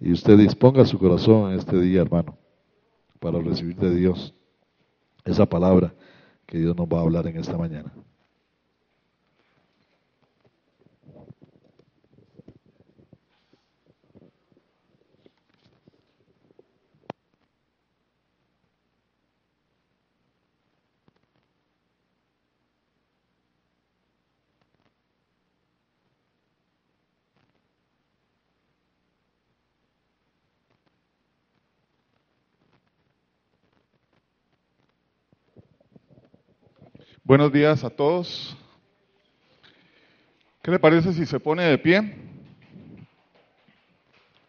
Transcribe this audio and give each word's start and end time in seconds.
Y 0.00 0.12
usted 0.12 0.38
disponga 0.38 0.84
su 0.84 0.98
corazón 0.98 1.52
en 1.52 1.58
este 1.58 1.78
día, 1.80 2.02
hermano, 2.02 2.36
para 3.18 3.40
recibir 3.40 3.76
de 3.76 3.94
Dios 3.94 4.34
esa 5.24 5.46
palabra 5.46 5.94
que 6.46 6.58
Dios 6.58 6.76
nos 6.76 6.86
va 6.86 6.98
a 6.98 7.02
hablar 7.02 7.26
en 7.26 7.36
esta 7.36 7.58
mañana. 7.58 7.92
Buenos 37.28 37.52
días 37.52 37.84
a 37.84 37.90
todos. 37.90 38.56
¿Qué 40.62 40.70
le 40.70 40.78
parece 40.78 41.12
si 41.12 41.26
se 41.26 41.38
pone 41.38 41.62
de 41.62 41.76
pie 41.76 42.16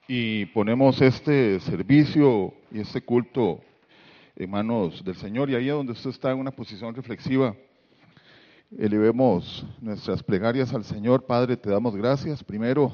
y 0.07 0.45
ponemos 0.45 1.01
este 1.01 1.59
servicio 1.59 2.53
y 2.71 2.79
este 2.79 3.01
culto 3.01 3.59
en 4.37 4.49
manos 4.49 5.03
del 5.03 5.15
Señor? 5.15 5.49
Y 5.49 5.55
ahí 5.55 5.67
donde 5.67 5.91
usted 5.91 6.11
está 6.11 6.31
en 6.31 6.39
una 6.39 6.51
posición 6.51 6.95
reflexiva, 6.95 7.53
elevemos 8.77 9.65
nuestras 9.81 10.23
plegarias 10.23 10.73
al 10.73 10.85
Señor. 10.85 11.25
Padre, 11.25 11.57
te 11.57 11.69
damos 11.69 11.97
gracias 11.97 12.41
primero 12.41 12.93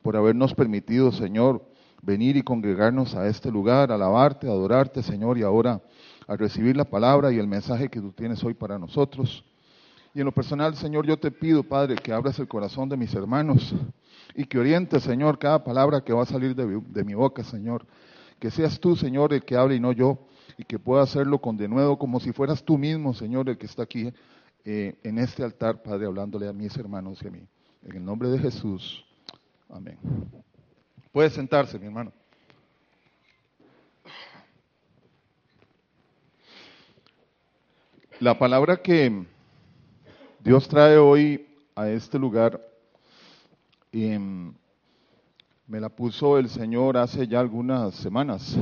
por 0.00 0.16
habernos 0.16 0.54
permitido, 0.54 1.10
Señor, 1.10 1.60
venir 2.02 2.36
y 2.36 2.42
congregarnos 2.42 3.16
a 3.16 3.26
este 3.26 3.50
lugar, 3.50 3.90
alabarte, 3.90 4.46
adorarte, 4.46 5.02
Señor, 5.02 5.38
y 5.38 5.42
ahora 5.42 5.82
a 6.26 6.36
recibir 6.36 6.76
la 6.76 6.84
palabra 6.84 7.32
y 7.32 7.38
el 7.38 7.46
mensaje 7.46 7.88
que 7.88 8.00
tú 8.00 8.12
tienes 8.12 8.42
hoy 8.44 8.54
para 8.54 8.78
nosotros. 8.78 9.44
Y 10.14 10.20
en 10.20 10.26
lo 10.26 10.32
personal, 10.32 10.76
Señor, 10.76 11.06
yo 11.06 11.16
te 11.16 11.30
pido, 11.30 11.62
Padre, 11.62 11.96
que 11.96 12.12
abras 12.12 12.38
el 12.38 12.46
corazón 12.46 12.88
de 12.88 12.96
mis 12.96 13.14
hermanos 13.14 13.74
y 14.34 14.44
que 14.44 14.58
orientes, 14.58 15.02
Señor, 15.02 15.38
cada 15.38 15.64
palabra 15.64 16.02
que 16.02 16.12
va 16.12 16.22
a 16.22 16.26
salir 16.26 16.54
de, 16.54 17.04
mi 17.04 17.14
boca, 17.14 17.42
Señor. 17.44 17.86
Que 18.38 18.50
seas 18.50 18.78
tú, 18.78 18.96
Señor, 18.96 19.32
el 19.32 19.44
que 19.44 19.56
hable 19.56 19.76
y 19.76 19.80
no 19.80 19.92
yo, 19.92 20.18
y 20.58 20.64
que 20.64 20.78
pueda 20.78 21.02
hacerlo 21.02 21.40
con 21.40 21.56
denuedo, 21.56 21.96
como 21.96 22.20
si 22.20 22.32
fueras 22.32 22.62
tú 22.62 22.76
mismo, 22.76 23.14
Señor, 23.14 23.48
el 23.48 23.56
que 23.56 23.66
está 23.66 23.84
aquí 23.84 24.12
eh, 24.64 24.94
en 25.02 25.18
este 25.18 25.42
altar, 25.42 25.82
Padre, 25.82 26.06
hablándole 26.06 26.48
a 26.48 26.52
mis 26.52 26.76
hermanos 26.76 27.20
y 27.22 27.28
a 27.28 27.30
mí. 27.30 27.46
En 27.84 27.96
el 27.96 28.04
nombre 28.04 28.28
de 28.28 28.38
Jesús. 28.38 29.04
Amén. 29.70 29.98
Puede 31.10 31.30
sentarse, 31.30 31.78
mi 31.78 31.86
hermano. 31.86 32.12
La 38.22 38.38
palabra 38.38 38.76
que 38.76 39.26
Dios 40.38 40.68
trae 40.68 40.96
hoy 40.96 41.44
a 41.74 41.88
este 41.90 42.20
lugar 42.20 42.64
em, 43.90 44.54
me 45.66 45.80
la 45.80 45.88
puso 45.88 46.38
el 46.38 46.48
Señor 46.48 46.98
hace 46.98 47.26
ya 47.26 47.40
algunas 47.40 47.96
semanas. 47.96 48.56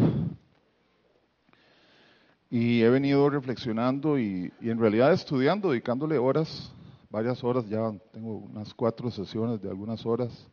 Y 2.48 2.80
he 2.80 2.88
venido 2.88 3.28
reflexionando 3.28 4.18
y, 4.18 4.50
y, 4.62 4.70
en 4.70 4.78
realidad 4.78 5.12
estudiando, 5.12 5.72
dedicándole 5.72 6.16
horas, 6.16 6.72
varias 7.10 7.44
horas, 7.44 7.68
ya 7.68 7.92
tengo 8.12 8.38
unas 8.38 8.72
cuatro 8.72 9.10
sesiones 9.10 9.60
de 9.60 9.68
algunas 9.68 10.06
horas, 10.06 10.48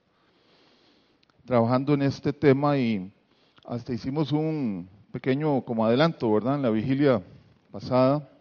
trabajando 1.46 1.94
en 1.94 2.02
este 2.02 2.34
tema 2.34 2.78
y 2.78 3.10
hasta 3.66 3.94
hicimos 3.94 4.34
un 4.34 4.90
pequeño 5.14 5.62
como 5.62 5.86
adelanto, 5.86 6.30
¿verdad? 6.34 6.56
En 6.56 6.62
la 6.62 6.72
vigilia 6.72 7.22
pasada 7.72 8.34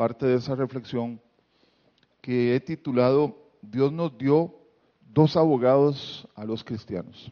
parte 0.00 0.24
de 0.24 0.36
esa 0.36 0.54
reflexión 0.54 1.20
que 2.22 2.56
he 2.56 2.60
titulado 2.60 3.36
Dios 3.60 3.92
nos 3.92 4.16
dio 4.16 4.54
dos 5.12 5.36
abogados 5.36 6.26
a 6.34 6.46
los 6.46 6.64
cristianos. 6.64 7.30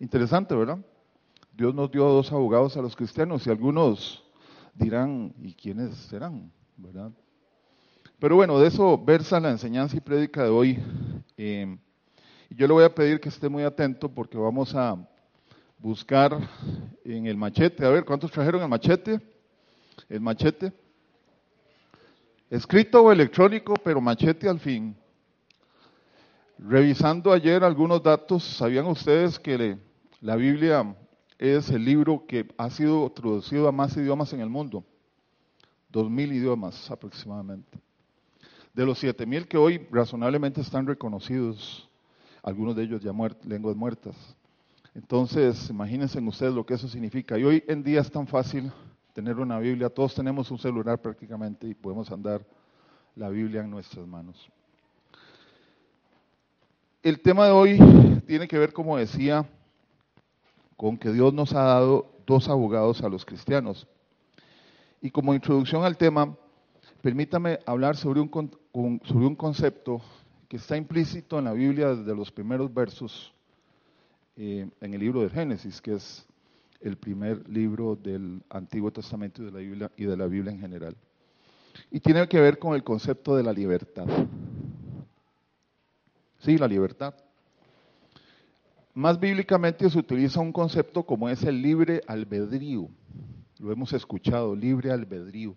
Interesante, 0.00 0.54
¿verdad? 0.54 0.78
Dios 1.52 1.74
nos 1.74 1.90
dio 1.90 2.04
dos 2.04 2.32
abogados 2.32 2.74
a 2.78 2.80
los 2.80 2.96
cristianos 2.96 3.46
y 3.46 3.50
algunos 3.50 4.24
dirán, 4.72 5.34
¿y 5.42 5.52
quiénes 5.52 5.94
serán? 5.94 6.50
¿verdad? 6.78 7.10
Pero 8.18 8.36
bueno, 8.36 8.58
de 8.58 8.68
eso 8.68 8.96
versa 8.96 9.38
la 9.38 9.50
enseñanza 9.50 9.98
y 9.98 10.00
prédica 10.00 10.44
de 10.44 10.48
hoy. 10.48 10.78
Eh, 11.36 11.76
yo 12.48 12.66
le 12.66 12.72
voy 12.72 12.84
a 12.84 12.94
pedir 12.94 13.20
que 13.20 13.28
esté 13.28 13.50
muy 13.50 13.62
atento 13.62 14.08
porque 14.08 14.38
vamos 14.38 14.74
a 14.74 14.96
buscar 15.76 16.38
en 17.04 17.26
el 17.26 17.36
machete. 17.36 17.84
A 17.84 17.90
ver, 17.90 18.06
¿cuántos 18.06 18.30
trajeron 18.30 18.62
el 18.62 18.68
machete? 18.70 19.20
El 20.08 20.22
machete 20.22 20.72
escrito 22.54 23.02
o 23.02 23.10
electrónico, 23.10 23.74
pero 23.82 24.00
machete 24.00 24.48
al 24.48 24.60
fin. 24.60 24.96
Revisando 26.56 27.32
ayer 27.32 27.64
algunos 27.64 28.00
datos, 28.00 28.44
¿sabían 28.44 28.86
ustedes 28.86 29.40
que 29.40 29.76
la 30.20 30.36
Biblia 30.36 30.94
es 31.36 31.68
el 31.70 31.84
libro 31.84 32.24
que 32.28 32.46
ha 32.56 32.70
sido 32.70 33.10
traducido 33.10 33.66
a 33.66 33.72
más 33.72 33.96
idiomas 33.96 34.32
en 34.32 34.40
el 34.40 34.48
mundo? 34.48 34.84
Dos 35.88 36.08
mil 36.08 36.32
idiomas 36.32 36.88
aproximadamente. 36.92 37.78
De 38.72 38.86
los 38.86 39.00
siete 39.00 39.26
mil 39.26 39.48
que 39.48 39.56
hoy 39.56 39.88
razonablemente 39.90 40.60
están 40.60 40.86
reconocidos, 40.86 41.88
algunos 42.40 42.76
de 42.76 42.84
ellos 42.84 43.02
ya 43.02 43.12
lenguas 43.46 43.74
muertas. 43.74 44.14
Entonces, 44.94 45.70
imagínense 45.70 46.20
ustedes 46.20 46.54
lo 46.54 46.64
que 46.64 46.74
eso 46.74 46.86
significa. 46.86 47.36
Y 47.36 47.42
hoy 47.42 47.64
en 47.66 47.82
día 47.82 48.00
es 48.00 48.10
tan 48.12 48.28
fácil 48.28 48.70
tener 49.14 49.38
una 49.38 49.58
Biblia. 49.60 49.88
Todos 49.88 50.14
tenemos 50.14 50.50
un 50.50 50.58
celular 50.58 51.00
prácticamente 51.00 51.68
y 51.68 51.74
podemos 51.74 52.10
andar 52.10 52.44
la 53.14 53.30
Biblia 53.30 53.62
en 53.62 53.70
nuestras 53.70 54.06
manos. 54.06 54.50
El 57.02 57.20
tema 57.20 57.46
de 57.46 57.52
hoy 57.52 57.78
tiene 58.26 58.48
que 58.48 58.58
ver, 58.58 58.72
como 58.72 58.98
decía, 58.98 59.48
con 60.76 60.98
que 60.98 61.12
Dios 61.12 61.32
nos 61.32 61.54
ha 61.54 61.62
dado 61.62 62.10
dos 62.26 62.48
abogados 62.48 63.02
a 63.02 63.08
los 63.08 63.24
cristianos. 63.24 63.86
Y 65.00 65.10
como 65.10 65.32
introducción 65.32 65.84
al 65.84 65.96
tema, 65.96 66.36
permítame 67.00 67.60
hablar 67.66 67.96
sobre 67.96 68.20
un, 68.20 68.30
sobre 69.04 69.26
un 69.26 69.36
concepto 69.36 70.00
que 70.48 70.56
está 70.56 70.76
implícito 70.76 71.38
en 71.38 71.44
la 71.44 71.52
Biblia 71.52 71.94
desde 71.94 72.16
los 72.16 72.32
primeros 72.32 72.72
versos 72.72 73.32
eh, 74.36 74.68
en 74.80 74.94
el 74.94 74.98
libro 74.98 75.22
de 75.22 75.30
Génesis, 75.30 75.80
que 75.80 75.94
es 75.94 76.26
el 76.84 76.98
primer 76.98 77.48
libro 77.48 77.96
del 77.96 78.42
Antiguo 78.50 78.92
Testamento 78.92 79.42
y 79.42 79.46
de 79.46 79.50
la 79.50 79.58
Biblia, 79.58 79.90
y 79.96 80.04
de 80.04 80.16
la 80.16 80.26
Biblia 80.26 80.52
en 80.52 80.60
general. 80.60 80.94
Y 81.90 81.98
tiene 81.98 82.28
que 82.28 82.38
ver 82.38 82.58
con 82.58 82.74
el 82.74 82.84
concepto 82.84 83.34
de 83.34 83.42
la 83.42 83.52
libertad. 83.52 84.06
Sí, 86.40 86.58
la 86.58 86.68
libertad. 86.68 87.14
Más 88.92 89.18
bíblicamente 89.18 89.88
se 89.88 89.98
utiliza 89.98 90.40
un 90.40 90.52
concepto 90.52 91.04
como 91.04 91.28
es 91.28 91.42
el 91.42 91.60
libre 91.62 92.02
albedrío. 92.06 92.88
Lo 93.58 93.72
hemos 93.72 93.92
escuchado, 93.94 94.54
libre 94.54 94.92
albedrío. 94.92 95.56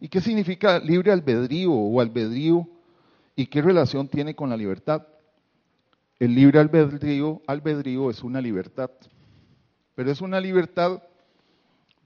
¿Y 0.00 0.08
qué 0.08 0.20
significa 0.20 0.80
libre 0.80 1.12
albedrío 1.12 1.72
o 1.72 2.00
albedrío 2.00 2.68
y 3.36 3.46
qué 3.46 3.62
relación 3.62 4.08
tiene 4.08 4.34
con 4.34 4.50
la 4.50 4.56
libertad? 4.56 5.06
El 6.18 6.34
libre 6.34 6.58
albedrío, 6.58 7.40
albedrío 7.46 8.10
es 8.10 8.22
una 8.24 8.40
libertad 8.40 8.90
pero 9.94 10.10
es 10.10 10.20
una 10.20 10.40
libertad 10.40 11.02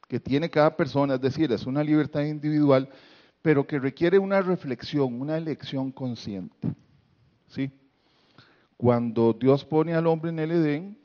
que 0.09 0.21
tiene 0.21 0.51
cada 0.51 0.77
persona, 0.77 1.15
es 1.15 1.21
decir, 1.21 1.53
es 1.53 1.67
una 1.67 1.85
libertad 1.85 2.23
individual, 2.23 2.89
pero 3.43 3.67
que 3.67 3.79
requiere 3.79 4.19
una 4.19 4.41
reflexión, 4.41 5.21
una 5.21 5.37
elección 5.37 5.93
consciente. 5.93 6.75
¿Sí? 7.49 7.71
Cuando 8.77 9.33
Dios 9.33 9.65
pone 9.65 9.95
al 9.95 10.07
hombre 10.07 10.31
en 10.31 10.39
el 10.39 10.51
Edén, 10.51 10.99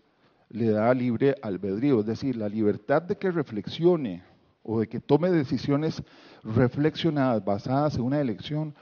le 0.50 0.69
da 0.69 0.94
libre 0.94 1.35
albedrío, 1.41 2.01
es 2.01 2.06
decir, 2.06 2.35
la 2.35 2.47
libertad 2.47 3.01
de 3.01 3.18
que 3.18 3.31
reflexione 3.31 4.24
o 4.62 4.80
de 4.80 4.88
que 4.88 5.00
tome 5.00 5.31
decisiones 5.31 6.01
reflexionadas, 6.44 7.44
basadas 7.44 7.95
en 7.95 8.03
una 8.03 8.21
elección 8.21 8.75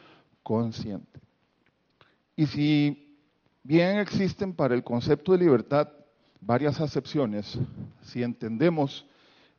consciente. 0.43 1.19
Y 2.35 2.45
si 2.47 3.17
bien 3.63 3.99
existen 3.99 4.53
para 4.53 4.75
el 4.75 4.83
concepto 4.83 5.31
de 5.31 5.39
libertad 5.39 5.87
varias 6.41 6.81
acepciones. 6.81 7.57
Si 8.01 8.23
entendemos 8.23 9.05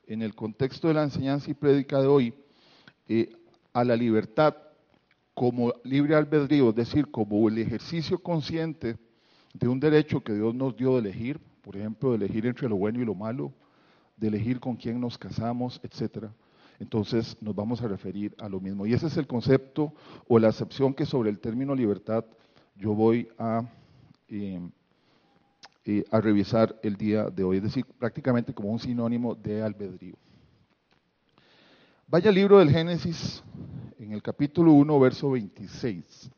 en 0.06 0.20
el 0.20 0.34
contexto 0.34 0.88
de 0.88 0.94
la 0.94 1.04
enseñanza 1.04 1.50
y 1.50 1.54
prédica 1.54 2.00
de 2.00 2.06
hoy 2.08 2.34
eh, 3.08 3.32
a 3.72 3.84
la 3.84 3.96
libertad 3.96 4.54
como 5.34 5.72
libre 5.84 6.14
albedrío, 6.14 6.70
es 6.70 6.74
decir, 6.74 7.10
como 7.10 7.48
el 7.48 7.58
ejercicio 7.58 8.18
consciente 8.18 8.98
de 9.54 9.68
un 9.68 9.80
derecho 9.80 10.22
que 10.22 10.34
Dios 10.34 10.54
nos 10.54 10.76
dio 10.76 10.94
de 10.94 11.08
elegir, 11.08 11.40
por 11.62 11.76
ejemplo, 11.76 12.10
de 12.10 12.16
elegir 12.16 12.46
entre 12.46 12.68
lo 12.68 12.76
bueno 12.76 13.00
y 13.00 13.04
lo 13.04 13.14
malo, 13.14 13.52
de 14.16 14.28
elegir 14.28 14.60
con 14.60 14.76
quién 14.76 15.00
nos 15.00 15.16
casamos, 15.16 15.80
etcétera. 15.82 16.32
Entonces 16.78 17.36
nos 17.40 17.54
vamos 17.54 17.80
a 17.80 17.88
referir 17.88 18.34
a 18.38 18.48
lo 18.48 18.60
mismo. 18.60 18.86
Y 18.86 18.92
ese 18.92 19.06
es 19.06 19.16
el 19.16 19.26
concepto 19.26 19.94
o 20.26 20.38
la 20.38 20.48
acepción 20.48 20.94
que 20.94 21.06
sobre 21.06 21.30
el 21.30 21.38
término 21.38 21.74
libertad 21.74 22.24
yo 22.76 22.94
voy 22.94 23.28
a, 23.38 23.62
eh, 24.28 24.60
eh, 25.84 26.04
a 26.10 26.20
revisar 26.20 26.78
el 26.82 26.96
día 26.96 27.24
de 27.24 27.42
hoy, 27.42 27.56
es 27.56 27.64
decir, 27.64 27.84
prácticamente 27.98 28.54
como 28.54 28.70
un 28.70 28.78
sinónimo 28.78 29.34
de 29.34 29.62
albedrío. 29.62 30.14
Vaya 32.06 32.28
al 32.28 32.36
libro 32.36 32.58
del 32.58 32.70
Génesis, 32.70 33.42
en 33.98 34.12
el 34.12 34.22
capítulo 34.22 34.72
1, 34.72 35.00
verso 35.00 35.30
26. 35.30 36.30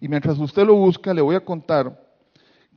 Y 0.00 0.08
mientras 0.08 0.38
usted 0.38 0.66
lo 0.66 0.74
busca, 0.74 1.14
le 1.14 1.22
voy 1.22 1.36
a 1.36 1.44
contar 1.44 1.98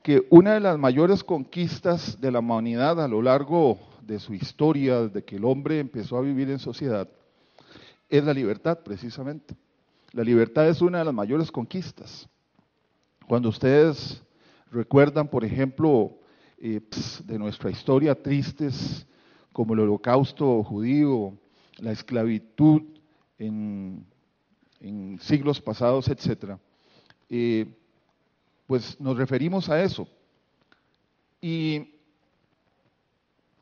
que 0.02 0.26
una 0.30 0.54
de 0.54 0.60
las 0.60 0.78
mayores 0.78 1.24
conquistas 1.24 2.20
de 2.22 2.32
la 2.32 2.40
humanidad 2.40 3.04
a 3.04 3.08
lo 3.08 3.22
largo 3.22 3.78
de 4.02 4.20
su 4.20 4.34
historia, 4.34 5.02
desde 5.02 5.24
que 5.24 5.36
el 5.36 5.46
hombre 5.46 5.80
empezó 5.80 6.18
a 6.18 6.22
vivir 6.22 6.50
en 6.50 6.60
sociedad, 6.60 7.08
es 8.08 8.24
la 8.24 8.34
libertad, 8.34 8.80
precisamente. 8.84 9.56
La 10.14 10.24
libertad 10.24 10.68
es 10.68 10.82
una 10.82 11.00
de 11.00 11.06
las 11.06 11.14
mayores 11.14 11.52
conquistas. 11.52 12.28
Cuando 13.28 13.50
ustedes 13.50 14.24
recuerdan, 14.72 15.28
por 15.28 15.44
ejemplo, 15.46 16.18
eh, 16.58 16.82
de 17.26 17.40
nuestra 17.40 17.70
historia 17.70 18.22
tristes 18.22 19.06
como 19.54 19.74
el 19.74 19.82
holocausto 19.82 20.64
judío, 20.64 21.34
la 21.78 21.92
esclavitud 21.92 22.82
en, 23.38 24.06
siglos 25.20 25.60
pasados, 25.60 26.08
etc., 26.08 26.58
eh, 27.30 27.66
pues 28.68 29.00
nos 29.00 29.18
referimos 29.18 29.70
a 29.70 29.82
eso. 29.82 30.08
Y 31.42 31.96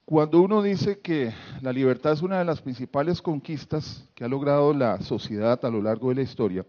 cuando 0.06 0.42
uno 0.42 0.62
dice 0.62 1.00
que 1.00 1.33
la 1.62 1.71
libertad 1.71 2.13
es 2.13 2.21
una 2.21 2.39
de 2.39 2.45
las 2.45 2.62
principales 2.62 3.21
conquistas 3.21 4.07
que 4.15 4.24
ha 4.24 4.27
logrado 4.27 4.74
la 4.74 5.01
sociedad 5.01 5.63
a 5.63 5.69
lo 5.69 5.81
largo 5.81 6.09
de 6.09 6.15
la 6.15 6.21
historia, 6.21 6.65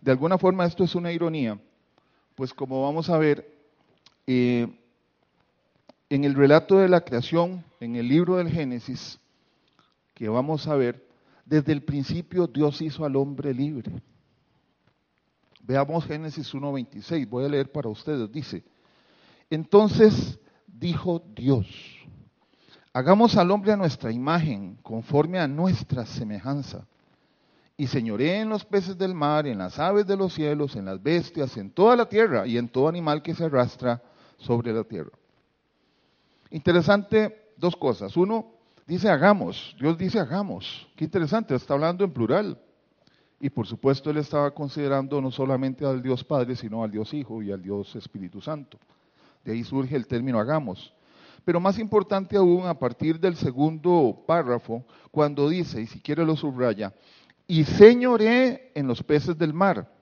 de 0.00 0.10
alguna 0.10 0.38
forma 0.38 0.64
esto 0.64 0.84
es 0.84 0.94
una 0.94 1.12
ironía, 1.12 1.60
pues 2.40 2.54
como 2.54 2.80
vamos 2.80 3.10
a 3.10 3.18
ver, 3.18 3.54
eh, 4.26 4.66
en 6.08 6.24
el 6.24 6.34
relato 6.34 6.78
de 6.78 6.88
la 6.88 7.02
creación, 7.02 7.62
en 7.80 7.96
el 7.96 8.08
libro 8.08 8.38
del 8.38 8.48
Génesis, 8.48 9.20
que 10.14 10.26
vamos 10.26 10.66
a 10.66 10.74
ver, 10.74 11.06
desde 11.44 11.72
el 11.72 11.82
principio 11.82 12.46
Dios 12.46 12.80
hizo 12.80 13.04
al 13.04 13.16
hombre 13.16 13.52
libre. 13.52 13.92
Veamos 15.60 16.06
Génesis 16.06 16.54
1.26, 16.54 17.28
voy 17.28 17.44
a 17.44 17.48
leer 17.50 17.70
para 17.70 17.90
ustedes, 17.90 18.32
dice, 18.32 18.64
entonces 19.50 20.38
dijo 20.66 21.22
Dios, 21.36 21.66
Hagamos 22.94 23.36
al 23.36 23.50
hombre 23.50 23.72
a 23.72 23.76
nuestra 23.76 24.10
imagen, 24.12 24.78
conforme 24.82 25.38
a 25.38 25.46
nuestra 25.46 26.06
semejanza. 26.06 26.86
Y 27.80 27.86
señoré 27.86 28.40
en 28.40 28.50
los 28.50 28.62
peces 28.66 28.98
del 28.98 29.14
mar, 29.14 29.46
en 29.46 29.56
las 29.56 29.78
aves 29.78 30.06
de 30.06 30.14
los 30.14 30.34
cielos, 30.34 30.76
en 30.76 30.84
las 30.84 31.02
bestias, 31.02 31.56
en 31.56 31.70
toda 31.70 31.96
la 31.96 32.06
tierra 32.06 32.46
y 32.46 32.58
en 32.58 32.68
todo 32.68 32.88
animal 32.88 33.22
que 33.22 33.34
se 33.34 33.44
arrastra 33.44 34.02
sobre 34.36 34.70
la 34.70 34.84
tierra. 34.84 35.12
Interesante 36.50 37.54
dos 37.56 37.74
cosas. 37.74 38.14
Uno, 38.18 38.52
dice 38.86 39.08
hagamos. 39.08 39.74
Dios 39.80 39.96
dice 39.96 40.20
hagamos. 40.20 40.88
Qué 40.94 41.06
interesante, 41.06 41.54
está 41.54 41.72
hablando 41.72 42.04
en 42.04 42.12
plural. 42.12 42.60
Y 43.40 43.48
por 43.48 43.66
supuesto 43.66 44.10
él 44.10 44.18
estaba 44.18 44.50
considerando 44.50 45.18
no 45.22 45.30
solamente 45.30 45.86
al 45.86 46.02
Dios 46.02 46.22
Padre, 46.22 46.56
sino 46.56 46.84
al 46.84 46.90
Dios 46.90 47.14
Hijo 47.14 47.42
y 47.42 47.50
al 47.50 47.62
Dios 47.62 47.96
Espíritu 47.96 48.42
Santo. 48.42 48.76
De 49.42 49.52
ahí 49.52 49.64
surge 49.64 49.96
el 49.96 50.06
término 50.06 50.38
hagamos. 50.38 50.92
Pero 51.46 51.58
más 51.58 51.78
importante 51.78 52.36
aún, 52.36 52.66
a 52.66 52.74
partir 52.78 53.18
del 53.18 53.36
segundo 53.36 54.22
párrafo, 54.26 54.84
cuando 55.10 55.48
dice, 55.48 55.80
y 55.80 55.86
si 55.86 55.98
quiere 55.98 56.26
lo 56.26 56.36
subraya, 56.36 56.92
y 57.50 57.64
señoré 57.64 58.70
en 58.76 58.86
los 58.86 59.02
peces 59.02 59.36
del 59.36 59.52
mar, 59.52 59.92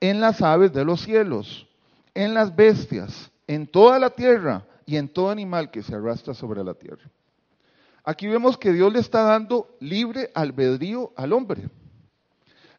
en 0.00 0.20
las 0.20 0.42
aves 0.42 0.72
de 0.72 0.84
los 0.84 1.00
cielos, 1.00 1.68
en 2.12 2.34
las 2.34 2.56
bestias, 2.56 3.30
en 3.46 3.68
toda 3.68 4.00
la 4.00 4.10
tierra 4.10 4.66
y 4.84 4.96
en 4.96 5.08
todo 5.08 5.30
animal 5.30 5.70
que 5.70 5.84
se 5.84 5.94
arrastra 5.94 6.34
sobre 6.34 6.64
la 6.64 6.74
tierra. 6.74 7.08
Aquí 8.02 8.26
vemos 8.26 8.58
que 8.58 8.72
Dios 8.72 8.92
le 8.92 8.98
está 8.98 9.22
dando 9.22 9.76
libre 9.78 10.32
albedrío 10.34 11.12
al 11.14 11.34
hombre. 11.34 11.70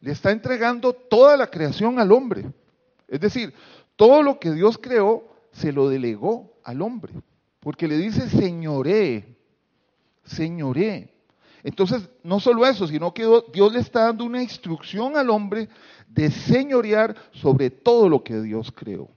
Le 0.02 0.12
está 0.12 0.32
entregando 0.32 0.92
toda 0.92 1.38
la 1.38 1.46
creación 1.46 1.98
al 1.98 2.12
hombre. 2.12 2.44
Es 3.08 3.20
decir, 3.20 3.54
todo 3.96 4.22
lo 4.22 4.38
que 4.38 4.52
Dios 4.52 4.76
creó 4.76 5.34
se 5.50 5.72
lo 5.72 5.88
delegó 5.88 6.58
al 6.62 6.82
hombre. 6.82 7.14
Porque 7.58 7.88
le 7.88 7.96
dice 7.96 8.28
señoré, 8.28 9.34
señoré. 10.24 11.17
Entonces, 11.62 12.08
no 12.22 12.40
solo 12.40 12.66
eso, 12.66 12.86
sino 12.86 13.12
que 13.12 13.24
Dios 13.52 13.72
le 13.72 13.80
está 13.80 14.04
dando 14.04 14.24
una 14.24 14.42
instrucción 14.42 15.16
al 15.16 15.30
hombre 15.30 15.68
de 16.08 16.30
señorear 16.30 17.16
sobre 17.32 17.70
todo 17.70 18.08
lo 18.08 18.22
que 18.22 18.40
Dios 18.40 18.72
creó. 18.72 19.08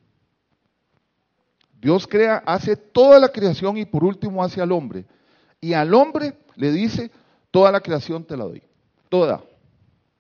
Dios 1.80 2.08
crea, 2.08 2.44
hace 2.46 2.76
toda 2.76 3.20
la 3.20 3.30
creación 3.30 3.78
y 3.78 3.86
por 3.86 4.04
último 4.04 4.44
hace 4.44 4.62
al 4.62 4.72
hombre. 4.72 5.06
Y 5.60 5.74
al 5.74 5.94
hombre 5.94 6.38
le 6.56 6.72
dice, 6.72 7.12
toda 7.50 7.72
la 7.72 7.82
creación 7.82 8.24
te 8.24 8.38
la 8.38 8.46
doy. 8.46 8.62
Toda. 9.10 9.44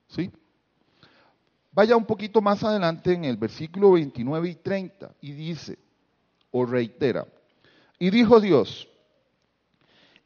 ¿Sí? 0.07 0.31
Vaya 1.71 1.95
un 1.95 2.05
poquito 2.05 2.41
más 2.41 2.63
adelante 2.63 3.13
en 3.13 3.25
el 3.25 3.37
versículo 3.37 3.93
29 3.93 4.49
y 4.49 4.55
30 4.55 5.11
y 5.21 5.31
dice, 5.31 5.79
o 6.51 6.65
reitera, 6.65 7.25
y 7.97 8.09
dijo 8.09 8.41
Dios, 8.41 8.89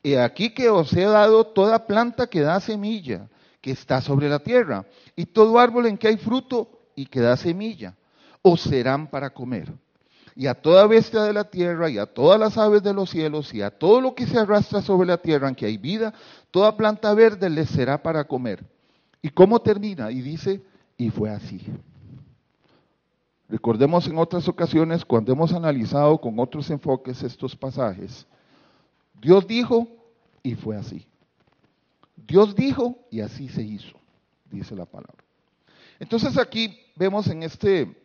he 0.06 0.22
aquí 0.22 0.52
que 0.52 0.70
os 0.70 0.94
he 0.94 1.06
dado 1.06 1.48
toda 1.48 1.88
planta 1.88 2.28
que 2.28 2.42
da 2.42 2.60
semilla, 2.60 3.28
que 3.60 3.72
está 3.72 4.02
sobre 4.02 4.30
la 4.30 4.38
tierra, 4.38 4.86
y 5.16 5.26
todo 5.26 5.58
árbol 5.58 5.88
en 5.88 5.98
que 5.98 6.08
hay 6.08 6.18
fruto 6.18 6.70
y 6.96 7.08
que 7.08 7.20
da 7.20 7.36
semilla, 7.36 7.96
os 8.44 8.62
serán 8.62 9.08
para 9.08 9.32
comer. 9.32 9.74
Y 10.36 10.46
a 10.46 10.54
toda 10.54 10.86
bestia 10.86 11.24
de 11.24 11.34
la 11.34 11.46
tierra, 11.46 11.90
y 11.90 11.98
a 11.98 12.06
todas 12.06 12.40
las 12.40 12.56
aves 12.58 12.84
de 12.84 12.94
los 12.94 13.10
cielos, 13.10 13.52
y 13.54 13.64
a 13.64 13.72
todo 13.72 14.00
lo 14.00 14.14
que 14.14 14.28
se 14.28 14.38
arrastra 14.38 14.84
sobre 14.84 15.08
la 15.08 15.18
tierra 15.18 15.50
en 15.50 15.56
que 15.56 15.66
hay 15.66 15.78
vida, 15.78 16.14
toda 16.52 16.78
planta 16.78 17.12
verde 17.16 17.50
les 17.50 17.70
será 17.70 18.04
para 18.04 18.26
comer. 18.26 18.64
¿Y 19.24 19.30
cómo 19.30 19.60
termina? 19.60 20.12
Y 20.12 20.22
dice, 20.22 20.62
y 20.98 21.10
fue 21.10 21.32
así. 21.32 21.66
Recordemos 23.50 24.08
en 24.08 24.20
otras 24.20 24.48
ocasiones, 24.48 25.04
cuando 25.04 25.32
hemos 25.32 25.52
analizado 25.52 26.20
con 26.20 26.40
otros 26.40 26.70
enfoques 26.70 27.24
estos 27.24 27.56
pasajes, 27.56 28.28
Dios 29.22 29.48
dijo 29.48 29.88
y 30.46 30.56
fue 30.56 30.78
así. 30.78 31.06
Dios 32.16 32.56
dijo 32.56 32.98
y 33.12 33.22
así 33.22 33.50
se 33.50 33.62
hizo, 33.62 33.98
dice 34.50 34.76
la 34.76 34.86
palabra. 34.86 35.24
Entonces 36.00 36.38
aquí 36.38 36.80
vemos 36.96 37.28
en 37.28 37.44
este, 37.44 37.96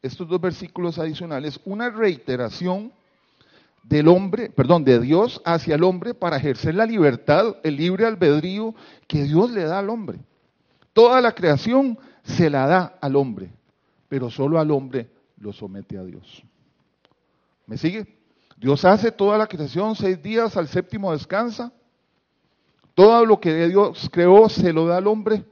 estos 0.00 0.28
dos 0.28 0.40
versículos 0.40 0.98
adicionales 0.98 1.60
una 1.64 1.90
reiteración 1.90 2.92
del 3.82 4.08
hombre, 4.08 4.48
perdón, 4.48 4.84
de 4.84 5.00
Dios 5.00 5.42
hacia 5.44 5.74
el 5.74 5.82
hombre 5.82 6.14
para 6.14 6.36
ejercer 6.36 6.74
la 6.74 6.86
libertad, 6.86 7.56
el 7.62 7.76
libre 7.76 8.06
albedrío 8.06 8.74
que 9.06 9.24
Dios 9.24 9.50
le 9.50 9.64
da 9.64 9.80
al 9.80 9.90
hombre. 9.90 10.18
Toda 10.92 11.20
la 11.20 11.32
creación 11.34 11.98
se 12.22 12.48
la 12.48 12.66
da 12.66 12.98
al 13.00 13.16
hombre 13.16 13.50
pero 14.12 14.28
solo 14.28 14.60
al 14.60 14.70
hombre 14.70 15.08
lo 15.38 15.54
somete 15.54 15.96
a 15.96 16.04
Dios. 16.04 16.42
¿Me 17.66 17.78
sigue? 17.78 18.06
Dios 18.62 18.84
hace 18.84 19.10
toda 19.10 19.36
la 19.36 19.48
creación 19.48 19.96
seis 19.96 20.22
días, 20.22 20.56
al 20.56 20.68
séptimo 20.68 21.10
descansa. 21.10 21.72
Todo 22.94 23.26
lo 23.26 23.40
que 23.40 23.66
Dios 23.66 24.08
creó 24.12 24.48
se 24.48 24.72
lo 24.72 24.86
da 24.86 24.98
al 24.98 25.08
hombre 25.08 25.44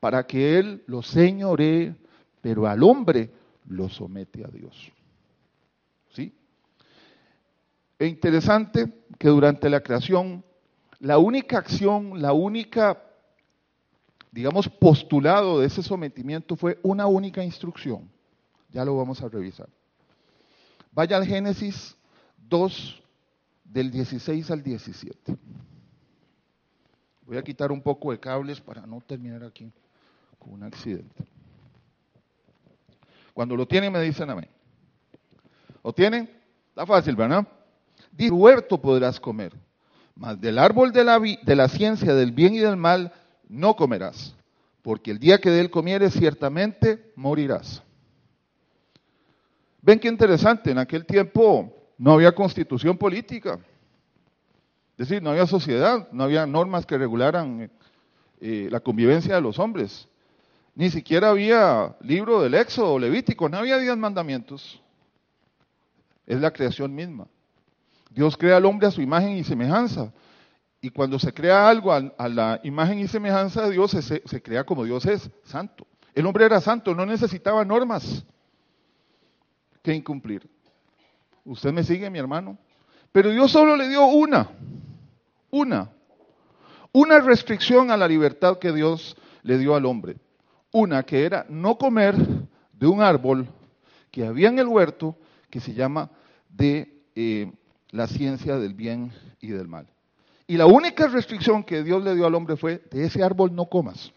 para 0.00 0.26
que 0.26 0.58
Él 0.58 0.82
lo 0.88 1.00
señoree, 1.00 1.94
pero 2.40 2.66
al 2.66 2.82
hombre 2.82 3.30
lo 3.68 3.88
somete 3.88 4.44
a 4.44 4.48
Dios. 4.48 4.92
¿Sí? 6.10 6.34
E 8.00 8.06
interesante 8.08 9.04
que 9.16 9.28
durante 9.28 9.70
la 9.70 9.80
creación, 9.80 10.44
la 10.98 11.18
única 11.18 11.58
acción, 11.58 12.20
la 12.20 12.32
única 12.32 13.00
digamos, 14.32 14.68
postulado 14.68 15.60
de 15.60 15.68
ese 15.68 15.84
sometimiento 15.84 16.56
fue 16.56 16.80
una 16.82 17.06
única 17.06 17.44
instrucción. 17.44 18.10
Ya 18.72 18.84
lo 18.84 18.96
vamos 18.96 19.22
a 19.22 19.28
revisar. 19.28 19.68
Vaya 20.90 21.16
al 21.16 21.24
Génesis 21.24 21.96
2, 22.48 23.02
del 23.64 23.90
16 23.90 24.50
al 24.50 24.62
17. 24.62 25.36
Voy 27.26 27.36
a 27.36 27.42
quitar 27.42 27.72
un 27.72 27.82
poco 27.82 28.12
de 28.12 28.20
cables 28.20 28.60
para 28.60 28.86
no 28.86 29.00
terminar 29.00 29.42
aquí 29.42 29.70
con 30.38 30.52
un 30.52 30.62
accidente. 30.62 31.24
Cuando 33.34 33.56
lo 33.56 33.66
tienen 33.66 33.92
me 33.92 34.00
dicen 34.00 34.30
amén. 34.30 34.48
¿Lo 35.82 35.92
tienen? 35.92 36.30
Está 36.68 36.86
fácil, 36.86 37.16
¿verdad? 37.16 37.46
Del 38.12 38.32
huerto 38.32 38.80
podrás 38.80 39.20
comer, 39.20 39.52
mas 40.14 40.40
del 40.40 40.58
árbol 40.58 40.92
de 40.92 41.04
la, 41.04 41.18
de 41.18 41.56
la 41.56 41.68
ciencia 41.68 42.14
del 42.14 42.32
bien 42.32 42.54
y 42.54 42.58
del 42.58 42.76
mal 42.76 43.12
no 43.48 43.76
comerás, 43.76 44.34
porque 44.82 45.10
el 45.10 45.18
día 45.18 45.38
que 45.38 45.50
de 45.50 45.60
él 45.60 45.70
comieres 45.70 46.14
ciertamente 46.14 47.12
morirás. 47.14 47.82
Ven 49.82 49.98
qué 49.98 50.08
interesante, 50.08 50.70
en 50.70 50.78
aquel 50.78 51.04
tiempo 51.04 51.75
no 51.98 52.12
había 52.12 52.32
constitución 52.32 52.96
política. 52.96 53.58
Es 54.98 55.08
decir, 55.08 55.22
no 55.22 55.30
había 55.30 55.46
sociedad, 55.46 56.08
no 56.12 56.24
había 56.24 56.46
normas 56.46 56.86
que 56.86 56.96
regularan 56.96 57.70
eh, 58.40 58.68
la 58.70 58.80
convivencia 58.80 59.34
de 59.34 59.40
los 59.40 59.58
hombres. 59.58 60.08
Ni 60.74 60.90
siquiera 60.90 61.30
había 61.30 61.96
libro 62.00 62.42
del 62.42 62.54
Éxodo 62.54 62.98
Levítico, 62.98 63.48
no 63.48 63.58
había 63.58 63.78
diez 63.78 63.96
mandamientos. 63.96 64.80
Es 66.26 66.40
la 66.40 66.50
creación 66.50 66.94
misma. 66.94 67.26
Dios 68.10 68.36
crea 68.36 68.56
al 68.56 68.64
hombre 68.64 68.88
a 68.88 68.90
su 68.90 69.00
imagen 69.02 69.36
y 69.36 69.44
semejanza. 69.44 70.12
Y 70.80 70.90
cuando 70.90 71.18
se 71.18 71.32
crea 71.32 71.68
algo 71.68 71.92
a, 71.92 72.28
la 72.28 72.60
imagen 72.62 72.98
y 72.98 73.08
semejanza 73.08 73.62
de 73.62 73.72
Dios, 73.72 73.90
se 73.90 74.42
crea 74.42 74.64
como 74.64 74.84
Dios 74.84 75.04
es, 75.06 75.30
santo. 75.44 75.86
El 76.14 76.26
hombre 76.26 76.46
era 76.46 76.60
santo, 76.60 76.94
no 76.94 77.04
necesitaba 77.04 77.64
normas 77.64 78.24
que 79.82 79.94
incumplir. 79.94 80.48
¿Usted 81.46 81.72
me 81.72 81.84
sigue, 81.84 82.10
mi 82.10 82.18
hermano? 82.18 82.58
Pero 83.12 83.30
Dios 83.30 83.52
solo 83.52 83.76
le 83.76 83.88
dio 83.88 84.04
una, 84.06 84.50
una, 85.50 85.90
una 86.92 87.20
restricción 87.20 87.90
a 87.92 87.96
la 87.96 88.08
libertad 88.08 88.58
que 88.58 88.72
Dios 88.72 89.16
le 89.42 89.56
dio 89.56 89.76
al 89.76 89.86
hombre. 89.86 90.16
Una 90.72 91.04
que 91.04 91.24
era 91.24 91.46
no 91.48 91.78
comer 91.78 92.16
de 92.72 92.86
un 92.86 93.00
árbol 93.00 93.46
que 94.10 94.26
había 94.26 94.48
en 94.48 94.58
el 94.58 94.66
huerto 94.66 95.16
que 95.48 95.60
se 95.60 95.72
llama 95.72 96.10
de 96.48 97.04
eh, 97.14 97.52
la 97.90 98.08
ciencia 98.08 98.58
del 98.58 98.74
bien 98.74 99.12
y 99.40 99.48
del 99.48 99.68
mal. 99.68 99.86
Y 100.48 100.56
la 100.56 100.66
única 100.66 101.06
restricción 101.06 101.62
que 101.62 101.84
Dios 101.84 102.02
le 102.02 102.16
dio 102.16 102.26
al 102.26 102.34
hombre 102.34 102.56
fue, 102.56 102.82
de 102.90 103.04
ese 103.04 103.22
árbol 103.22 103.54
no 103.54 103.66
comas. 103.66 104.12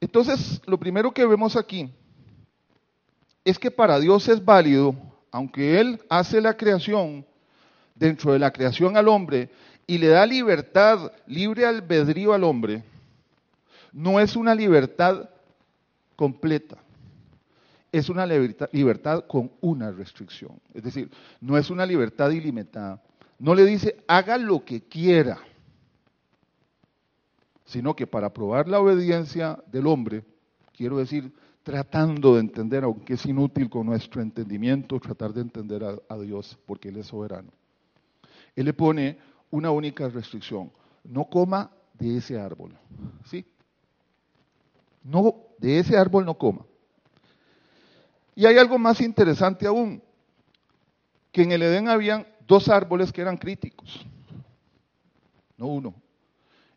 Entonces, 0.00 0.62
lo 0.64 0.78
primero 0.78 1.12
que 1.12 1.26
vemos 1.26 1.56
aquí 1.56 1.92
es 3.44 3.58
que 3.58 3.70
para 3.70 3.98
Dios 3.98 4.28
es 4.28 4.44
válido, 4.44 4.94
aunque 5.30 5.80
Él 5.80 6.00
hace 6.08 6.40
la 6.40 6.56
creación, 6.56 7.24
dentro 7.94 8.32
de 8.32 8.38
la 8.38 8.50
creación 8.50 8.96
al 8.96 9.08
hombre, 9.08 9.50
y 9.86 9.98
le 9.98 10.08
da 10.08 10.24
libertad, 10.26 11.12
libre 11.26 11.66
albedrío 11.66 12.32
al 12.32 12.44
hombre, 12.44 12.84
no 13.92 14.20
es 14.20 14.36
una 14.36 14.54
libertad 14.54 15.28
completa, 16.16 16.78
es 17.90 18.08
una 18.08 18.24
libertad 18.26 19.24
con 19.26 19.50
una 19.60 19.90
restricción. 19.90 20.60
Es 20.74 20.84
decir, 20.84 21.10
no 21.40 21.58
es 21.58 21.70
una 21.70 21.84
libertad 21.84 22.30
ilimitada. 22.30 23.02
No 23.38 23.54
le 23.54 23.64
dice, 23.64 23.96
haga 24.06 24.38
lo 24.38 24.64
que 24.64 24.82
quiera, 24.82 25.38
sino 27.64 27.96
que 27.96 28.06
para 28.06 28.32
probar 28.32 28.68
la 28.68 28.80
obediencia 28.80 29.58
del 29.72 29.86
hombre, 29.86 30.22
quiero 30.72 30.98
decir, 30.98 31.32
tratando 31.70 32.34
de 32.34 32.40
entender, 32.40 32.82
aunque 32.82 33.14
es 33.14 33.24
inútil 33.26 33.70
con 33.70 33.86
nuestro 33.86 34.20
entendimiento, 34.20 34.98
tratar 34.98 35.32
de 35.32 35.42
entender 35.42 35.84
a, 35.84 36.18
Dios, 36.18 36.58
porque 36.66 36.88
Él 36.88 36.96
es 36.96 37.06
soberano. 37.06 37.52
Él 38.56 38.64
le 38.64 38.72
pone 38.72 39.18
una 39.52 39.70
única 39.70 40.08
restricción, 40.08 40.72
no 41.04 41.26
coma 41.26 41.70
de 41.94 42.16
ese 42.16 42.40
árbol, 42.40 42.76
¿sí? 43.24 43.46
No, 45.04 45.32
de 45.58 45.78
ese 45.78 45.96
árbol 45.96 46.24
no 46.24 46.36
coma. 46.36 46.66
Y 48.34 48.46
hay 48.46 48.58
algo 48.58 48.76
más 48.76 49.00
interesante 49.00 49.64
aún, 49.68 50.02
que 51.30 51.42
en 51.42 51.52
el 51.52 51.62
Edén 51.62 51.86
habían 51.86 52.26
dos 52.48 52.68
árboles 52.68 53.12
que 53.12 53.20
eran 53.20 53.36
críticos, 53.36 54.04
no 55.56 55.68
uno. 55.68 55.94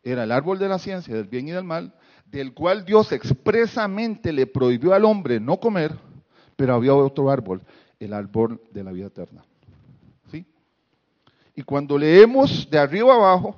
Era 0.04 0.22
el 0.22 0.30
árbol 0.30 0.60
de 0.60 0.68
la 0.68 0.78
ciencia 0.78 1.16
del 1.16 1.26
bien 1.26 1.48
y 1.48 1.50
del 1.50 1.64
mal 1.64 1.92
del 2.38 2.52
cual 2.52 2.84
Dios 2.84 3.12
expresamente 3.12 4.32
le 4.32 4.48
prohibió 4.48 4.92
al 4.92 5.04
hombre 5.04 5.38
no 5.38 5.60
comer, 5.60 5.96
pero 6.56 6.74
había 6.74 6.92
otro 6.92 7.30
árbol, 7.30 7.62
el 8.00 8.12
árbol 8.12 8.60
de 8.72 8.82
la 8.82 8.90
vida 8.90 9.06
eterna. 9.06 9.44
¿Sí? 10.32 10.44
Y 11.54 11.62
cuando 11.62 11.96
leemos 11.96 12.68
de 12.68 12.78
arriba 12.78 13.14
abajo, 13.14 13.54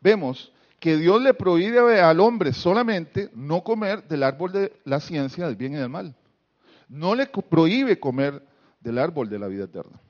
vemos 0.00 0.52
que 0.80 0.96
Dios 0.96 1.22
le 1.22 1.32
prohíbe 1.32 2.00
al 2.00 2.18
hombre 2.18 2.52
solamente 2.52 3.30
no 3.34 3.62
comer 3.62 4.06
del 4.08 4.24
árbol 4.24 4.50
de 4.50 4.72
la 4.84 4.98
ciencia 4.98 5.46
del 5.46 5.54
bien 5.54 5.74
y 5.74 5.76
del 5.76 5.88
mal. 5.88 6.14
No 6.88 7.14
le 7.14 7.26
prohíbe 7.26 8.00
comer 8.00 8.42
del 8.80 8.98
árbol 8.98 9.28
de 9.28 9.38
la 9.38 9.46
vida 9.46 9.64
eterna. 9.64 10.00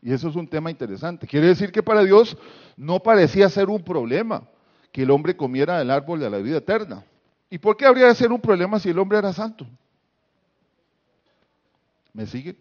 Y 0.00 0.12
eso 0.12 0.28
es 0.28 0.36
un 0.36 0.46
tema 0.46 0.70
interesante. 0.70 1.26
Quiere 1.26 1.48
decir 1.48 1.72
que 1.72 1.82
para 1.82 2.04
Dios 2.04 2.36
no 2.76 3.00
parecía 3.00 3.48
ser 3.48 3.68
un 3.68 3.82
problema 3.82 4.48
que 4.92 5.02
el 5.02 5.10
hombre 5.10 5.36
comiera 5.36 5.78
del 5.78 5.90
árbol 5.90 6.20
de 6.20 6.30
la 6.30 6.38
vida 6.38 6.58
eterna. 6.58 7.04
¿Y 7.50 7.58
por 7.58 7.76
qué 7.76 7.86
habría 7.86 8.06
de 8.06 8.14
ser 8.14 8.32
un 8.32 8.40
problema 8.40 8.78
si 8.78 8.90
el 8.90 8.98
hombre 8.98 9.18
era 9.18 9.32
santo? 9.32 9.66
¿Me 12.12 12.26
sigue? 12.26 12.56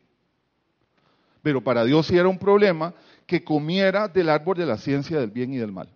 Pero 1.41 1.63
para 1.63 1.83
Dios 1.83 2.07
sí 2.07 2.17
era 2.17 2.27
un 2.27 2.37
problema 2.37 2.93
que 3.25 3.43
comiera 3.43 4.07
del 4.07 4.29
árbol 4.29 4.57
de 4.57 4.65
la 4.65 4.77
ciencia 4.77 5.19
del 5.19 5.31
bien 5.31 5.53
y 5.53 5.57
del 5.57 5.71
mal. 5.71 5.89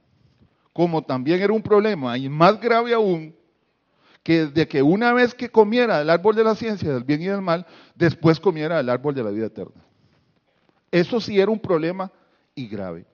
Como 0.74 1.02
también 1.04 1.42
era 1.42 1.54
un 1.54 1.62
problema, 1.62 2.18
y 2.18 2.30
más 2.30 2.60
grave 2.60 2.94
aún, 2.94 3.36
que 4.24 4.46
de 4.46 4.68
que 4.68 4.82
una 4.82 5.14
vez 5.14 5.34
que 5.34 5.50
comiera 5.50 6.00
del 6.00 6.10
árbol 6.10 6.36
de 6.36 6.44
la 6.44 6.56
ciencia 6.56 6.94
del 6.94 7.04
bien 7.04 7.22
y 7.22 7.26
del 7.26 7.42
mal, 7.42 7.66
después 7.96 8.40
comiera 8.40 8.78
del 8.78 8.90
árbol 8.90 9.16
de 9.16 9.24
la 9.24 9.32
vida 9.32 9.48
eterna. 9.48 9.82
Eso 10.92 11.20
sí 11.20 11.40
era 11.40 11.52
un 11.52 11.60
problema 11.60 12.12
y 12.54 12.68
grave. 12.68 13.06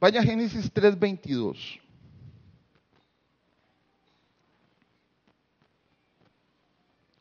Vaya 0.00 0.20
a 0.20 0.24
Génesis 0.24 0.72
3:22. 0.72 1.78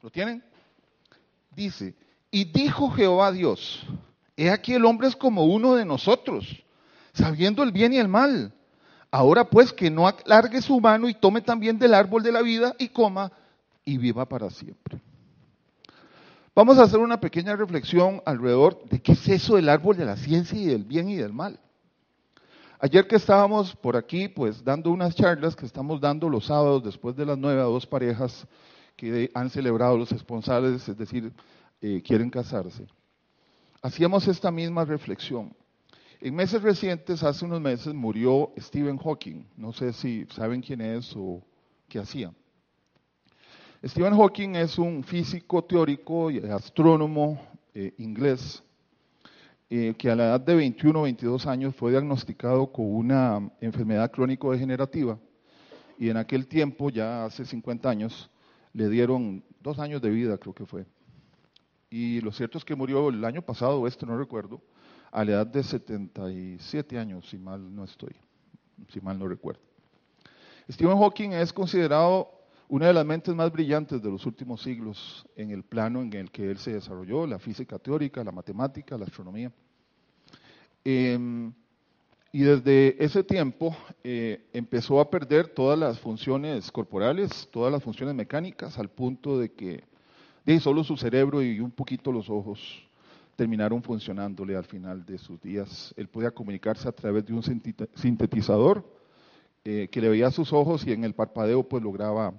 ¿Lo 0.01 0.09
tienen? 0.09 0.41
Dice, 1.53 1.93
y 2.31 2.45
dijo 2.45 2.89
Jehová 2.91 3.33
Dios, 3.33 3.86
he 4.38 4.50
aquí 4.50 4.74
el 4.74 4.86
hombre 4.86 5.09
es 5.09 5.15
como 5.15 5.43
uno 5.43 5.75
de 5.75 5.83
nosotros, 5.83 6.63
sabiendo 7.13 7.63
el 7.63 7.74
bien 7.74 7.91
y 7.91 7.98
el 7.98 8.07
mal. 8.07 8.53
Ahora 9.12 9.50
pues 9.50 9.74
que 9.74 9.89
no 9.89 10.07
alargue 10.07 10.62
su 10.62 10.79
mano 10.79 11.09
y 11.09 11.15
tome 11.15 11.41
también 11.41 11.79
del 11.79 11.93
árbol 11.93 12.24
de 12.24 12.31
la 12.31 12.41
vida 12.41 12.75
y 12.79 12.89
coma 12.89 13.31
y 13.83 13.98
viva 13.98 14.25
para 14.25 14.50
siempre. 14.50 15.01
Vamos 16.55 16.77
a 16.77 16.83
hacer 16.83 17.00
una 17.00 17.19
pequeña 17.19 17.55
reflexión 17.55 18.21
alrededor 18.25 18.81
de 18.88 19.01
qué 19.01 19.13
es 19.13 19.27
eso 19.27 19.55
del 19.55 19.67
árbol 19.67 19.98
de 19.98 20.05
la 20.05 20.15
ciencia 20.15 20.57
y 20.57 20.65
del 20.65 20.86
bien 20.86 21.09
y 21.09 21.15
del 21.15 21.33
mal. 21.33 21.59
Ayer 22.81 23.05
que 23.05 23.17
estábamos 23.17 23.75
por 23.75 23.98
aquí, 23.98 24.29
pues 24.29 24.63
dando 24.63 24.89
unas 24.91 25.13
charlas 25.13 25.53
que 25.53 25.65
estamos 25.65 26.00
dando 26.00 26.29
los 26.29 26.45
sábados 26.45 26.81
después 26.81 27.13
de 27.13 27.25
las 27.25 27.38
nueve 27.38 27.59
a 27.59 27.65
dos 27.65 27.86
parejas 27.86 28.48
que 28.95 29.29
han 29.33 29.50
celebrado 29.50 29.98
los 29.98 30.13
esponsales, 30.13 30.88
es 30.88 30.98
decir, 30.98 31.33
eh, 31.81 32.01
quieren 32.01 32.29
casarse. 32.29 32.88
Hacíamos 33.81 34.29
esta 34.29 34.50
misma 34.50 34.86
reflexión. 34.86 35.53
En 36.21 36.33
meses 36.33 36.62
recientes, 36.62 37.21
hace 37.21 37.43
unos 37.43 37.59
meses, 37.59 37.93
murió 37.93 38.53
Stephen 38.57 38.98
Hawking. 38.98 39.45
No 39.57 39.74
sé 39.74 39.91
si 39.91 40.25
saben 40.33 40.62
quién 40.62 40.79
es 40.79 41.13
o 41.17 41.41
qué 41.89 42.00
hacía. 42.00 42.31
Stephen 43.86 44.15
Hawking 44.15 44.55
es 44.55 44.77
un 44.77 45.03
físico 45.03 45.65
teórico 45.65 46.31
y 46.31 46.39
astrónomo 46.39 47.41
eh, 47.74 47.93
inglés 47.98 48.63
eh, 49.70 49.94
que 49.98 50.10
a 50.10 50.16
la 50.16 50.26
edad 50.26 50.42
de 50.42 50.56
21 50.56 51.00
o 51.00 51.04
22 51.04 51.46
años 51.46 51.76
fue 51.76 51.92
diagnosticado 51.92 52.72
con 52.72 52.86
una 52.94 53.52
enfermedad 53.62 54.10
crónico-degenerativa 54.12 55.20
y 56.00 56.10
en 56.10 56.16
aquel 56.16 56.48
tiempo, 56.48 56.90
ya 56.90 57.26
hace 57.26 57.44
50 57.44 57.90
años, 57.90 58.32
le 58.74 58.88
dieron 58.88 59.44
dos 59.60 59.80
años 59.80 60.02
de 60.02 60.10
vida, 60.10 60.38
creo 60.38 60.56
que 60.56 60.66
fue. 60.66 60.86
Y 61.90 62.22
lo 62.22 62.32
cierto 62.32 62.58
es 62.58 62.64
que 62.64 62.74
murió 62.74 63.10
el 63.10 63.24
año 63.26 63.42
pasado, 63.42 63.86
este 63.86 64.06
no 64.06 64.18
recuerdo, 64.18 64.62
a 65.12 65.26
la 65.26 65.32
edad 65.32 65.48
de 65.48 65.62
77 65.62 66.98
años, 66.98 67.28
si 67.28 67.38
mal 67.38 67.76
no 67.76 67.84
estoy, 67.84 68.16
si 68.88 69.02
mal 69.02 69.20
no 69.20 69.28
recuerdo. 69.28 69.62
Stephen 70.72 70.98
Hawking 70.98 71.32
es 71.32 71.52
considerado 71.52 72.32
una 72.70 72.86
de 72.86 72.94
las 72.94 73.06
mentes 73.06 73.34
más 73.34 73.52
brillantes 73.52 74.02
de 74.02 74.12
los 74.12 74.26
últimos 74.28 74.62
siglos 74.62 75.26
en 75.36 75.50
el 75.50 75.64
plano 75.64 76.02
en 76.04 76.14
el 76.14 76.30
que 76.30 76.52
él 76.52 76.60
se 76.60 76.74
desarrolló, 76.74 77.26
la 77.26 77.40
física 77.40 77.80
teórica, 77.80 78.24
la 78.24 78.32
matemática, 78.32 78.96
la 78.96 79.06
astronomía. 79.06 79.52
Em, 80.86 81.52
y 82.32 82.42
desde 82.42 83.04
ese 83.04 83.24
tiempo 83.24 83.76
eh, 84.04 84.48
empezó 84.54 85.00
a 85.00 85.10
perder 85.10 85.48
todas 85.48 85.80
las 85.80 86.00
funciones 86.00 86.72
corporales, 86.72 87.50
todas 87.52 87.72
las 87.72 87.82
funciones 87.82 88.14
mecánicas, 88.14 88.78
al 88.78 88.90
punto 88.90 89.40
de 89.40 89.52
que 89.52 89.84
de 90.46 90.60
solo 90.60 90.84
su 90.84 90.96
cerebro 90.96 91.42
y 91.42 91.60
un 91.60 91.72
poquito 91.72 92.12
los 92.12 92.30
ojos 92.30 92.88
terminaron 93.36 93.82
funcionándole 93.82 94.56
al 94.56 94.66
final 94.66 95.04
de 95.08 95.18
sus 95.18 95.42
días. 95.42 95.92
Él 95.98 96.08
podía 96.08 96.30
comunicarse 96.30 96.88
a 96.88 96.92
través 96.92 97.26
de 97.26 97.34
un 97.34 97.42
sintetizador 97.96 98.86
eh, 99.66 99.88
que 99.92 100.02
le 100.02 100.10
veía 100.10 100.30
sus 100.30 100.54
ojos 100.54 100.86
y 100.86 100.92
en 100.92 101.04
el 101.04 101.16
parpadeo 101.16 101.64
pues 101.64 101.82
lograba 101.82 102.34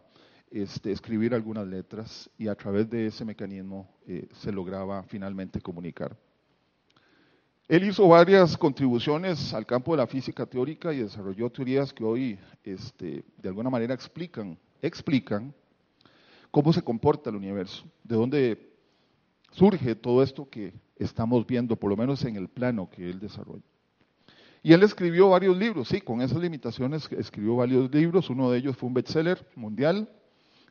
este, 0.50 0.90
escribir 0.90 1.32
algunas 1.34 1.66
letras 1.66 2.28
y 2.36 2.48
a 2.48 2.54
través 2.54 2.90
de 2.90 3.06
ese 3.06 3.24
mecanismo 3.24 3.88
eh, 4.06 4.28
se 4.32 4.50
lograba 4.50 5.02
finalmente 5.04 5.60
comunicar. 5.60 6.16
Él 7.68 7.84
hizo 7.84 8.08
varias 8.08 8.56
contribuciones 8.56 9.54
al 9.54 9.64
campo 9.64 9.92
de 9.92 9.98
la 9.98 10.08
física 10.08 10.44
teórica 10.44 10.92
y 10.92 10.98
desarrolló 10.98 11.50
teorías 11.50 11.92
que 11.92 12.02
hoy 12.02 12.36
este, 12.64 13.22
de 13.38 13.48
alguna 13.48 13.70
manera 13.70 13.94
explican, 13.94 15.54
cómo 16.50 16.72
se 16.72 16.82
comporta 16.82 17.30
el 17.30 17.36
universo, 17.36 17.84
de 18.02 18.16
dónde 18.16 18.72
surge 19.52 19.94
todo 19.94 20.20
esto 20.20 20.48
que 20.50 20.74
estamos 20.96 21.46
viendo, 21.46 21.76
por 21.76 21.90
lo 21.90 21.96
menos 21.96 22.24
en 22.24 22.34
el 22.34 22.48
plano 22.48 22.90
que 22.90 23.08
él 23.08 23.20
desarrolla. 23.20 23.62
Y 24.64 24.72
él 24.72 24.82
escribió 24.82 25.28
varios 25.28 25.56
libros, 25.56 25.88
sí, 25.88 26.00
con 26.00 26.20
esas 26.22 26.38
limitaciones 26.38 27.08
escribió 27.12 27.54
varios 27.54 27.88
libros, 27.94 28.28
uno 28.30 28.50
de 28.50 28.58
ellos 28.58 28.76
fue 28.76 28.88
un 28.88 28.94
bestseller 28.94 29.46
mundial, 29.54 30.08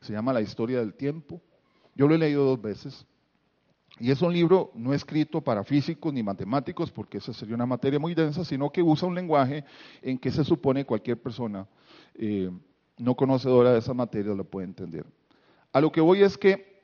se 0.00 0.12
llama 0.12 0.32
La 0.32 0.40
historia 0.40 0.78
del 0.78 0.94
tiempo. 0.94 1.40
Yo 1.94 2.08
lo 2.08 2.14
he 2.14 2.18
leído 2.18 2.44
dos 2.44 2.60
veces. 2.60 3.06
Y 3.98 4.10
es 4.10 4.22
un 4.22 4.32
libro 4.32 4.70
no 4.74 4.94
escrito 4.94 5.42
para 5.42 5.62
físicos 5.62 6.12
ni 6.12 6.22
matemáticos, 6.22 6.90
porque 6.90 7.18
esa 7.18 7.32
sería 7.32 7.54
una 7.54 7.66
materia 7.66 7.98
muy 7.98 8.14
densa, 8.14 8.44
sino 8.44 8.70
que 8.70 8.82
usa 8.82 9.06
un 9.06 9.14
lenguaje 9.14 9.64
en 10.00 10.18
que 10.18 10.30
se 10.30 10.44
supone 10.44 10.86
cualquier 10.86 11.20
persona 11.20 11.66
eh, 12.14 12.50
no 12.96 13.14
conocedora 13.14 13.72
de 13.72 13.78
esa 13.78 13.94
materia 13.94 14.34
lo 14.34 14.44
puede 14.44 14.66
entender. 14.66 15.04
A 15.72 15.80
lo 15.80 15.90
que 15.92 16.00
voy 16.00 16.22
es 16.22 16.38
que 16.38 16.80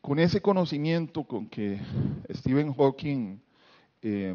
con 0.00 0.18
ese 0.18 0.40
conocimiento 0.40 1.24
con 1.24 1.48
que 1.48 1.80
Stephen 2.32 2.72
Hawking 2.72 3.40
eh, 4.02 4.34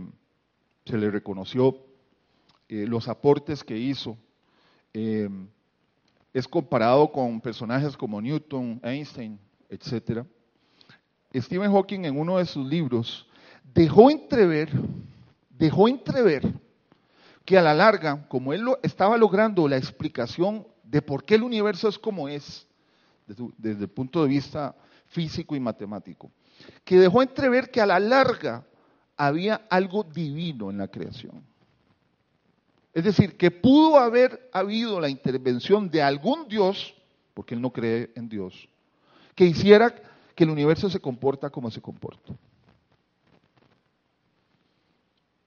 se 0.85 0.97
le 0.97 1.09
reconoció 1.09 1.77
eh, 2.67 2.85
los 2.87 3.07
aportes 3.07 3.63
que 3.63 3.77
hizo, 3.77 4.17
es 6.35 6.47
comparado 6.49 7.09
con 7.13 7.39
personajes 7.39 7.95
como 7.95 8.21
Newton, 8.21 8.81
Einstein, 8.83 9.39
etcétera 9.69 10.25
Stephen 11.33 11.71
Hawking 11.71 12.03
en 12.03 12.19
uno 12.19 12.37
de 12.37 12.45
sus 12.45 12.67
libros 12.67 13.25
dejó 13.73 14.11
entrever, 14.11 14.69
dejó 15.49 15.87
entrever 15.87 16.53
que 17.45 17.57
a 17.57 17.61
la 17.61 17.73
larga, 17.73 18.27
como 18.27 18.51
él 18.51 18.61
lo, 18.61 18.79
estaba 18.83 19.17
logrando 19.17 19.65
la 19.67 19.77
explicación 19.77 20.67
de 20.83 21.01
por 21.01 21.23
qué 21.23 21.35
el 21.35 21.43
universo 21.43 21.87
es 21.87 21.97
como 21.97 22.27
es, 22.27 22.67
desde, 23.25 23.47
desde 23.57 23.83
el 23.83 23.89
punto 23.89 24.21
de 24.21 24.29
vista 24.29 24.75
físico 25.07 25.55
y 25.55 25.59
matemático, 25.61 26.31
que 26.83 26.99
dejó 26.99 27.21
entrever 27.21 27.71
que 27.71 27.79
a 27.79 27.85
la 27.85 27.99
larga 27.99 28.65
había 29.15 29.61
algo 29.69 30.03
divino 30.03 30.69
en 30.69 30.79
la 30.79 30.89
creación. 30.89 31.43
Es 32.95 33.03
decir, 33.03 33.35
que 33.35 33.51
pudo 33.51 33.99
haber 33.99 34.49
habido 34.53 35.01
la 35.01 35.09
intervención 35.09 35.91
de 35.91 36.01
algún 36.01 36.47
Dios, 36.47 36.95
porque 37.33 37.53
él 37.53 37.61
no 37.61 37.69
cree 37.69 38.09
en 38.15 38.29
Dios, 38.29 38.69
que 39.35 39.43
hiciera 39.43 39.93
que 40.33 40.45
el 40.45 40.49
universo 40.49 40.89
se 40.89 41.01
comporta 41.01 41.49
como 41.49 41.69
se 41.69 41.81
comporta. 41.81 42.33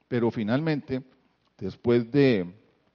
Pero 0.09 0.31
finalmente, 0.31 1.03
después 1.57 2.13
de, 2.13 2.53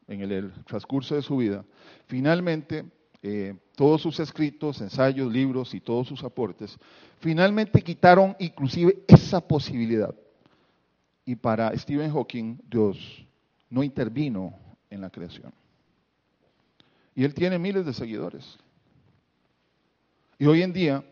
en 0.08 0.22
el, 0.22 0.54
transcurso 0.66 1.16
de 1.16 1.24
su 1.24 1.38
vida, 1.38 1.66
finalmente 2.06 2.86
eh, 3.24 3.56
todos 3.76 4.04
sus 4.04 4.20
escritos, 4.20 4.82
ensayos, 4.82 5.34
libros 5.34 5.74
y 5.74 5.80
todos 5.80 6.08
sus 6.08 6.24
aportes, 6.24 6.78
finalmente 7.20 7.82
quitaron 7.82 8.36
inclusive 8.38 9.00
esa 9.08 9.42
posibilidad. 9.42 10.14
Y 11.26 11.36
para 11.36 11.76
Stephen 11.76 12.12
Hawking, 12.12 12.60
Dios 12.70 13.26
no 13.74 13.82
intervino 13.82 14.53
en 14.88 15.01
la 15.01 15.10
creación. 15.10 15.51
Y 17.15 17.24
él 17.24 17.34
tiene 17.34 17.58
miles 17.58 17.84
de 17.88 17.94
seguidores. 17.94 18.56
Y 20.38 20.46
hoy 20.46 20.62
en 20.62 20.72
día 20.72 21.03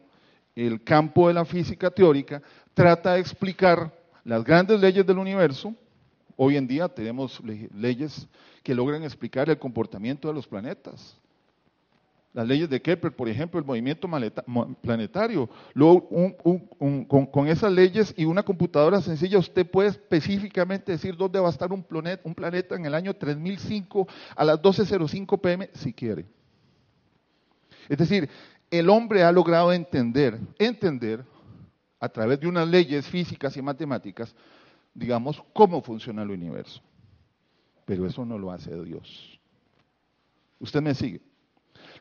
el 0.55 0.83
campo 0.83 1.27
de 1.27 1.33
la 1.33 1.43
física 1.43 1.89
teórica 1.89 2.39
trata 2.75 3.15
de 3.15 3.19
explicar 3.19 3.91
las 4.23 4.43
grandes 4.43 4.79
leyes 4.79 5.03
del 5.07 5.17
universo. 5.17 5.73
Hoy 6.35 6.55
en 6.55 6.67
día 6.67 6.87
tenemos 6.87 7.41
leyes 7.73 8.27
que 8.61 8.75
logran 8.75 9.03
explicar 9.03 9.49
el 9.49 9.57
comportamiento 9.57 10.27
de 10.27 10.35
los 10.35 10.47
planetas. 10.47 11.19
Las 12.33 12.47
leyes 12.47 12.69
de 12.69 12.81
Kepler, 12.81 13.13
por 13.13 13.27
ejemplo, 13.27 13.59
el 13.59 13.65
movimiento 13.65 14.09
planetario. 14.81 15.49
Luego, 15.73 16.07
con, 17.29 17.47
esas 17.47 17.73
leyes 17.73 18.13
y 18.15 18.23
una 18.23 18.41
computadora 18.41 19.01
sencilla, 19.01 19.37
usted 19.37 19.69
puede 19.69 19.89
específicamente 19.89 20.93
decir 20.93 21.17
dónde 21.17 21.41
va 21.41 21.47
a 21.47 21.51
estar 21.51 21.73
un 21.73 21.83
planeta, 21.83 22.21
un 22.23 22.33
planeta 22.33 22.75
en 22.75 22.85
el 22.85 22.95
año 22.95 23.13
3005 23.13 24.07
a 24.35 24.45
las 24.45 24.61
12.05 24.61 25.41
pm, 25.41 25.69
si 25.73 25.91
quiere. 25.91 26.25
Es 27.89 27.97
decir, 27.97 28.29
el 28.69 28.89
hombre 28.89 29.23
ha 29.23 29.31
logrado 29.33 29.73
entender, 29.73 30.39
entender 30.57 31.25
a 31.99 32.07
través 32.07 32.39
de 32.39 32.47
unas 32.47 32.65
leyes 32.65 33.05
físicas 33.07 33.57
y 33.57 33.61
matemáticas, 33.61 34.33
digamos, 34.93 35.43
cómo 35.51 35.81
funciona 35.81 36.23
el 36.23 36.31
universo. 36.31 36.81
Pero 37.83 38.07
eso 38.07 38.23
no 38.23 38.37
lo 38.37 38.51
hace 38.51 38.73
Dios. 38.83 39.37
Usted 40.59 40.81
me 40.81 40.95
sigue. 40.95 41.30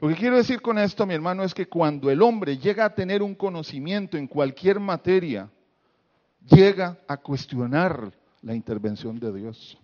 Lo 0.00 0.08
que 0.08 0.14
quiero 0.14 0.36
decir 0.36 0.62
con 0.62 0.78
esto, 0.78 1.04
mi 1.04 1.12
hermano, 1.12 1.42
es 1.42 1.52
que 1.52 1.66
cuando 1.66 2.10
el 2.10 2.22
hombre 2.22 2.56
llega 2.56 2.86
a 2.86 2.94
tener 2.94 3.22
un 3.22 3.34
conocimiento 3.34 4.16
en 4.16 4.26
cualquier 4.26 4.80
materia, 4.80 5.50
llega 6.46 6.98
a 7.06 7.18
cuestionar 7.18 8.10
la 8.40 8.54
intervención 8.54 9.20
de 9.20 9.30
Dios. 9.32 9.78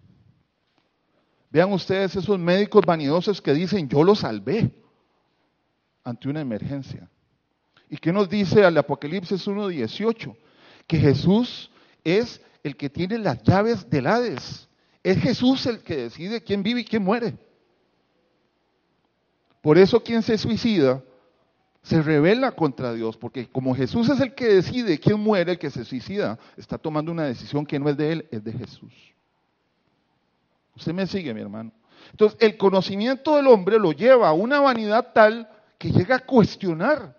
Vean 1.50 1.70
ustedes 1.70 2.16
esos 2.16 2.38
médicos 2.38 2.82
vanidosos 2.86 3.42
que 3.42 3.52
dicen, 3.52 3.88
yo 3.88 4.02
lo 4.02 4.14
salvé 4.14 4.74
ante 6.02 6.28
una 6.30 6.40
emergencia. 6.40 7.10
¿Y 7.90 7.98
qué 7.98 8.10
nos 8.10 8.28
dice 8.28 8.64
al 8.64 8.78
Apocalipsis 8.78 9.46
1.18? 9.46 10.34
Que 10.86 10.98
Jesús 10.98 11.70
es 12.02 12.40
el 12.62 12.76
que 12.76 12.88
tiene 12.88 13.18
las 13.18 13.42
llaves 13.42 13.88
del 13.90 14.06
Hades. 14.06 14.68
Es 15.02 15.18
Jesús 15.18 15.66
el 15.66 15.80
que 15.82 15.96
decide 15.96 16.42
quién 16.42 16.62
vive 16.62 16.80
y 16.80 16.84
quién 16.84 17.04
muere. 17.04 17.36
Por 19.66 19.78
eso 19.78 20.00
quien 20.00 20.22
se 20.22 20.38
suicida 20.38 21.02
se 21.82 22.00
revela 22.00 22.52
contra 22.52 22.92
Dios, 22.92 23.16
porque 23.16 23.48
como 23.48 23.74
Jesús 23.74 24.08
es 24.08 24.20
el 24.20 24.32
que 24.32 24.46
decide 24.46 25.00
quién 25.00 25.18
muere, 25.18 25.50
el 25.50 25.58
que 25.58 25.70
se 25.70 25.84
suicida, 25.84 26.38
está 26.56 26.78
tomando 26.78 27.10
una 27.10 27.24
decisión 27.24 27.66
que 27.66 27.80
no 27.80 27.88
es 27.88 27.96
de 27.96 28.12
él, 28.12 28.28
es 28.30 28.44
de 28.44 28.52
Jesús. 28.52 28.92
Usted 30.76 30.92
me 30.92 31.04
sigue, 31.08 31.34
mi 31.34 31.40
hermano. 31.40 31.72
Entonces, 32.12 32.38
el 32.40 32.56
conocimiento 32.56 33.34
del 33.34 33.48
hombre 33.48 33.80
lo 33.80 33.90
lleva 33.90 34.28
a 34.28 34.32
una 34.34 34.60
vanidad 34.60 35.12
tal 35.12 35.50
que 35.78 35.90
llega 35.90 36.14
a 36.14 36.20
cuestionar 36.20 37.16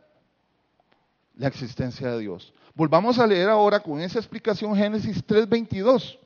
la 1.36 1.50
existencia 1.50 2.12
de 2.12 2.20
Dios. 2.20 2.54
Volvamos 2.76 3.20
a 3.20 3.28
leer 3.28 3.50
ahora 3.50 3.82
con 3.82 4.00
esa 4.00 4.20
explicación 4.20 4.74
Génesis 4.74 5.22
3:22. 5.28 6.18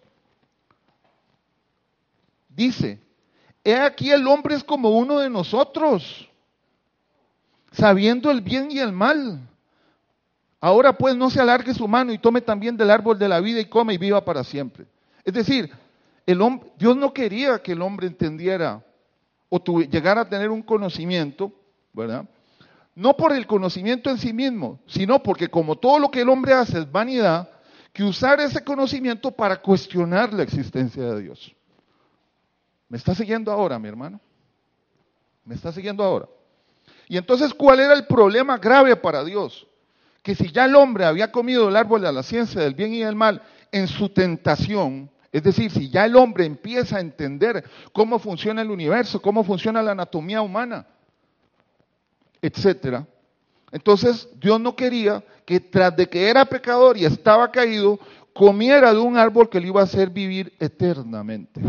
Dice, 2.47 3.01
he 3.63 3.75
aquí 3.75 4.11
el 4.11 4.27
hombre 4.27 4.55
es 4.55 4.63
como 4.63 4.89
uno 4.91 5.19
de 5.19 5.29
nosotros, 5.29 6.29
sabiendo 7.71 8.31
el 8.31 8.41
bien 8.41 8.71
y 8.71 8.79
el 8.79 8.91
mal. 8.91 9.39
Ahora 10.59 10.97
pues 10.97 11.15
no 11.15 11.29
se 11.29 11.41
alargue 11.41 11.73
su 11.73 11.87
mano 11.87 12.13
y 12.13 12.17
tome 12.17 12.41
también 12.41 12.77
del 12.77 12.91
árbol 12.91 13.17
de 13.17 13.27
la 13.27 13.39
vida 13.39 13.59
y 13.59 13.65
come 13.65 13.95
y 13.95 13.97
viva 13.97 14.23
para 14.23 14.43
siempre. 14.43 14.85
Es 15.23 15.33
decir, 15.33 15.71
el 16.25 16.41
hombre, 16.41 16.71
Dios 16.77 16.95
no 16.95 17.13
quería 17.13 17.61
que 17.61 17.71
el 17.71 17.81
hombre 17.81 18.07
entendiera 18.07 18.83
o 19.49 19.59
llegara 19.59 20.21
a 20.21 20.29
tener 20.29 20.49
un 20.49 20.61
conocimiento 20.61 21.51
¿verdad? 21.93 22.25
No 22.95 23.15
por 23.15 23.33
el 23.33 23.47
conocimiento 23.47 24.09
en 24.09 24.17
sí 24.17 24.33
mismo, 24.33 24.79
sino 24.85 25.21
porque 25.23 25.47
como 25.47 25.77
todo 25.77 25.99
lo 25.99 26.11
que 26.11 26.21
el 26.21 26.29
hombre 26.29 26.53
hace 26.53 26.79
es 26.79 26.91
vanidad, 26.91 27.49
que 27.93 28.03
usar 28.03 28.39
ese 28.39 28.63
conocimiento 28.63 29.31
para 29.31 29.61
cuestionar 29.61 30.33
la 30.33 30.43
existencia 30.43 31.03
de 31.03 31.21
Dios. 31.21 31.55
¿Me 32.91 32.97
está 32.97 33.15
siguiendo 33.15 33.53
ahora, 33.53 33.79
mi 33.79 33.87
hermano? 33.87 34.19
¿Me 35.45 35.55
está 35.55 35.71
siguiendo 35.71 36.03
ahora? 36.03 36.27
Y 37.07 37.15
entonces, 37.15 37.53
¿cuál 37.53 37.79
era 37.79 37.93
el 37.93 38.05
problema 38.05 38.57
grave 38.57 38.97
para 38.97 39.23
Dios? 39.23 39.65
Que 40.21 40.35
si 40.35 40.51
ya 40.51 40.65
el 40.65 40.75
hombre 40.75 41.05
había 41.05 41.31
comido 41.31 41.69
el 41.69 41.77
árbol 41.77 42.01
de 42.01 42.11
la 42.11 42.21
ciencia 42.21 42.59
del 42.59 42.73
bien 42.73 42.93
y 42.93 42.99
del 42.99 43.15
mal 43.15 43.41
en 43.71 43.87
su 43.87 44.09
tentación, 44.09 45.09
es 45.31 45.41
decir, 45.41 45.71
si 45.71 45.89
ya 45.89 46.03
el 46.03 46.17
hombre 46.17 46.43
empieza 46.43 46.97
a 46.97 46.99
entender 46.99 47.63
cómo 47.93 48.19
funciona 48.19 48.61
el 48.61 48.69
universo, 48.69 49.21
cómo 49.21 49.45
funciona 49.45 49.81
la 49.81 49.93
anatomía 49.93 50.41
humana, 50.41 50.85
etcétera. 52.41 53.07
Entonces 53.71 54.27
Dios 54.35 54.59
no 54.59 54.75
quería 54.75 55.23
que 55.45 55.61
tras 55.61 55.95
de 55.95 56.09
que 56.09 56.27
era 56.27 56.43
pecador 56.43 56.97
y 56.97 57.05
estaba 57.05 57.53
caído, 57.53 57.97
comiera 58.33 58.93
de 58.93 58.99
un 58.99 59.15
árbol 59.15 59.47
que 59.47 59.61
le 59.61 59.67
iba 59.67 59.79
a 59.79 59.85
hacer 59.85 60.09
vivir 60.09 60.51
eternamente. 60.59 61.61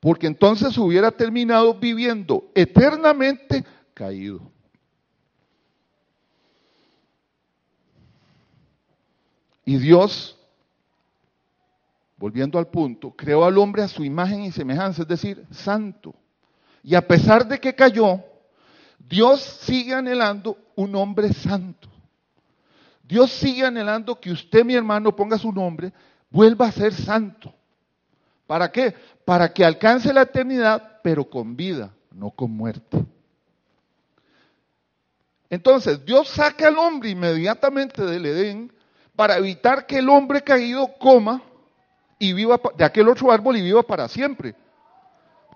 Porque 0.00 0.26
entonces 0.26 0.76
hubiera 0.78 1.10
terminado 1.10 1.74
viviendo 1.74 2.50
eternamente 2.54 3.64
caído. 3.92 4.50
Y 9.64 9.76
Dios, 9.76 10.36
volviendo 12.16 12.58
al 12.58 12.68
punto, 12.68 13.12
creó 13.12 13.44
al 13.44 13.58
hombre 13.58 13.82
a 13.82 13.88
su 13.88 14.02
imagen 14.02 14.42
y 14.42 14.50
semejanza, 14.50 15.02
es 15.02 15.08
decir, 15.08 15.46
santo. 15.50 16.14
Y 16.82 16.94
a 16.94 17.06
pesar 17.06 17.46
de 17.46 17.60
que 17.60 17.74
cayó, 17.74 18.24
Dios 18.98 19.42
sigue 19.42 19.94
anhelando 19.94 20.56
un 20.76 20.96
hombre 20.96 21.32
santo. 21.34 21.88
Dios 23.02 23.30
sigue 23.32 23.66
anhelando 23.66 24.18
que 24.18 24.32
usted, 24.32 24.64
mi 24.64 24.74
hermano, 24.74 25.14
ponga 25.14 25.36
su 25.36 25.52
nombre, 25.52 25.92
vuelva 26.30 26.66
a 26.66 26.72
ser 26.72 26.94
santo. 26.94 27.54
¿Para 28.50 28.72
qué? 28.72 28.92
Para 29.24 29.52
que 29.52 29.64
alcance 29.64 30.12
la 30.12 30.22
eternidad, 30.22 30.98
pero 31.04 31.24
con 31.30 31.54
vida, 31.54 31.94
no 32.10 32.32
con 32.32 32.50
muerte. 32.50 32.98
Entonces, 35.48 36.04
Dios 36.04 36.26
saca 36.30 36.66
al 36.66 36.76
hombre 36.76 37.10
inmediatamente 37.10 38.04
del 38.04 38.26
Edén 38.26 38.72
para 39.14 39.36
evitar 39.36 39.86
que 39.86 39.98
el 39.98 40.08
hombre 40.08 40.42
caído 40.42 40.88
coma 40.98 41.40
y 42.18 42.32
viva 42.32 42.60
de 42.76 42.84
aquel 42.84 43.08
otro 43.08 43.30
árbol 43.30 43.56
y 43.56 43.62
viva 43.62 43.84
para 43.84 44.08
siempre. 44.08 44.56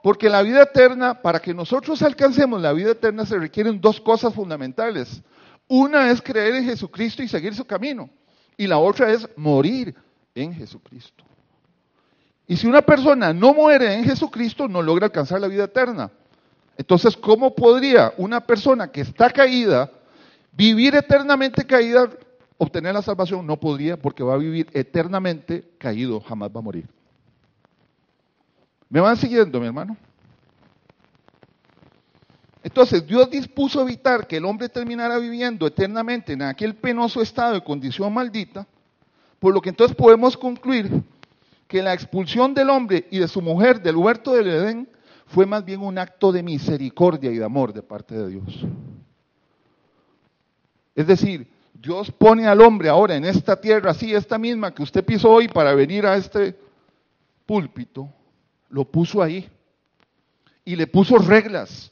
Porque 0.01 0.31
la 0.31 0.43
vida 0.43 0.63
eterna, 0.63 1.21
para 1.21 1.41
que 1.41 1.53
nosotros 1.53 2.01
alcancemos 2.01 2.63
la 2.63 2.73
vida 2.73 2.93
eterna, 2.93 3.27
se 3.27 3.37
requieren 3.37 3.81
dos 3.81 4.01
cosas 4.01 4.33
fundamentales. 4.33 5.21
Una 5.67 6.13
es 6.13 6.23
creer 6.23 6.55
en 6.55 6.67
Jesucristo 6.67 7.25
y 7.25 7.29
seguir 7.29 7.57
su 7.57 7.65
camino. 7.65 8.09
Y 8.57 8.69
la 8.69 8.79
otra 8.79 9.11
es 9.11 9.29
morir 9.35 9.97
en 10.33 10.55
Jesucristo. 10.55 11.25
Y 12.47 12.57
si 12.57 12.67
una 12.67 12.83
persona 12.83 13.33
no 13.33 13.55
muere 13.55 13.95
en 13.95 14.05
Jesucristo, 14.05 14.69
no 14.69 14.83
logra 14.83 15.07
alcanzar 15.07 15.41
la 15.41 15.49
vida 15.49 15.65
eterna. 15.65 16.11
Entonces, 16.77 17.17
¿cómo 17.17 17.55
podría 17.55 18.13
una 18.17 18.41
persona 18.41 18.91
que 18.91 19.01
está 19.01 19.31
caída 19.31 19.91
vivir 20.53 20.95
eternamente 20.95 21.65
caída, 21.65 22.11
obtener 22.59 22.93
la 22.93 23.03
salvación? 23.03 23.47
No 23.47 23.59
podría 23.59 23.97
porque 23.97 24.23
va 24.23 24.35
a 24.35 24.39
vivir 24.39 24.69
eternamente 24.73 25.73
caído, 25.79 26.21
jamás 26.21 26.51
va 26.51 26.59
a 26.59 26.63
morir. 26.63 26.87
¿Me 28.91 29.01
van 29.01 29.17
siguiendo, 29.17 29.59
mi 29.59 29.67
hermano? 29.67 29.97
Entonces, 32.63 33.07
Dios 33.07 33.31
dispuso 33.31 33.83
evitar 33.83 34.27
que 34.27 34.37
el 34.37 34.45
hombre 34.45 34.69
terminara 34.69 35.19
viviendo 35.19 35.67
eternamente 35.67 36.33
en 36.33 36.43
aquel 36.43 36.75
penoso 36.75 37.21
estado 37.21 37.55
de 37.55 37.65
condición 37.65 38.13
maldita, 38.13 38.67
por 39.39 39.53
lo 39.53 39.61
que 39.61 39.69
entonces 39.69 39.97
podemos 39.97 40.37
concluir 40.37 41.03
que 41.75 41.83
la 41.83 41.93
expulsión 41.93 42.55
del 42.55 42.71
hombre 42.71 43.09
y 43.11 43.19
de 43.19 43.27
su 43.27 43.43
mujer 43.43 43.83
del 43.83 43.97
huerto 43.97 44.35
del 44.35 44.47
Edén 44.47 44.89
fue 45.27 45.45
más 45.45 45.65
bien 45.65 45.81
un 45.81 45.99
acto 45.99 46.31
de 46.31 46.41
misericordia 46.41 47.33
y 47.33 47.39
de 47.39 47.45
amor 47.45 47.73
de 47.73 47.83
parte 47.83 48.15
de 48.15 48.29
Dios. 48.29 48.65
Es 50.95 51.05
decir, 51.05 51.51
Dios 51.73 52.13
pone 52.13 52.47
al 52.47 52.61
hombre 52.61 52.89
ahora 52.89 53.17
en 53.17 53.25
esta 53.25 53.61
tierra, 53.61 53.91
así, 53.91 54.15
esta 54.15 54.39
misma 54.39 54.73
que 54.73 54.85
usted 54.85 55.05
pisó 55.05 55.33
hoy 55.33 55.49
para 55.49 55.75
venir 55.75 56.07
a 56.07 56.15
este 56.15 56.57
púlpito, 57.45 58.09
lo 58.69 58.85
puso 58.85 59.21
ahí 59.21 59.51
y 60.65 60.77
le 60.77 60.87
puso 60.87 61.19
reglas. 61.19 61.91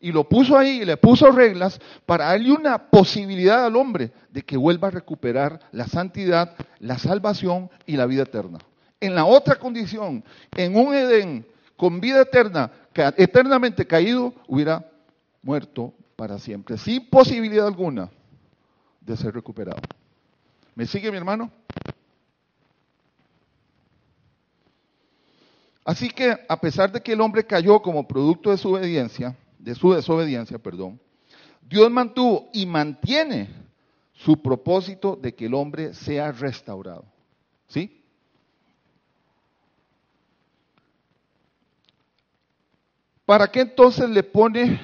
Y 0.00 0.12
lo 0.12 0.28
puso 0.28 0.56
ahí 0.56 0.82
y 0.82 0.84
le 0.84 0.96
puso 0.96 1.32
reglas 1.32 1.80
para 2.06 2.26
darle 2.26 2.52
una 2.52 2.78
posibilidad 2.78 3.66
al 3.66 3.74
hombre 3.74 4.12
de 4.30 4.42
que 4.42 4.56
vuelva 4.56 4.86
a 4.86 4.92
recuperar 4.92 5.58
la 5.72 5.88
santidad, 5.88 6.54
la 6.78 6.96
salvación 6.96 7.70
y 7.86 7.96
la 7.96 8.06
vida 8.06 8.22
eterna. 8.22 8.60
En 9.00 9.14
la 9.14 9.24
otra 9.24 9.56
condición, 9.56 10.22
en 10.56 10.76
un 10.76 10.94
Edén 10.94 11.46
con 11.76 12.00
vida 12.00 12.20
eterna, 12.20 12.70
eternamente 13.16 13.86
caído, 13.86 14.34
hubiera 14.46 14.84
muerto 15.42 15.94
para 16.16 16.38
siempre, 16.38 16.76
sin 16.76 17.08
posibilidad 17.08 17.66
alguna 17.66 18.10
de 19.00 19.16
ser 19.16 19.34
recuperado. 19.34 19.80
¿Me 20.74 20.86
sigue 20.86 21.10
mi 21.10 21.16
hermano? 21.16 21.50
Así 25.84 26.10
que 26.10 26.36
a 26.48 26.60
pesar 26.60 26.92
de 26.92 27.00
que 27.00 27.14
el 27.14 27.20
hombre 27.20 27.46
cayó 27.46 27.80
como 27.80 28.06
producto 28.06 28.50
de 28.50 28.58
su 28.58 28.70
obediencia, 28.70 29.34
de 29.58 29.74
su 29.74 29.92
desobediencia, 29.92 30.58
perdón, 30.58 31.00
Dios 31.62 31.90
mantuvo 31.90 32.50
y 32.52 32.66
mantiene 32.66 33.48
su 34.12 34.42
propósito 34.42 35.16
de 35.16 35.34
que 35.34 35.46
el 35.46 35.54
hombre 35.54 35.94
sea 35.94 36.32
restaurado. 36.32 37.04
¿Sí? 37.68 37.99
¿Para 43.30 43.46
qué 43.46 43.60
entonces 43.60 44.10
le 44.10 44.24
pone 44.24 44.80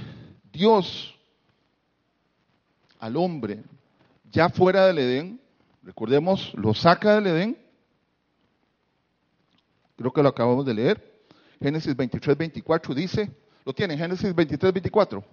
Dios 0.52 1.18
al 3.00 3.16
hombre 3.16 3.64
ya 4.30 4.48
fuera 4.48 4.86
del 4.86 4.98
Edén? 4.98 5.40
Recordemos, 5.82 6.54
lo 6.54 6.72
saca 6.72 7.16
del 7.16 7.26
Edén. 7.26 7.58
Creo 9.96 10.12
que 10.12 10.22
lo 10.22 10.28
acabamos 10.28 10.64
de 10.64 10.74
leer. 10.74 11.24
Génesis 11.60 11.96
23, 11.96 12.38
24 12.38 12.94
dice, 12.94 13.28
lo 13.64 13.74
tiene, 13.74 13.98
Génesis 13.98 14.32
23, 14.32 14.72
24. 14.72 15.24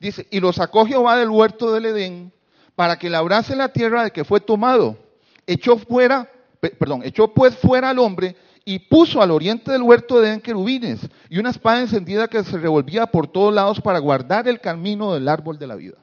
Dice, 0.00 0.26
y 0.28 0.40
lo 0.40 0.52
sacó 0.52 0.84
Jehová 0.84 1.16
del 1.16 1.30
huerto 1.30 1.72
del 1.72 1.86
Edén 1.86 2.32
para 2.74 2.98
que 2.98 3.08
labrase 3.08 3.54
la 3.54 3.72
tierra 3.72 4.02
de 4.02 4.10
que 4.10 4.24
fue 4.24 4.40
tomado. 4.40 4.98
Echó 5.46 5.78
fuera, 5.78 6.28
perdón, 6.58 7.02
echó 7.04 7.32
pues 7.32 7.56
fuera 7.56 7.90
al 7.90 8.00
hombre 8.00 8.34
y 8.70 8.80
puso 8.80 9.22
al 9.22 9.30
oriente 9.30 9.72
del 9.72 9.80
huerto 9.80 10.20
de 10.20 10.28
Edén 10.28 10.42
querubines 10.42 11.00
y 11.30 11.38
una 11.38 11.48
espada 11.48 11.80
encendida 11.80 12.28
que 12.28 12.44
se 12.44 12.58
revolvía 12.58 13.06
por 13.06 13.26
todos 13.26 13.54
lados 13.54 13.80
para 13.80 13.98
guardar 13.98 14.46
el 14.46 14.60
camino 14.60 15.14
del 15.14 15.26
árbol 15.26 15.58
de 15.58 15.66
la 15.66 15.74
vida. 15.74 15.96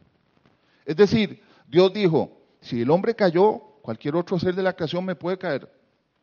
Es 0.84 0.95
decir, 0.95 1.43
Dios 1.67 1.93
dijo, 1.93 2.41
si 2.62 2.82
el 2.82 2.89
hombre 2.89 3.13
cayó, 3.13 3.60
cualquier 3.84 4.15
otro 4.15 4.39
ser 4.39 4.56
de 4.56 4.63
la 4.63 4.73
creación 4.73 5.06
me 5.06 5.13
puede 5.13 5.38
caer. 5.38 5.71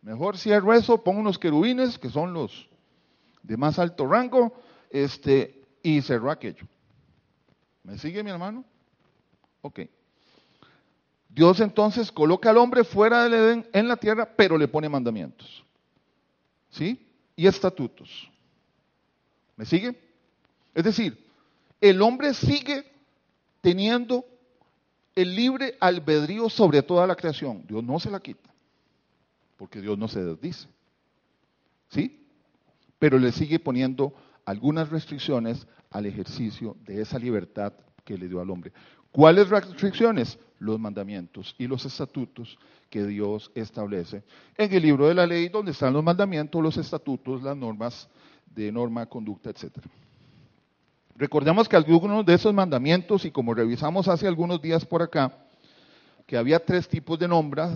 Mejor 0.01 0.37
cierro 0.37 0.75
eso, 0.75 1.05
pongo 1.05 1.21
unos 1.21 1.39
querubines, 1.39 1.97
que 1.97 2.11
son 2.11 2.33
los 2.33 2.69
de 3.45 3.57
más 3.57 3.79
alto 3.79 4.09
rango, 4.09 4.53
este, 4.91 5.63
y 5.81 6.03
cerró 6.03 6.29
aquello. 6.29 6.67
¿Me 7.85 7.97
sigue 7.99 8.25
mi 8.25 8.33
hermano? 8.33 8.65
Ok. 9.61 9.83
Dios 11.29 11.61
entonces 11.61 12.11
coloca 12.11 12.51
al 12.51 12.57
hombre 12.57 12.83
fuera 12.83 13.23
del 13.23 13.35
Edén 13.35 13.69
en 13.73 13.87
la 13.87 13.97
tierra, 13.97 14.29
pero 14.35 14.59
le 14.59 14.67
pone 14.67 14.89
mandamientos. 14.89 15.63
¿Sí? 16.73 17.07
Y 17.37 17.47
estatutos. 17.47 18.29
¿Me 19.57 19.65
sigue? 19.65 19.97
Es 20.75 20.85
decir, 20.85 21.25
el 21.81 22.03
hombre 22.03 22.35
sigue 22.35 22.85
teniendo 23.61 24.25
el 25.15 25.37
libre 25.37 25.77
albedrío 25.79 26.49
sobre 26.49 26.83
toda 26.83 27.07
la 27.07 27.15
creación. 27.15 27.65
Dios 27.67 27.85
no 27.85 28.01
se 28.01 28.11
la 28.11 28.21
quita, 28.21 28.51
porque 29.57 29.81
Dios 29.81 29.97
no 29.97 30.09
se 30.09 30.25
desdice. 30.25 30.67
¿Sí? 31.91 32.27
Pero 32.99 33.19
le 33.19 33.33
sigue 33.33 33.59
poniendo 33.59 34.15
algunas 34.45 34.89
restricciones 34.89 35.67
al 35.91 36.07
ejercicio 36.07 36.77
de 36.87 37.03
esa 37.03 37.19
libertad 37.19 37.73
que 38.05 38.17
le 38.17 38.29
dio 38.29 38.41
al 38.41 38.51
hombre. 38.51 38.73
¿Cuáles 39.11 39.51
restricciones? 39.51 40.39
Los 40.63 40.79
mandamientos 40.79 41.57
y 41.59 41.67
los 41.67 41.85
estatutos 41.85 42.57
que 42.89 43.05
Dios 43.05 43.51
establece 43.57 44.23
en 44.57 44.73
el 44.73 44.81
libro 44.81 45.09
de 45.09 45.15
la 45.15 45.27
ley, 45.27 45.49
donde 45.49 45.73
están 45.73 45.93
los 45.93 46.05
mandamientos, 46.05 46.63
los 46.63 46.77
estatutos, 46.77 47.43
las 47.43 47.57
normas 47.57 48.09
de 48.47 48.71
norma, 48.71 49.07
conducta, 49.07 49.51
etc. 49.51 49.73
Recordemos 51.17 51.69
que 51.69 51.75
algunos 51.75 52.25
de 52.25 52.35
esos 52.35 52.55
mandamientos, 52.55 53.25
y 53.25 53.33
como 53.33 53.55
revisamos 53.55 54.07
hace 54.07 54.29
algunos 54.29 54.63
días 54.63 54.85
por 54.87 55.03
acá, 55.03 55.37
que 56.27 56.37
había 56.37 56.65
tres 56.65 56.89
tipos 56.89 57.19
de, 57.19 57.27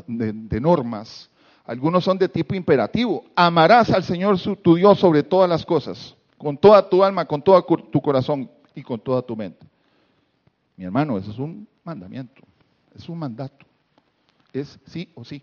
de, 0.07 0.61
normas, 0.61 1.29
algunos 1.65 2.05
son 2.05 2.17
de 2.19 2.29
tipo 2.29 2.55
imperativo. 2.55 3.25
Amarás 3.35 3.91
al 3.91 4.05
Señor 4.05 4.39
tu 4.63 4.77
Dios 4.77 5.01
sobre 5.01 5.25
todas 5.25 5.51
las 5.51 5.67
cosas, 5.67 6.15
con 6.39 6.57
toda 6.57 6.89
tu 6.89 7.03
alma, 7.03 7.25
con 7.25 7.43
todo 7.43 7.61
tu 7.65 8.01
corazón 8.01 8.49
y 8.77 8.83
con 8.83 9.01
toda 9.01 9.23
tu 9.23 9.35
mente. 9.35 9.67
Mi 10.77 10.85
hermano, 10.85 11.19
eso 11.19 11.33
es 11.33 11.39
un 11.39 11.67
mandamiento, 11.83 12.43
es 12.97 13.09
un 13.09 13.19
mandato 13.19 13.67
es 14.61 14.79
sí 14.87 15.11
o 15.15 15.25
sí. 15.25 15.43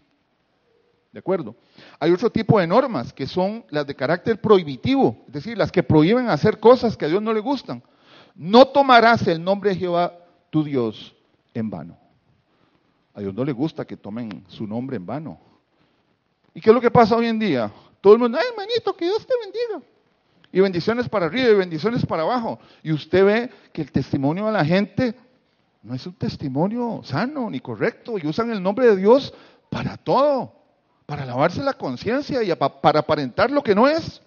¿De 1.11 1.19
acuerdo? 1.19 1.55
Hay 1.99 2.11
otro 2.11 2.31
tipo 2.31 2.59
de 2.59 2.65
normas 2.65 3.13
que 3.13 3.27
son 3.27 3.63
las 3.69 3.85
de 3.85 3.95
carácter 3.95 4.41
prohibitivo, 4.41 5.23
es 5.27 5.33
decir, 5.33 5.57
las 5.57 5.71
que 5.71 5.83
prohíben 5.83 6.27
hacer 6.27 6.59
cosas 6.59 6.97
que 6.97 7.05
a 7.05 7.07
Dios 7.07 7.21
no 7.21 7.33
le 7.33 7.39
gustan. 7.39 7.83
No 8.35 8.67
tomarás 8.67 9.27
el 9.27 9.43
nombre 9.43 9.71
de 9.71 9.75
Jehová 9.75 10.17
tu 10.49 10.63
Dios 10.63 11.15
en 11.53 11.69
vano. 11.69 11.97
A 13.13 13.21
Dios 13.21 13.33
no 13.33 13.45
le 13.45 13.51
gusta 13.51 13.85
que 13.85 13.95
tomen 13.95 14.43
su 14.47 14.65
nombre 14.65 14.97
en 14.97 15.05
vano. 15.05 15.39
¿Y 16.55 16.61
qué 16.61 16.71
es 16.71 16.73
lo 16.73 16.81
que 16.81 16.89
pasa 16.89 17.15
hoy 17.15 17.27
en 17.27 17.37
día? 17.37 17.71
Todo 18.01 18.13
el 18.13 18.19
mundo, 18.19 18.39
ay 18.39 18.47
hermanito, 18.49 18.95
que 18.95 19.05
Dios 19.05 19.25
te 19.25 19.33
bendiga. 19.39 19.87
Y 20.51 20.59
bendiciones 20.61 21.07
para 21.07 21.27
arriba 21.27 21.49
y 21.49 21.55
bendiciones 21.55 22.03
para 22.07 22.23
abajo. 22.23 22.59
Y 22.81 22.91
usted 22.91 23.23
ve 23.23 23.49
que 23.71 23.83
el 23.83 23.91
testimonio 23.91 24.47
de 24.47 24.51
la 24.51 24.65
gente 24.65 25.15
no 25.83 25.93
es 25.93 26.07
un 26.07 26.13
testimonio 26.13 27.01
sano 27.03 27.49
ni 27.49 27.59
correcto 27.59 28.17
y 28.17 28.25
usan 28.25 28.49
el 28.49 28.63
nombre 28.63 28.87
de 28.87 28.95
Dios 28.95 29.33
para 29.69 29.97
todo, 29.97 30.53
para 31.05 31.25
lavarse 31.25 31.61
la 31.61 31.73
conciencia 31.73 32.41
y 32.41 32.55
para 32.55 32.99
aparentar 32.99 33.51
lo 33.51 33.61
que 33.61 33.75
no 33.75 33.87
es. 33.87 34.21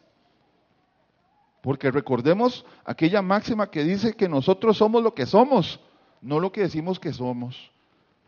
Porque 1.63 1.91
recordemos 1.91 2.65
aquella 2.85 3.23
máxima 3.23 3.71
que 3.71 3.85
dice 3.85 4.15
que 4.15 4.29
nosotros 4.29 4.77
somos 4.77 5.03
lo 5.03 5.15
que 5.15 5.25
somos, 5.25 5.81
no 6.21 6.41
lo 6.41 6.53
que 6.53 6.61
decimos 6.61 7.01
que 7.01 7.13
somos, 7.13 7.73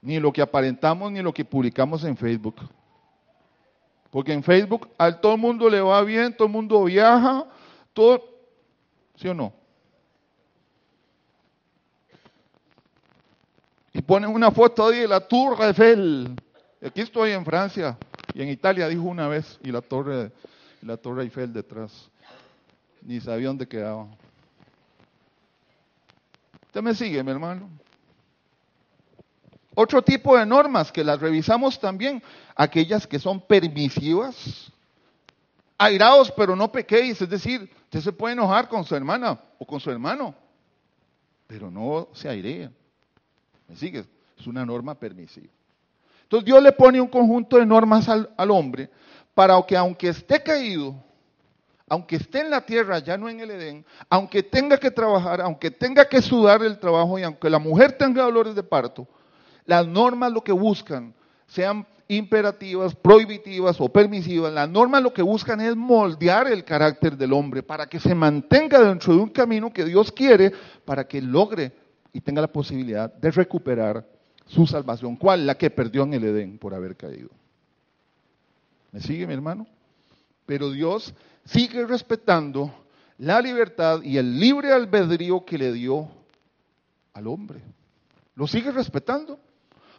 ni 0.01 0.19
lo 0.19 0.33
que 0.33 0.41
aparentamos, 0.41 1.13
ni 1.13 1.21
lo 1.21 1.35
que 1.35 1.45
publicamos 1.45 2.03
en 2.05 2.17
Facebook. 2.17 2.57
Porque 4.11 4.33
en 4.33 4.43
Facebook 4.43 4.89
a 4.97 5.21
todo 5.21 5.35
el 5.35 5.41
mundo 5.41 5.69
le 5.69 5.83
va 5.83 6.03
bien, 6.03 6.35
todo 6.35 6.47
el 6.47 6.53
mundo 6.53 6.83
viaja, 6.85 7.45
todo, 7.93 8.25
¿sí 9.17 9.29
o 9.29 9.35
no? 9.35 9.53
Ponen 14.07 14.31
una 14.31 14.51
foto 14.51 14.91
de 14.91 15.09
la 15.09 15.21
Tour 15.21 15.61
Eiffel. 15.63 16.35
Aquí 16.85 17.01
estoy 17.01 17.33
en 17.33 17.45
Francia 17.45 17.99
y 18.35 18.43
en 18.43 18.49
Italia, 18.49 18.89
dijo 18.89 19.03
una 19.03 19.29
vez, 19.29 19.59
y 19.63 19.73
la 19.73 19.81
Torre, 19.81 20.31
la 20.83 20.97
torre 20.97 21.25
Eiffel 21.25 21.53
detrás. 21.53 22.09
Ni 23.03 23.21
sabía 23.21 23.49
dónde 23.49 23.67
quedaba. 23.67 24.07
¿Usted 26.67 26.83
me 26.83 26.95
sigue, 26.95 27.23
mi 27.23 27.31
hermano? 27.31 27.69
Otro 29.75 30.03
tipo 30.03 30.37
de 30.37 30.45
normas 30.45 30.91
que 30.91 31.05
las 31.05 31.21
revisamos 31.21 31.79
también, 31.79 32.23
aquellas 32.57 33.07
que 33.07 33.19
son 33.19 33.41
permisivas, 33.41 34.73
airados 35.79 36.33
pero 36.33 36.57
no 36.57 36.71
pequéis, 36.71 37.23
es 37.23 37.31
decir, 37.31 37.71
usted 37.85 38.01
se 38.01 38.13
puede 38.13 38.33
enojar 38.33 38.69
con 38.69 38.85
su 38.85 38.97
hermana 38.97 39.39
o 39.59 39.65
con 39.65 39.79
su 39.79 39.91
hermano, 39.91 40.35
pero 41.47 41.71
no 41.71 42.09
se 42.13 42.29
airea. 42.29 42.73
¿Me 43.69 43.77
sigue? 43.77 44.05
Es 44.39 44.47
una 44.47 44.65
norma 44.65 44.95
permisiva. 44.95 45.53
Entonces 46.23 46.45
Dios 46.45 46.63
le 46.63 46.73
pone 46.73 47.01
un 47.01 47.09
conjunto 47.09 47.59
de 47.59 47.67
normas 47.67 48.09
al, 48.09 48.31
al 48.37 48.51
hombre 48.51 48.91
para 49.35 49.61
que 49.63 49.77
aunque 49.77 50.09
esté 50.09 50.43
caído, 50.43 50.95
aunque 51.89 52.17
esté 52.17 52.41
en 52.41 52.51
la 52.51 52.61
tierra, 52.61 52.99
ya 52.99 53.17
no 53.17 53.29
en 53.29 53.41
el 53.41 53.51
Edén, 53.51 53.85
aunque 54.11 54.43
tenga 54.43 54.79
que 54.79 54.91
trabajar, 54.91 55.41
aunque 55.41 55.71
tenga 55.71 56.07
que 56.07 56.21
sudar 56.21 56.63
el 56.63 56.79
trabajo 56.79 57.19
y 57.19 57.23
aunque 57.23 57.49
la 57.49 57.59
mujer 57.59 57.93
tenga 57.93 58.25
dolores 58.25 58.55
de 58.55 58.63
parto, 58.63 59.07
las 59.65 59.87
normas 59.87 60.33
lo 60.33 60.43
que 60.43 60.53
buscan, 60.53 61.15
sean 61.47 61.87
imperativas, 62.09 62.95
prohibitivas 62.95 63.81
o 63.81 63.89
permisivas, 63.91 64.53
las 64.53 64.69
normas 64.69 65.03
lo 65.03 65.13
que 65.13 65.23
buscan 65.23 65.61
es 65.61 65.77
moldear 65.77 66.47
el 66.49 66.65
carácter 66.65 67.17
del 67.17 67.33
hombre 67.33 67.63
para 67.63 67.87
que 67.87 68.01
se 68.01 68.15
mantenga 68.15 68.81
dentro 68.81 69.15
de 69.15 69.21
un 69.21 69.29
camino 69.29 69.73
que 69.73 69.85
Dios 69.85 70.11
quiere 70.13 70.53
para 70.85 71.07
que 71.07 71.21
logre 71.21 71.73
y 72.13 72.21
tenga 72.21 72.41
la 72.41 72.53
posibilidad 72.53 73.13
de 73.13 73.31
recuperar 73.31 74.05
su 74.47 74.67
salvación. 74.67 75.17
¿Cuál? 75.17 75.47
La 75.47 75.57
que 75.57 75.71
perdió 75.71 76.03
en 76.05 76.15
el 76.15 76.25
Edén 76.25 76.59
por 76.59 76.75
haber 76.75 76.97
caído. 76.97 77.29
¿Me 78.93 79.01
sigue 79.01 79.27
mi 79.27 79.35
hermano? 79.35 79.67
Pero 80.47 80.71
Dios 80.71 81.15
sigue 81.45 81.87
respetando 81.87 82.73
la 83.19 83.41
libertad 83.41 84.03
y 84.03 84.17
el 84.17 84.39
libre 84.39 84.73
albedrío 84.73 85.45
que 85.45 85.59
le 85.59 85.73
dio 85.73 86.09
al 87.13 87.27
hombre. 87.27 87.61
Lo 88.35 88.47
sigue 88.47 88.71
respetando, 88.71 89.39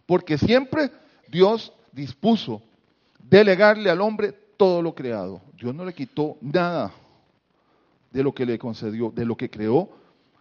porque 0.05 0.37
siempre 0.37 0.89
Dios 1.27 1.73
dispuso 1.91 2.61
delegarle 3.29 3.89
al 3.89 4.01
hombre 4.01 4.33
todo 4.57 4.81
lo 4.81 4.95
creado. 4.95 5.41
Dios 5.59 5.75
no 5.75 5.85
le 5.85 5.93
quitó 5.93 6.37
nada 6.41 6.91
de 8.11 8.23
lo 8.23 8.33
que 8.33 8.45
le 8.45 8.57
concedió, 8.57 9.11
de 9.11 9.25
lo 9.25 9.35
que 9.37 9.49
creó 9.49 9.98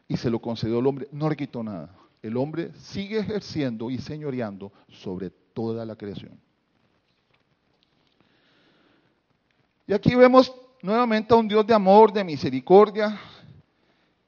y 0.09 0.17
se 0.17 0.31
lo 0.31 0.41
concedió 0.41 0.79
al 0.79 0.87
hombre, 0.87 1.07
no 1.13 1.29
le 1.29 1.37
quitó 1.37 1.63
nada. 1.63 1.95
El 2.23 2.37
hombre 2.37 2.73
sigue 2.75 3.19
ejerciendo 3.19 3.91
y 3.91 3.99
señoreando 3.99 4.73
sobre 4.89 5.31
toda 5.31 5.85
la 5.85 5.95
creación. 5.95 6.41
Y 9.87 9.93
aquí 9.93 10.15
vemos 10.15 10.53
nuevamente 10.83 11.33
a 11.33 11.37
un 11.37 11.47
Dios 11.47 11.67
de 11.67 11.75
amor, 11.75 12.13
de 12.13 12.25
misericordia, 12.25 13.21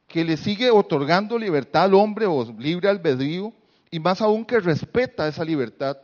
que 0.06 0.24
le 0.24 0.36
sigue 0.36 0.70
otorgando 0.70 1.38
libertad 1.38 1.84
al 1.84 1.94
hombre 1.94 2.26
o 2.26 2.44
libre 2.58 2.88
albedrío, 2.88 3.52
y 3.90 3.98
más 3.98 4.20
aún 4.20 4.44
que 4.44 4.60
respeta 4.60 5.26
esa 5.26 5.44
libertad 5.44 5.96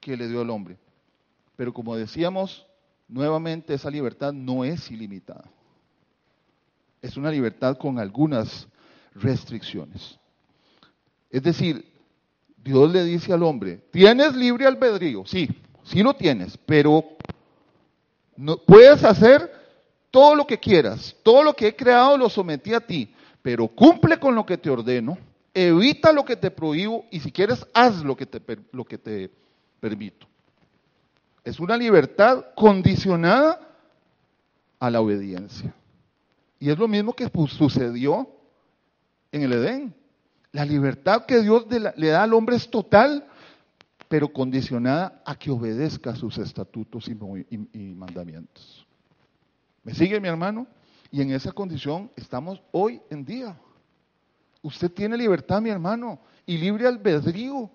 que 0.00 0.16
le 0.16 0.28
dio 0.28 0.40
al 0.40 0.50
hombre. 0.50 0.78
Pero 1.56 1.74
como 1.74 1.94
decíamos, 1.96 2.66
nuevamente 3.08 3.74
esa 3.74 3.90
libertad 3.90 4.32
no 4.32 4.64
es 4.64 4.90
ilimitada. 4.90 5.44
Es 7.02 7.16
una 7.16 7.30
libertad 7.30 7.76
con 7.76 7.98
algunas 7.98 8.68
restricciones. 9.14 10.18
Es 11.30 11.42
decir, 11.42 11.90
Dios 12.56 12.90
le 12.90 13.04
dice 13.04 13.32
al 13.32 13.42
hombre, 13.42 13.78
tienes 13.90 14.34
libre 14.34 14.66
albedrío, 14.66 15.24
sí, 15.26 15.48
sí 15.84 16.02
lo 16.02 16.14
tienes, 16.14 16.58
pero 16.58 17.04
no, 18.36 18.56
puedes 18.58 19.04
hacer 19.04 19.50
todo 20.10 20.34
lo 20.34 20.46
que 20.46 20.58
quieras, 20.58 21.16
todo 21.22 21.42
lo 21.42 21.54
que 21.54 21.68
he 21.68 21.76
creado 21.76 22.16
lo 22.18 22.28
sometí 22.28 22.74
a 22.74 22.80
ti, 22.80 23.14
pero 23.42 23.68
cumple 23.68 24.18
con 24.18 24.34
lo 24.34 24.44
que 24.44 24.58
te 24.58 24.70
ordeno, 24.70 25.16
evita 25.54 26.12
lo 26.12 26.24
que 26.24 26.36
te 26.36 26.50
prohíbo 26.50 27.06
y 27.10 27.20
si 27.20 27.32
quieres 27.32 27.66
haz 27.72 28.02
lo 28.02 28.16
que 28.16 28.26
te, 28.26 28.40
lo 28.72 28.84
que 28.84 28.98
te 28.98 29.30
permito. 29.80 30.26
Es 31.44 31.58
una 31.58 31.76
libertad 31.76 32.46
condicionada 32.54 33.58
a 34.78 34.90
la 34.90 35.00
obediencia. 35.00 35.74
Y 36.58 36.70
es 36.70 36.78
lo 36.78 36.86
mismo 36.86 37.14
que 37.14 37.30
sucedió 37.48 38.28
en 39.32 39.42
el 39.42 39.52
Edén. 39.52 39.94
La 40.52 40.64
libertad 40.64 41.26
que 41.26 41.40
Dios 41.40 41.66
le 41.70 42.08
da 42.08 42.22
al 42.22 42.34
hombre 42.34 42.56
es 42.56 42.68
total, 42.68 43.26
pero 44.08 44.32
condicionada 44.32 45.22
a 45.24 45.36
que 45.36 45.50
obedezca 45.50 46.16
sus 46.16 46.38
estatutos 46.38 47.08
y, 47.08 47.12
y 47.72 47.94
mandamientos. 47.94 48.86
¿Me 49.84 49.94
sigue 49.94 50.20
mi 50.20 50.28
hermano? 50.28 50.66
Y 51.12 51.22
en 51.22 51.30
esa 51.30 51.52
condición 51.52 52.10
estamos 52.16 52.60
hoy 52.72 53.00
en 53.10 53.24
día. 53.24 53.56
Usted 54.62 54.90
tiene 54.90 55.16
libertad, 55.16 55.62
mi 55.62 55.70
hermano, 55.70 56.20
y 56.44 56.58
libre 56.58 56.86
albedrío 56.86 57.70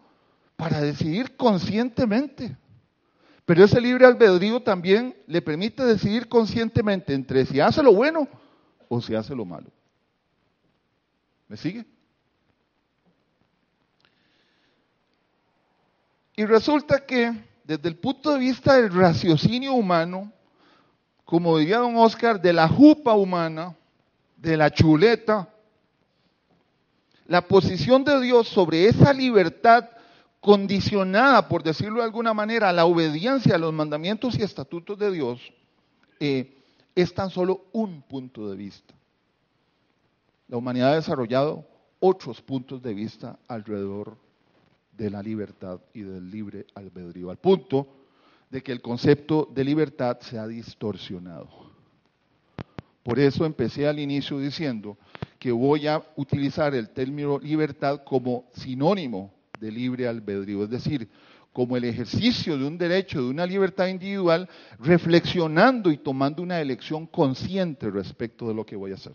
para 0.56 0.82
decidir 0.82 1.36
conscientemente. 1.36 2.58
Pero 3.46 3.64
ese 3.64 3.80
libre 3.80 4.06
albedrío 4.06 4.62
también 4.62 5.16
le 5.28 5.42
permite 5.42 5.84
decidir 5.84 6.28
conscientemente 6.28 7.14
entre 7.14 7.46
si 7.46 7.60
hace 7.60 7.84
lo 7.84 7.94
bueno 7.94 8.28
o 8.88 9.02
si 9.02 9.16
hace 9.16 9.36
lo 9.36 9.46
malo. 9.46 9.70
¿Me 11.48 11.58
sigue? 11.58 11.86
Y 16.36 16.46
resulta 16.46 17.06
que 17.06 17.34
desde 17.64 17.90
el 17.90 17.96
punto 17.98 18.32
de 18.32 18.40
vista 18.40 18.76
del 18.76 18.94
raciocinio 18.94 19.74
humano, 19.74 20.32
como 21.24 21.58
diría 21.58 21.78
don 21.78 21.96
Oscar, 21.98 22.42
de 22.42 22.54
la 22.54 22.68
jupa 22.68 23.14
humana, 23.14 23.76
de 24.38 24.58
la 24.58 24.70
chuleta, 24.70 25.50
la 27.28 27.42
posición 27.42 28.04
de 28.04 28.22
Dios 28.22 28.48
sobre 28.48 28.88
esa 28.88 29.14
libertad 29.14 29.90
condicionada, 30.40 31.48
por 31.48 31.64
decirlo 31.64 32.00
de 32.00 32.06
alguna 32.06 32.34
manera, 32.34 32.70
a 32.70 32.74
la 32.74 32.86
obediencia 32.86 33.56
a 33.56 33.58
los 33.58 33.74
mandamientos 33.74 34.38
y 34.38 34.44
estatutos 34.44 35.00
de 35.00 35.12
Dios, 35.12 35.42
eh, 36.20 36.56
es 36.94 37.14
tan 37.14 37.32
solo 37.32 37.66
un 37.72 38.04
punto 38.04 38.48
de 38.50 38.56
vista. 38.56 38.94
La 40.48 40.58
humanidad 40.58 40.94
ha 40.94 40.96
desarrollado 40.96 41.68
otros 42.00 42.42
puntos 42.42 42.82
de 42.82 42.94
vista 42.94 43.40
alrededor 43.48 44.18
de 44.96 45.10
la 45.10 45.22
libertad 45.22 45.80
y 45.94 46.02
del 46.02 46.30
libre 46.30 46.66
albedrío, 46.76 47.30
al 47.30 47.38
punto 47.38 47.88
de 48.50 48.62
que 48.62 48.72
el 48.72 48.82
concepto 48.82 49.50
de 49.54 49.64
libertad 49.64 50.20
se 50.22 50.38
ha 50.38 50.48
distorsionado. 50.48 51.50
Por 53.04 53.20
eso 53.20 53.46
empecé 53.46 53.88
al 53.88 54.00
inicio 54.00 54.40
diciendo 54.40 54.98
que 55.38 55.52
voy 55.52 55.88
a 55.88 56.02
utilizar 56.16 56.74
el 56.74 56.90
término 56.90 57.40
libertad 57.40 58.04
como 58.04 58.46
sinónimo 58.54 59.34
de 59.60 59.72
libre 59.72 60.08
albedrío, 60.08 60.64
es 60.64 60.70
decir, 60.70 61.10
como 61.54 61.78
el 61.78 61.86
ejercicio 61.86 62.58
de 62.58 62.66
un 62.66 62.78
derecho, 62.78 63.22
de 63.22 63.30
una 63.30 63.46
libertad 63.46 63.88
individual, 63.88 64.50
reflexionando 64.80 65.92
y 65.92 65.98
tomando 65.98 66.42
una 66.44 66.60
elección 66.60 67.08
consciente 67.08 67.90
respecto 67.90 68.48
de 68.48 68.54
lo 68.54 68.66
que 68.66 68.76
voy 68.76 68.92
a 68.92 68.96
hacer. 68.96 69.14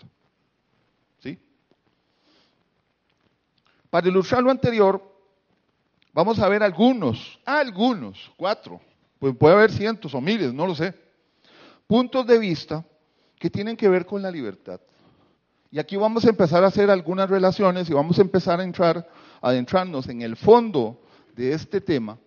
Para 3.91 4.09
ilustrar 4.09 4.43
lo 4.43 4.51
anterior, 4.51 5.03
vamos 6.13 6.39
a 6.39 6.49
ver 6.49 6.63
algunos, 6.63 7.41
algunos, 7.45 8.33
cuatro, 8.37 8.81
pues 9.19 9.37
puede 9.37 9.55
haber 9.55 9.73
cientos 9.73 10.15
o 10.15 10.21
miles, 10.21 10.55
no 10.55 10.67
lo 10.67 10.75
sé, 10.75 10.95
puntos 11.87 12.27
de 12.27 12.39
vista 12.39 12.85
que 13.39 13.51
tienen 13.51 13.77
que 13.77 13.89
ver 13.89 14.07
con 14.07 14.23
la 14.23 14.31
libertad. 14.31 14.81
Y 15.73 15.79
aquí 15.79 15.97
vamos 15.97 16.25
a 16.25 16.31
empezar 16.31 16.65
a 16.65 16.69
hacer 16.69 16.91
algunas 16.91 17.29
relaciones 17.29 17.91
y 17.91 17.93
vamos 17.93 18.19
a 18.19 18.23
empezar 18.23 18.61
a 18.61 18.65
entrar, 18.65 19.09
a 19.41 19.49
adentrarnos 19.49 20.09
en 20.09 20.23
el 20.23 20.37
fondo 20.37 21.01
de 21.35 21.53
este 21.53 21.81
tema, 21.81 22.19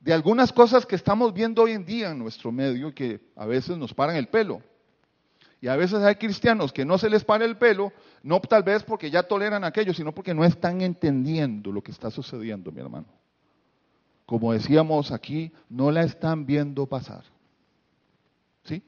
de 0.00 0.12
algunas 0.12 0.52
cosas 0.52 0.84
que 0.86 0.96
estamos 0.96 1.32
viendo 1.32 1.62
hoy 1.62 1.72
en 1.72 1.84
día 1.84 2.10
en 2.10 2.18
nuestro 2.18 2.52
medio 2.52 2.88
y 2.88 2.92
que 2.92 3.20
a 3.36 3.46
veces 3.46 3.76
nos 3.76 3.94
paran 3.94 4.16
el 4.16 4.28
pelo. 4.28 4.62
Y 5.64 5.68
a 5.68 5.76
veces 5.76 6.02
hay 6.02 6.16
cristianos 6.16 6.72
que 6.72 6.84
no 6.84 6.98
se 6.98 7.08
les 7.08 7.24
para 7.24 7.44
el 7.44 7.56
pelo, 7.56 7.92
no 8.22 8.38
tal 8.40 8.62
vez 8.62 8.82
porque 8.82 9.10
ya 9.10 9.22
toleran 9.22 9.64
aquello, 9.64 9.94
sino 9.94 10.12
porque 10.12 10.34
no 10.34 10.44
están 10.44 10.82
entendiendo 10.82 11.72
lo 11.72 11.82
que 11.82 11.90
está 11.90 12.10
sucediendo, 12.10 12.70
mi 12.70 12.80
hermano 12.80 13.06
como 14.26 14.52
decíamos 14.52 15.12
aquí, 15.12 15.52
no 15.68 15.90
la 15.90 16.02
están 16.02 16.46
viendo 16.46 16.86
pasar. 16.86 17.24
¿Sí? 18.64 18.82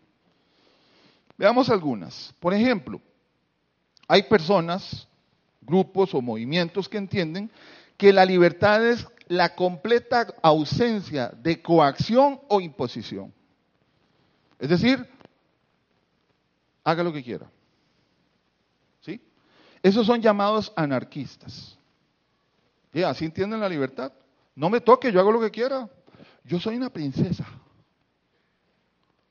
Veamos 1.36 1.68
algunas. 1.68 2.34
Por 2.40 2.54
ejemplo, 2.54 3.00
hay 4.08 4.22
personas, 4.24 5.06
grupos 5.60 6.14
o 6.14 6.22
movimientos 6.22 6.88
que 6.88 6.96
entienden 6.96 7.50
que 7.96 8.12
la 8.12 8.24
libertad 8.24 8.86
es 8.86 9.06
la 9.28 9.54
completa 9.54 10.26
ausencia 10.42 11.28
de 11.28 11.60
coacción 11.60 12.40
o 12.48 12.60
imposición. 12.60 13.32
Es 14.58 14.70
decir, 14.70 15.06
haga 16.86 17.02
lo 17.02 17.12
que 17.12 17.22
quiera. 17.22 17.50
¿Sí? 19.00 19.20
Esos 19.82 20.06
son 20.06 20.22
llamados 20.22 20.72
anarquistas. 20.76 21.76
Y 22.92 23.02
así 23.02 23.24
entienden 23.24 23.58
la 23.58 23.68
libertad. 23.68 24.12
No 24.54 24.70
me 24.70 24.80
toque, 24.80 25.10
yo 25.10 25.18
hago 25.18 25.32
lo 25.32 25.40
que 25.40 25.50
quiera. 25.50 25.90
Yo 26.44 26.60
soy 26.60 26.76
una 26.76 26.88
princesa. 26.88 27.44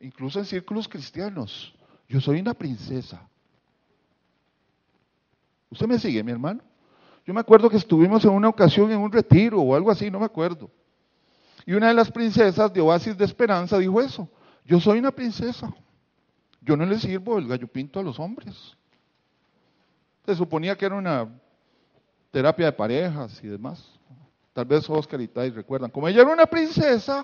Incluso 0.02 0.38
en 0.38 0.46
círculos 0.46 0.90
cristianos. 0.90 1.74
Yo 2.10 2.20
soy 2.20 2.42
una 2.42 2.54
princesa. 2.54 3.26
¿Usted 5.70 5.88
me 5.88 5.98
sigue, 5.98 6.22
mi 6.24 6.34
hermano? 6.34 6.62
Yo 7.26 7.34
me 7.34 7.40
acuerdo 7.40 7.70
que 7.70 7.78
estuvimos 7.78 8.26
en 8.26 8.32
una 8.32 8.50
ocasión 8.50 8.92
en 8.92 9.00
un 9.00 9.12
retiro 9.12 9.62
o 9.62 9.74
algo 9.74 9.90
así, 9.90 10.12
no 10.12 10.20
me 10.20 10.26
acuerdo. 10.26 10.70
Y 11.66 11.74
una 11.74 11.88
de 11.88 11.94
las 11.94 12.12
princesas 12.12 12.72
de 12.74 12.82
Oasis 12.82 13.18
de 13.18 13.24
Esperanza 13.24 13.78
dijo 13.78 14.02
eso. 14.02 14.30
Yo 14.66 14.78
soy 14.82 15.00
una 15.00 15.12
princesa. 15.12 15.74
Yo 16.66 16.76
no 16.76 16.86
le 16.86 17.00
sirvo 17.00 17.38
el 17.38 17.48
gallo 17.48 17.68
pinto 17.68 18.00
a 18.00 18.04
los 18.04 18.20
hombres. 18.20 18.76
Se 20.26 20.36
suponía 20.36 20.76
que 20.76 20.86
era 20.86 20.96
una 20.96 21.30
terapia 22.32 22.66
de 22.66 22.72
parejas 22.72 23.40
y 23.44 23.48
demás. 23.48 23.88
Tal 24.52 24.66
vez 24.66 24.90
Oscar 24.90 25.22
y 25.22 25.28
Thais 25.28 25.54
recuerdan. 25.54 25.92
Como 25.92 26.08
ella 26.08 26.24
era 26.24 26.34
una 26.34 26.48
princesa, 26.48 27.24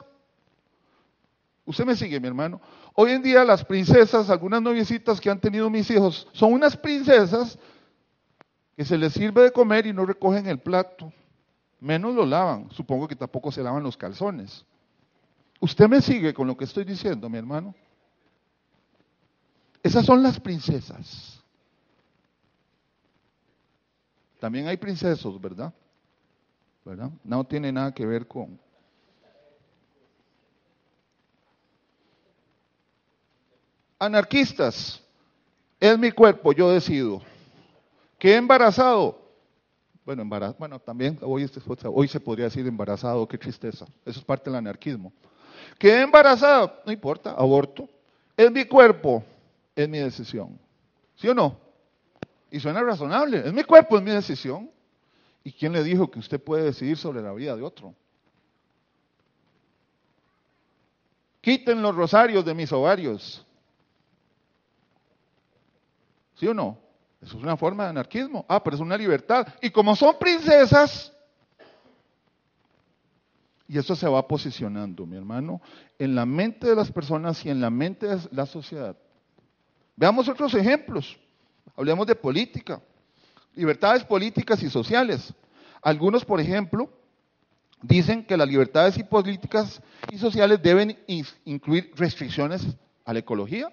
usted 1.65 1.85
me 1.85 1.95
sigue, 1.95 2.19
mi 2.19 2.27
hermano. 2.27 2.61
Hoy 2.93 3.13
en 3.13 3.23
día 3.23 3.43
las 3.43 3.65
princesas, 3.65 4.29
algunas 4.29 4.61
noviecitas 4.61 5.19
que 5.19 5.31
han 5.31 5.39
tenido 5.39 5.71
mis 5.71 5.89
hijos, 5.89 6.27
son 6.33 6.53
unas 6.53 6.77
princesas 6.77 7.57
que 8.77 8.85
se 8.85 8.95
les 8.95 9.13
sirve 9.13 9.41
de 9.41 9.51
comer 9.51 9.87
y 9.87 9.93
no 9.93 10.05
recogen 10.05 10.45
el 10.45 10.59
plato. 10.59 11.11
Menos 11.79 12.13
lo 12.13 12.27
lavan. 12.27 12.69
Supongo 12.69 13.07
que 13.07 13.15
tampoco 13.15 13.51
se 13.51 13.63
lavan 13.63 13.81
los 13.81 13.97
calzones. 13.97 14.63
¿Usted 15.59 15.87
me 15.87 15.99
sigue 15.99 16.31
con 16.31 16.45
lo 16.45 16.55
que 16.55 16.65
estoy 16.65 16.83
diciendo, 16.83 17.27
mi 17.27 17.39
hermano? 17.39 17.73
Esas 19.83 20.05
son 20.05 20.21
las 20.21 20.39
princesas. 20.39 21.41
También 24.39 24.67
hay 24.67 24.77
princesos, 24.77 25.39
¿verdad? 25.39 25.73
No 27.23 27.43
tiene 27.43 27.71
nada 27.71 27.93
que 27.93 28.05
ver 28.05 28.27
con... 28.27 28.59
Anarquistas. 33.99 34.99
Es 35.79 35.97
mi 35.97 36.11
cuerpo, 36.11 36.53
yo 36.53 36.71
decido. 36.71 37.21
¿Qué 38.17 38.35
embarazado? 38.35 39.19
Bueno, 40.03 40.23
embarazado, 40.23 40.57
bueno, 40.57 40.79
también 40.79 41.19
hoy, 41.21 41.49
hoy 41.85 42.07
se 42.07 42.19
podría 42.19 42.45
decir 42.45 42.65
embarazado, 42.65 43.27
qué 43.27 43.37
tristeza. 43.37 43.85
Eso 44.03 44.19
es 44.19 44.25
parte 44.25 44.49
del 44.49 44.57
anarquismo. 44.57 45.13
¿Qué 45.77 46.01
embarazado? 46.01 46.81
No 46.85 46.91
importa, 46.91 47.31
aborto. 47.31 47.87
Es 48.35 48.51
mi 48.51 48.65
cuerpo, 48.65 49.23
es 49.75 49.89
mi 49.89 49.99
decisión. 49.99 50.59
¿Sí 51.15 51.27
o 51.27 51.33
no? 51.33 51.59
Y 52.49 52.59
suena 52.59 52.81
razonable. 52.81 53.39
Es 53.45 53.53
mi 53.53 53.63
cuerpo, 53.63 53.97
es 53.97 54.03
mi 54.03 54.11
decisión. 54.11 54.69
¿Y 55.43 55.51
quién 55.51 55.73
le 55.73 55.83
dijo 55.83 56.09
que 56.09 56.19
usted 56.19 56.41
puede 56.41 56.65
decidir 56.65 56.97
sobre 56.97 57.21
la 57.21 57.33
vida 57.33 57.55
de 57.55 57.63
otro? 57.63 57.95
Quiten 61.41 61.81
los 61.81 61.95
rosarios 61.95 62.45
de 62.45 62.53
mis 62.53 62.71
ovarios. 62.71 63.45
¿Sí 66.35 66.47
o 66.47 66.53
no? 66.53 66.77
Eso 67.21 67.37
es 67.37 67.43
una 67.43 67.57
forma 67.57 67.83
de 67.83 67.89
anarquismo. 67.91 68.45
Ah, 68.47 68.63
pero 68.63 68.75
es 68.75 68.81
una 68.81 68.97
libertad. 68.97 69.47
Y 69.61 69.69
como 69.69 69.95
son 69.95 70.17
princesas, 70.19 71.11
y 73.67 73.77
eso 73.77 73.95
se 73.95 74.07
va 74.07 74.27
posicionando, 74.27 75.05
mi 75.05 75.15
hermano, 75.15 75.61
en 75.97 76.13
la 76.13 76.25
mente 76.25 76.67
de 76.67 76.75
las 76.75 76.91
personas 76.91 77.45
y 77.45 77.49
en 77.49 77.61
la 77.61 77.69
mente 77.69 78.05
de 78.05 78.19
la 78.31 78.45
sociedad. 78.45 78.97
Veamos 79.95 80.27
otros 80.27 80.53
ejemplos. 80.53 81.19
Hablemos 81.75 82.07
de 82.07 82.15
política, 82.15 82.81
libertades 83.55 84.03
políticas 84.03 84.61
y 84.63 84.69
sociales. 84.69 85.33
Algunos, 85.81 86.25
por 86.25 86.39
ejemplo, 86.39 86.89
dicen 87.81 88.23
que 88.23 88.37
las 88.37 88.47
libertades 88.47 89.01
políticas 89.03 89.81
y 90.11 90.17
sociales 90.17 90.61
deben 90.61 90.97
incluir 91.45 91.91
restricciones 91.95 92.65
a 93.05 93.13
la 93.13 93.19
ecología. 93.19 93.71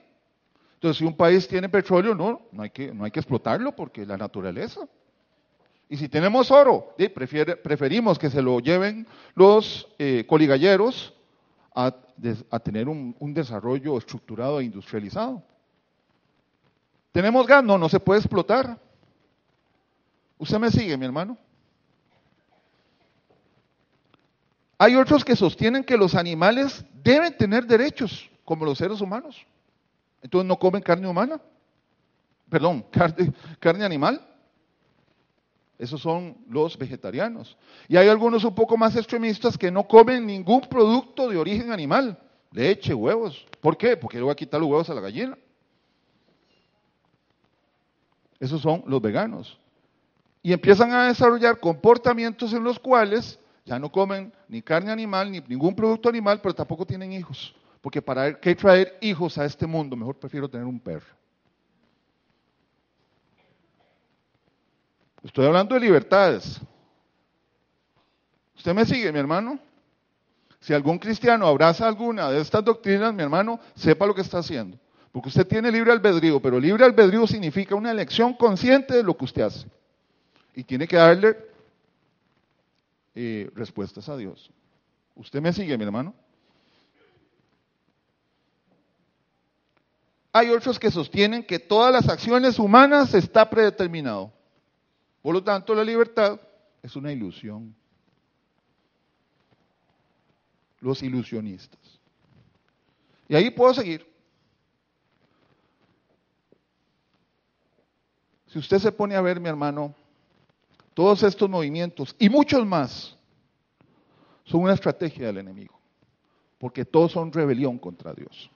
Entonces, 0.74 0.98
si 0.98 1.04
un 1.04 1.16
país 1.16 1.46
tiene 1.48 1.68
petróleo, 1.68 2.14
no, 2.14 2.42
no 2.52 2.62
hay 2.62 2.70
que, 2.70 2.94
no 2.94 3.04
hay 3.04 3.11
que 3.11 3.20
explotarlo 3.20 3.74
porque 3.74 4.07
la 4.07 4.16
naturaleza. 4.16 4.88
Y 5.88 5.96
si 5.96 6.09
tenemos 6.09 6.50
oro, 6.50 6.94
preferimos 7.64 8.18
que 8.18 8.31
se 8.31 8.42
lo 8.42 8.61
lleven 8.61 9.07
los 9.35 9.88
eh, 9.98 10.24
coligalleros 10.28 11.14
a, 11.74 11.94
tener 12.62 12.88
un 12.88 13.33
desarrollo 13.33 13.96
estructurado 13.96 14.61
e 14.61 14.64
industrializado. 14.64 15.42
¿Tenemos 17.18 17.48
gas? 17.48 17.64
No, 17.64 17.76
no 17.76 17.88
se 17.88 17.98
puede 17.98 18.20
explotar. 18.20 18.78
¿Usted 20.38 20.57
me 20.57 20.70
sigue, 20.70 20.96
mi 20.96 21.04
hermano? 21.04 21.37
Hay 24.78 24.94
otros 24.94 25.24
que 25.24 25.35
sostienen 25.35 25.83
que 25.83 25.96
los 25.96 26.14
animales 26.14 26.85
deben 27.02 27.37
tener 27.37 27.66
derechos, 27.66 28.31
como 28.44 28.64
los 28.64 28.78
seres 28.78 29.00
humanos. 29.00 29.44
Entonces 30.22 30.46
no 30.46 30.61
comen 30.61 30.81
carne 30.81 31.09
humana. 31.09 31.40
Perdón, 32.48 32.83
carne, 32.92 33.33
carne 33.59 33.85
animal. 33.85 34.24
Esos 35.76 36.00
son 36.00 36.37
los 36.48 36.78
vegetarianos. 36.78 37.59
Y 37.88 37.96
hay 37.96 38.07
algunos 38.07 38.44
un 38.44 38.54
poco 38.54 38.76
más 38.76 38.94
extremistas 38.94 39.59
que 39.59 39.72
no 39.72 39.88
comen 39.88 40.24
ningún 40.24 40.61
producto 40.61 41.28
de 41.28 41.37
origen 41.37 41.72
animal, 41.72 42.16
leche, 42.52 42.94
huevos. 42.94 43.44
¿Por 43.61 43.76
qué? 43.76 43.96
Porque 43.96 44.18
le 44.18 44.22
voy 44.22 44.31
a 44.31 44.37
quitar 44.37 44.61
los 44.61 44.70
huevos 44.70 44.88
a 44.88 44.94
la 44.94 45.00
gallina. 45.00 45.37
Esos 48.40 48.61
son 48.62 48.85
los 48.87 49.01
veganos. 49.01 49.59
Y 50.42 50.53
empiezan 50.53 50.92
a 50.92 51.09
desarrollar 51.09 51.59
comportamientos 51.59 52.53
en 52.53 52.62
los 52.62 52.79
cuales 52.79 53.38
ya 53.64 53.79
no 53.79 53.90
comen 53.90 54.33
ni 54.48 54.62
carne 54.62 54.90
animal, 54.90 55.31
ni 55.31 55.40
ningún 55.40 55.74
producto 55.74 56.09
animal, 56.09 56.40
pero 56.40 56.55
tampoco 56.55 56.87
tienen 56.87 57.12
hijos. 57.12 57.55
Porque 57.81 58.01
para 58.01 58.38
qué 58.38 58.55
traer 58.55 58.96
hijos 59.01 59.37
a 59.38 59.44
este 59.44 59.66
mundo, 59.66 59.96
mejor 59.96 60.16
prefiero 60.16 60.48
tener 60.48 60.66
un 60.66 60.81
perro. 60.81 61.07
Estoy 65.22 65.46
hablando 65.46 65.74
de 65.74 65.81
libertades. 65.81 66.61
¿Usted 68.57 68.74
me 68.74 68.85
sigue, 68.85 69.12
mi 69.12 69.18
hermano? 69.18 69.59
Si 70.61 70.72
algún 70.72 70.98
cristiano 70.98 71.46
abraza 71.46 71.87
alguna 71.87 72.31
de 72.31 72.40
estas 72.40 72.64
doctrinas, 72.64 73.12
mi 73.12 73.22
hermano, 73.22 73.61
sepa 73.74 74.07
lo 74.07 74.14
que 74.14 74.22
está 74.22 74.38
haciendo. 74.38 74.79
Porque 75.12 75.28
usted 75.28 75.46
tiene 75.46 75.70
libre 75.72 75.92
albedrío, 75.92 76.40
pero 76.40 76.60
libre 76.60 76.84
albedrío 76.84 77.26
significa 77.26 77.74
una 77.74 77.90
elección 77.90 78.34
consciente 78.34 78.94
de 78.94 79.02
lo 79.02 79.16
que 79.16 79.24
usted 79.24 79.42
hace. 79.42 79.66
Y 80.54 80.64
tiene 80.64 80.86
que 80.86 80.96
darle 80.96 81.36
eh, 83.14 83.50
respuestas 83.54 84.08
a 84.08 84.16
Dios. 84.16 84.50
¿Usted 85.14 85.40
me 85.40 85.52
sigue, 85.52 85.76
mi 85.76 85.84
hermano? 85.84 86.14
Hay 90.32 90.50
otros 90.50 90.78
que 90.78 90.90
sostienen 90.90 91.42
que 91.42 91.58
todas 91.58 91.92
las 91.92 92.08
acciones 92.08 92.58
humanas 92.58 93.14
está 93.14 93.48
predeterminado. 93.48 94.32
Por 95.22 95.34
lo 95.34 95.42
tanto, 95.42 95.74
la 95.74 95.82
libertad 95.82 96.38
es 96.82 96.94
una 96.94 97.10
ilusión. 97.10 97.74
Los 100.80 101.02
ilusionistas. 101.02 101.80
Y 103.28 103.34
ahí 103.34 103.50
puedo 103.50 103.74
seguir. 103.74 104.06
Si 108.48 108.58
usted 108.58 108.78
se 108.78 108.92
pone 108.92 109.14
a 109.14 109.20
ver, 109.20 109.40
mi 109.40 109.48
hermano, 109.48 109.94
todos 110.94 111.22
estos 111.22 111.48
movimientos 111.48 112.16
y 112.18 112.28
muchos 112.28 112.66
más 112.66 113.16
son 114.44 114.62
una 114.62 114.72
estrategia 114.72 115.26
del 115.26 115.38
enemigo, 115.38 115.78
porque 116.58 116.84
todos 116.84 117.12
son 117.12 117.32
rebelión 117.32 117.78
contra 117.78 118.12
Dios. 118.14 118.50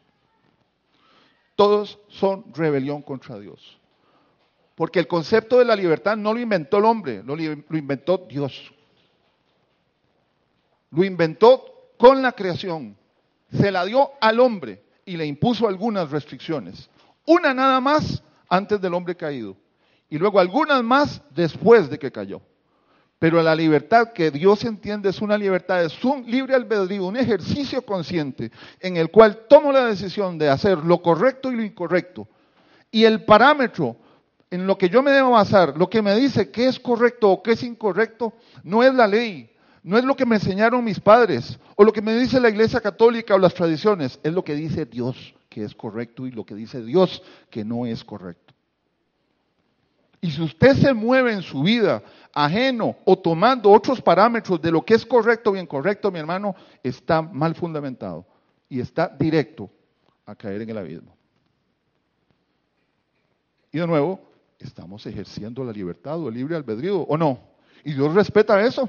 Todos 1.55 1.99
son 2.09 2.53
rebelión 2.55 3.03
contra 3.03 3.39
Dios. 3.39 3.79
Porque 4.75 4.99
el 4.99 5.07
concepto 5.07 5.59
de 5.59 5.67
la 5.67 5.77
libertad 5.77 6.17
no 6.17 6.33
lo 6.33 6.41
inventó 6.41 6.79
el 6.79 6.87
hombre, 6.87 7.23
lo, 7.23 7.37
inventó 7.77 8.27
Dios. 8.29 8.73
Lo 10.91 11.05
inventó 11.05 11.93
con 11.99 12.23
la 12.23 12.33
creación. 12.33 12.97
Se 13.53 13.71
la 13.71 13.85
dio 13.85 14.13
al 14.21 14.41
hombre 14.41 14.83
y 15.05 15.17
le 15.17 15.27
impuso 15.27 15.69
algunas 15.69 16.11
restricciones. 16.11 16.89
Una 17.27 17.53
nada 17.53 17.81
más 17.81 18.23
antes 18.49 18.81
del 18.81 18.95
hombre 18.95 19.15
caído. 19.15 19.57
Y 20.13 20.19
luego 20.19 20.41
algunas 20.41 20.85
más 20.85 21.23
después 21.31 21.89
de 21.89 21.99
que 21.99 22.13
cayó. 22.13 22.43
Pero 23.19 23.43
la 23.43 23.55
libertad 23.55 24.13
que 24.13 24.31
Dios 24.31 24.63
entiende 24.63 25.09
es 25.09 25.23
una 25.23 25.39
libertad, 25.39 25.83
es 25.83 26.05
un 26.05 26.31
libre 26.31 26.55
albedrío, 26.55 27.07
un 27.07 27.17
ejercicio 27.17 27.81
consciente 27.81 28.53
en 28.81 28.99
el 28.99 29.11
cual 29.11 29.47
tomo 29.49 29.73
la 29.73 29.87
decisión 29.87 30.37
de 30.37 30.51
hacer 30.51 30.77
lo 30.77 31.01
correcto 31.01 31.51
y 31.51 31.57
lo 31.57 31.65
incorrecto. 31.65 32.29
Y 32.91 33.05
el 33.05 33.25
parámetro 33.25 33.97
en 34.51 34.67
lo 34.67 34.77
que 34.77 34.91
yo 34.91 35.03
me 35.03 35.13
debo 35.13 35.31
basar, 35.31 35.79
lo 35.79 35.89
que 35.89 36.03
me 36.03 36.15
dice 36.15 36.51
qué 36.51 36.67
es 36.67 36.79
correcto 36.79 37.31
o 37.31 37.43
qué 37.43 37.53
es 37.53 37.63
incorrecto, 37.63 38.35
no 38.65 38.83
es 38.83 38.93
la 38.93 39.07
ley, 39.07 39.49
no 39.83 39.97
es 39.97 40.05
lo 40.05 40.15
que 40.15 40.27
me 40.27 40.37
enseñaron 40.37 40.85
mis 40.85 41.01
padres 41.01 41.59
o 41.75 41.85
lo 41.85 41.93
que 41.95 42.03
me 42.03 42.15
dice 42.19 42.39
la 42.39 42.51
iglesia 42.51 42.83
católica 42.83 43.35
o 43.35 43.39
las 43.39 43.55
tradiciones, 43.55 44.21
es 44.23 44.35
lo 44.35 44.45
que 44.45 44.55
dice 44.55 44.85
Dios 44.85 45.35
que 45.49 45.65
es 45.65 45.75
correcto 45.75 46.27
y 46.27 46.33
lo 46.33 46.45
que 46.45 46.55
dice 46.55 46.85
Dios 46.85 47.23
que 47.49 47.65
no 47.65 47.87
es 47.87 48.05
correcto. 48.05 48.42
Y 50.25 50.31
si 50.31 50.41
usted 50.41 50.77
se 50.77 50.95
mueve 50.95 51.33
en 51.33 51.43
su 51.43 51.63
vida 51.63 52.01
ajeno 52.33 52.97
o 53.05 53.19
tomando 53.19 53.73
otros 53.73 54.01
parámetros 54.01 54.63
de 54.63 54.71
lo 54.71 54.85
que 54.85 54.95
es 54.95 55.05
correcto 55.05 55.51
o 55.51 55.57
incorrecto, 55.57 56.13
mi 56.13 56.21
hermano, 56.21 56.55
está 56.81 57.21
mal 57.21 57.57
fundamentado 57.57 58.25
y 58.69 58.79
está 58.79 59.09
directo 59.09 59.69
a 60.25 60.37
caer 60.37 60.63
en 60.63 60.71
el 60.71 60.79
abismo. 60.79 61.17
Y 63.73 63.79
de 63.79 63.87
nuevo, 63.89 64.21
estamos 64.61 65.05
ejerciendo 65.07 65.65
la 65.65 65.73
libertad 65.73 66.21
o 66.21 66.29
el 66.29 66.35
libre 66.35 66.55
albedrío, 66.55 67.01
¿o 67.01 67.17
no? 67.19 67.41
Y 67.83 67.93
Dios 67.93 68.15
respeta 68.15 68.65
eso. 68.65 68.89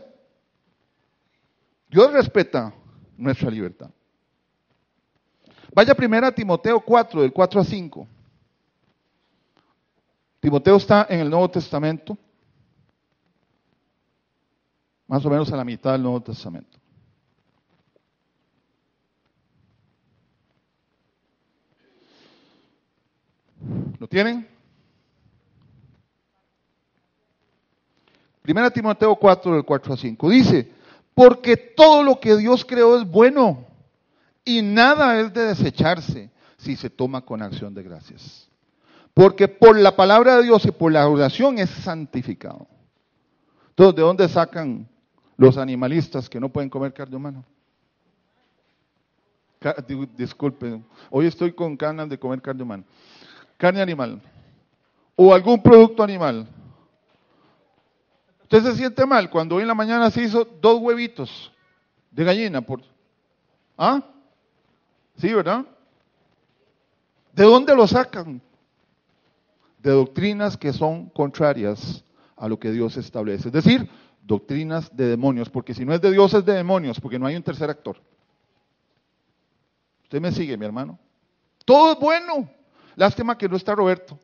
Dios 1.90 2.14
respeta 2.14 2.72
nuestra 3.18 3.50
libertad. 3.50 3.90
Vaya 5.74 5.96
primero 5.96 6.28
a 6.28 6.32
Timoteo 6.32 6.80
4, 6.80 7.22
del 7.24 7.34
4 7.34 7.60
a 7.60 7.64
5. 7.64 8.08
Timoteo 10.44 10.76
está 10.76 11.08
en 11.10 11.22
el 11.22 11.30
Nuevo 11.30 11.50
Testamento, 11.50 12.18
más 15.08 15.26
o 15.26 15.30
menos 15.30 15.50
a 15.54 15.56
la 15.56 15.64
mitad 15.64 15.94
del 15.94 16.04
Nuevo 16.04 16.20
Testamento. 16.22 16.78
¿Lo 23.98 24.06
tienen? 24.06 24.46
Primera 28.42 28.70
Timoteo 28.70 29.16
4, 29.16 29.54
del 29.54 29.64
4 29.64 29.94
a 29.94 29.98
5. 29.98 30.30
Dice, 30.30 30.74
porque 31.16 31.56
todo 31.56 32.04
lo 32.04 32.20
que 32.20 32.36
Dios 32.36 32.66
creó 32.66 33.00
es 33.00 33.10
bueno 33.10 33.66
y 34.44 34.62
nada 34.62 35.22
es 35.22 35.34
de 35.34 35.46
desecharse 35.46 36.30
si 36.58 36.76
se 36.76 36.90
toma 36.90 37.22
con 37.22 37.42
acción 37.42 37.74
de 37.74 37.84
gracias. 37.84 38.53
Porque 39.14 39.48
por 39.48 39.78
la 39.78 39.96
palabra 39.96 40.38
de 40.38 40.44
Dios 40.44 40.66
y 40.66 40.72
por 40.72 40.92
la 40.92 41.08
oración 41.08 41.60
es 41.60 41.70
santificado. 41.70 42.68
Entonces, 43.70 43.96
¿de 43.96 44.02
dónde 44.02 44.28
sacan 44.28 44.88
los 45.38 45.58
animalistas 45.58 46.30
que 46.30 46.40
no 46.40 46.50
pueden 46.50 46.70
comer 46.70 46.94
carne 46.94 47.16
humana? 47.16 47.44
Disculpen, 50.18 50.86
hoy 51.10 51.28
estoy 51.28 51.54
con 51.54 51.78
ganas 51.78 52.10
de 52.10 52.18
comer 52.18 52.42
carne 52.42 52.64
humana. 52.64 52.84
Carne 53.58 53.82
animal. 53.82 54.22
O 55.16 55.34
algún 55.34 55.62
producto 55.62 56.04
animal. 56.04 56.48
Usted 58.42 58.64
se 58.64 58.76
siente 58.76 59.06
mal 59.06 59.30
cuando 59.30 59.56
hoy 59.56 59.62
en 59.62 59.68
la 59.68 59.76
mañana 59.76 60.10
se 60.12 60.24
hizo 60.24 60.44
dos 60.44 60.80
huevitos 60.82 61.52
de 62.12 62.24
gallina. 62.24 62.62
Por... 62.62 62.82
¿Ah? 63.78 64.04
Sí, 65.18 65.34
¿verdad? 65.34 65.66
¿De 67.32 67.44
dónde 67.44 67.76
lo 67.76 67.88
sacan? 67.88 68.42
De 69.84 69.92
doctrinas 69.92 70.58
que 70.58 70.74
son 70.74 71.10
contrarias 71.10 72.04
a 72.36 72.48
lo 72.48 72.58
que 72.58 72.72
Dios 72.72 72.98
establece. 72.98 73.50
Es 73.50 73.54
decir, 73.54 73.88
doctrinas 74.22 74.96
de 74.96 75.08
demonios, 75.08 75.50
porque 75.50 75.74
si 75.74 75.86
no 75.86 75.94
es 75.94 76.02
de 76.02 76.12
Dios 76.12 76.34
es 76.34 76.46
de 76.46 76.54
demonios, 76.54 77.00
porque 77.00 77.20
no 77.20 77.28
hay 77.28 77.36
un 77.36 77.44
tercer 77.44 77.70
actor. 77.70 77.98
Usted 80.04 80.22
me 80.22 80.32
sigue, 80.32 80.58
mi 80.58 80.66
hermano. 80.66 80.98
Todo 81.66 81.92
es 81.92 82.00
bueno. 82.00 82.50
Lástima 82.96 83.38
que 83.38 83.50
no 83.50 83.58
está 83.58 83.76
Roberto, 83.76 84.18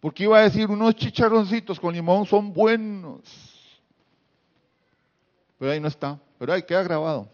porque 0.00 0.24
iba 0.24 0.38
a 0.38 0.42
decir 0.42 0.68
unos 0.68 0.94
chicharroncitos 0.96 1.78
con 1.78 1.94
limón 1.94 2.26
son 2.26 2.52
buenos. 2.52 3.20
Pero 5.58 5.72
ahí 5.72 5.80
no 5.80 5.88
está, 5.88 6.18
pero 6.38 6.52
ahí 6.52 6.62
queda 6.62 6.82
grabado. 6.82 7.28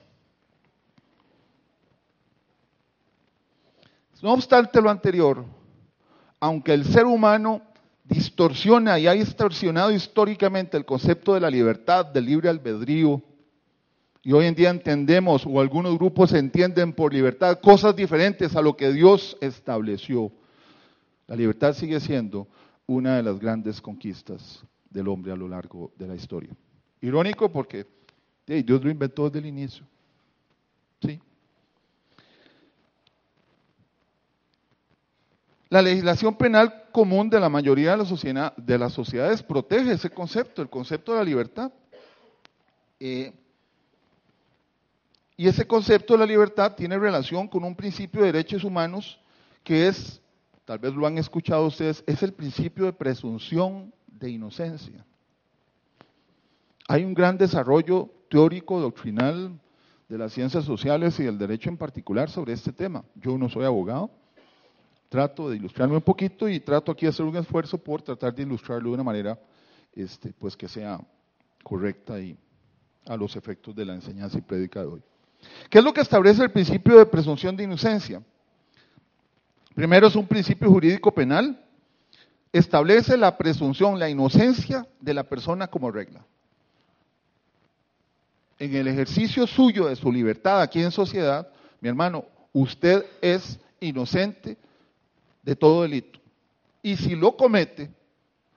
No 4.20 4.32
obstante 4.32 4.80
lo 4.80 4.88
anterior, 4.88 5.44
aunque 6.44 6.74
el 6.74 6.84
ser 6.84 7.06
humano 7.06 7.62
distorsiona 8.04 8.98
y 8.98 9.06
ha 9.06 9.12
distorsionado 9.12 9.90
históricamente 9.90 10.76
el 10.76 10.84
concepto 10.84 11.32
de 11.32 11.40
la 11.40 11.48
libertad, 11.48 12.04
del 12.04 12.26
libre 12.26 12.50
albedrío, 12.50 13.22
y 14.22 14.30
hoy 14.30 14.44
en 14.44 14.54
día 14.54 14.68
entendemos, 14.68 15.46
o 15.46 15.58
algunos 15.58 15.96
grupos 15.96 16.34
entienden 16.34 16.92
por 16.92 17.14
libertad, 17.14 17.60
cosas 17.62 17.96
diferentes 17.96 18.54
a 18.56 18.60
lo 18.60 18.76
que 18.76 18.92
Dios 18.92 19.38
estableció. 19.40 20.30
La 21.28 21.34
libertad 21.34 21.72
sigue 21.72 21.98
siendo 21.98 22.46
una 22.86 23.16
de 23.16 23.22
las 23.22 23.38
grandes 23.38 23.80
conquistas 23.80 24.62
del 24.90 25.08
hombre 25.08 25.32
a 25.32 25.36
lo 25.36 25.48
largo 25.48 25.92
de 25.96 26.08
la 26.08 26.14
historia. 26.14 26.54
Irónico 27.00 27.50
porque 27.50 27.86
Dios 28.46 28.84
lo 28.84 28.90
inventó 28.90 29.30
desde 29.30 29.38
el 29.38 29.46
inicio. 29.46 29.86
¿Sí? 31.00 31.18
La 35.74 35.82
legislación 35.82 36.36
penal 36.36 36.84
común 36.92 37.28
de 37.28 37.40
la 37.40 37.48
mayoría 37.48 37.96
de, 37.96 38.78
las 38.78 38.92
sociedades 38.92 39.42
protege 39.42 39.90
ese 39.90 40.08
concepto, 40.08 40.62
el 40.62 40.70
concepto 40.70 41.10
de 41.10 41.18
la 41.18 41.24
libertad. 41.24 41.72
Eh, 43.00 43.32
y 45.36 45.48
ese 45.48 45.66
concepto 45.66 46.12
de 46.12 46.20
la 46.20 46.26
libertad 46.26 46.76
tiene 46.76 46.96
relación 46.96 47.48
con 47.48 47.64
un 47.64 47.74
principio 47.74 48.20
de 48.20 48.30
derechos 48.30 48.62
humanos 48.62 49.18
que 49.64 49.88
es, 49.88 50.22
tal 50.64 50.78
vez 50.78 50.94
lo 50.94 51.08
han 51.08 51.18
escuchado 51.18 51.66
ustedes, 51.66 52.04
es 52.06 52.22
el 52.22 52.32
principio 52.34 52.84
de 52.84 52.92
presunción 52.92 53.92
de 54.06 54.30
inocencia. 54.30 55.04
Hay 56.86 57.02
un 57.02 57.14
gran 57.14 57.36
desarrollo 57.36 58.10
teórico, 58.30 58.78
doctrinal 58.78 59.58
de 60.08 60.18
las 60.18 60.32
ciencias 60.32 60.64
sociales 60.64 61.18
y 61.18 61.24
del 61.24 61.36
derecho 61.36 61.68
en 61.68 61.78
particular 61.78 62.30
sobre 62.30 62.52
este 62.52 62.72
tema. 62.72 63.02
Yo 63.16 63.36
no 63.36 63.48
soy 63.48 63.64
abogado, 63.64 64.12
trato 65.08 65.48
de 65.48 65.56
ilustrarme 65.56 65.96
un 65.96 66.02
poquito 66.02 66.48
y 66.48 66.60
trato 66.60 66.92
aquí 66.92 67.06
de 67.06 67.10
hacer 67.10 67.24
un 67.24 67.36
esfuerzo 67.36 67.78
por 67.78 68.02
tratar 68.02 68.34
de 68.34 68.42
ilustrarlo 68.42 68.90
de 68.90 68.94
una 68.94 69.04
manera 69.04 69.38
este, 69.92 70.32
pues 70.32 70.56
que 70.56 70.68
sea 70.68 71.00
correcta 71.62 72.20
y 72.20 72.36
a 73.06 73.16
los 73.16 73.36
efectos 73.36 73.74
de 73.74 73.84
la 73.84 73.94
enseñanza 73.94 74.38
y 74.38 74.42
prédica 74.42 74.80
de 74.80 74.86
hoy. 74.86 75.02
¿Qué 75.70 75.78
es 75.78 75.84
lo 75.84 75.92
que 75.92 76.00
establece 76.00 76.42
el 76.42 76.50
principio 76.50 76.98
de 76.98 77.06
presunción 77.06 77.56
de 77.56 77.64
inocencia? 77.64 78.22
Primero 79.74 80.06
es 80.06 80.16
un 80.16 80.26
principio 80.26 80.70
jurídico 80.70 81.12
penal, 81.12 81.60
establece 82.52 83.16
la 83.16 83.36
presunción, 83.36 83.98
la 83.98 84.08
inocencia 84.08 84.86
de 85.00 85.14
la 85.14 85.24
persona 85.24 85.66
como 85.66 85.90
regla. 85.90 86.24
En 88.58 88.74
el 88.74 88.86
ejercicio 88.86 89.46
suyo 89.46 89.86
de 89.88 89.96
su 89.96 90.12
libertad 90.12 90.62
aquí 90.62 90.80
en 90.80 90.92
sociedad, 90.92 91.48
mi 91.80 91.88
hermano, 91.88 92.24
usted 92.52 93.04
es 93.20 93.58
inocente 93.80 94.56
de 95.44 95.54
todo 95.54 95.82
delito. 95.82 96.18
Y 96.82 96.96
si 96.96 97.14
lo 97.14 97.36
comete, 97.36 97.90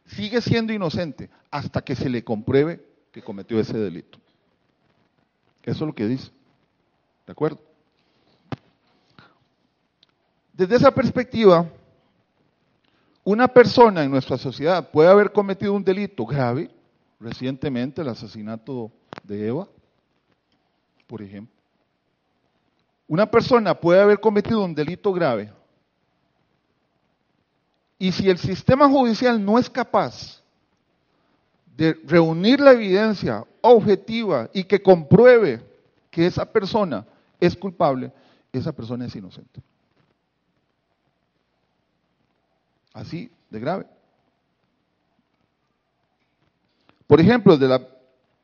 sigue 0.06 0.42
siendo 0.42 0.74
inocente 0.74 1.30
hasta 1.52 1.82
que 1.82 1.96
se 1.96 2.10
le 2.10 2.24
compruebe 2.24 2.84
que 3.12 3.22
cometió 3.22 3.60
ese 3.60 3.78
delito. 3.78 4.20
Eso 5.64 5.84
es 5.84 5.88
lo 5.88 5.94
que 5.94 6.08
dice. 6.08 6.32
¿De 7.26 7.32
acuerdo? 7.32 7.60
Desde 10.54 10.76
esa 10.76 10.92
perspectiva, 10.92 11.70
una 13.24 13.48
persona 13.48 14.04
en 14.04 14.12
nuestra 14.12 14.38
sociedad 14.38 14.90
puede 14.90 15.10
haber 15.10 15.32
cometido 15.32 15.74
un 15.74 15.84
delito 15.84 16.26
grave, 16.26 16.72
recientemente 17.20 18.02
el 18.02 18.08
asesinato 18.08 18.92
de 19.24 19.48
Eva, 19.48 19.68
por 21.06 21.22
ejemplo. 21.22 21.54
Una 23.08 23.30
persona 23.30 23.74
puede 23.76 24.02
haber 24.02 24.20
cometido 24.20 24.64
un 24.64 24.74
delito 24.74 25.14
grave 25.14 25.52
y 28.00 28.12
si 28.12 28.30
el 28.30 28.38
sistema 28.38 28.88
judicial 28.88 29.44
no 29.44 29.58
es 29.58 29.70
capaz 29.70 30.42
de 31.76 31.94
reunir 32.06 32.60
la 32.60 32.72
evidencia 32.72 33.46
objetiva 33.62 34.50
y 34.54 34.64
que 34.64 34.82
compruebe 34.82 35.64
que 36.10 36.26
esa 36.26 36.46
persona 36.46 37.06
es 37.40 37.56
culpable, 37.56 38.12
esa 38.52 38.72
persona 38.72 39.06
es 39.06 39.16
inocente. 39.16 39.62
Así 42.94 43.32
de 43.50 43.60
grave. 43.60 43.86
Por 47.06 47.22
ejemplo, 47.22 47.54
desde 47.56 47.68
la 47.68 47.88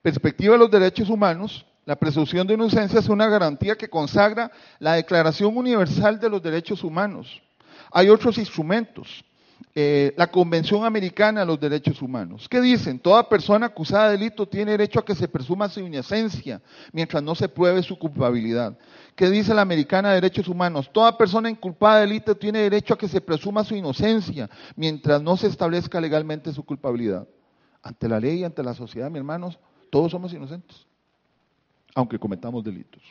perspectiva 0.01 0.53
de 0.53 0.59
los 0.59 0.71
derechos 0.71 1.09
humanos, 1.09 1.65
la 1.85 1.95
presunción 1.95 2.47
de 2.47 2.53
inocencia 2.53 2.99
es 2.99 3.09
una 3.09 3.27
garantía 3.27 3.75
que 3.75 3.89
consagra 3.89 4.51
la 4.79 4.93
Declaración 4.93 5.57
Universal 5.57 6.19
de 6.19 6.29
los 6.29 6.41
Derechos 6.41 6.83
Humanos. 6.83 7.41
Hay 7.91 8.09
otros 8.09 8.37
instrumentos, 8.37 9.25
eh, 9.75 10.13
la 10.17 10.27
Convención 10.27 10.85
Americana 10.85 11.41
de 11.41 11.45
los 11.45 11.59
Derechos 11.59 12.01
Humanos. 12.01 12.47
¿Qué 12.49 12.61
dicen? 12.61 12.99
Toda 12.99 13.27
persona 13.27 13.67
acusada 13.67 14.05
de 14.05 14.17
delito 14.17 14.47
tiene 14.47 14.71
derecho 14.71 14.99
a 14.99 15.05
que 15.05 15.15
se 15.15 15.27
presuma 15.27 15.69
su 15.69 15.79
inocencia 15.79 16.61
mientras 16.91 17.23
no 17.23 17.33
se 17.35 17.49
pruebe 17.49 17.81
su 17.81 17.97
culpabilidad. 17.97 18.77
¿Qué 19.15 19.29
dice 19.29 19.53
la 19.53 19.61
Americana 19.61 20.09
de 20.09 20.15
Derechos 20.15 20.47
Humanos? 20.47 20.89
Toda 20.91 21.17
persona 21.17 21.49
inculpada 21.49 21.95
de 21.95 22.07
delito 22.07 22.35
tiene 22.35 22.59
derecho 22.59 22.93
a 22.93 22.97
que 22.97 23.07
se 23.07 23.21
presuma 23.21 23.63
su 23.63 23.75
inocencia 23.75 24.49
mientras 24.75 25.21
no 25.21 25.37
se 25.37 25.47
establezca 25.47 25.99
legalmente 25.99 26.51
su 26.53 26.63
culpabilidad. 26.63 27.27
Ante 27.81 28.07
la 28.07 28.19
ley 28.19 28.43
ante 28.43 28.63
la 28.63 28.73
sociedad, 28.73 29.09
mis 29.09 29.17
hermanos, 29.17 29.59
todos 29.89 30.11
somos 30.11 30.33
inocentes, 30.33 30.85
aunque 31.95 32.17
cometamos 32.17 32.63
delitos. 32.63 33.01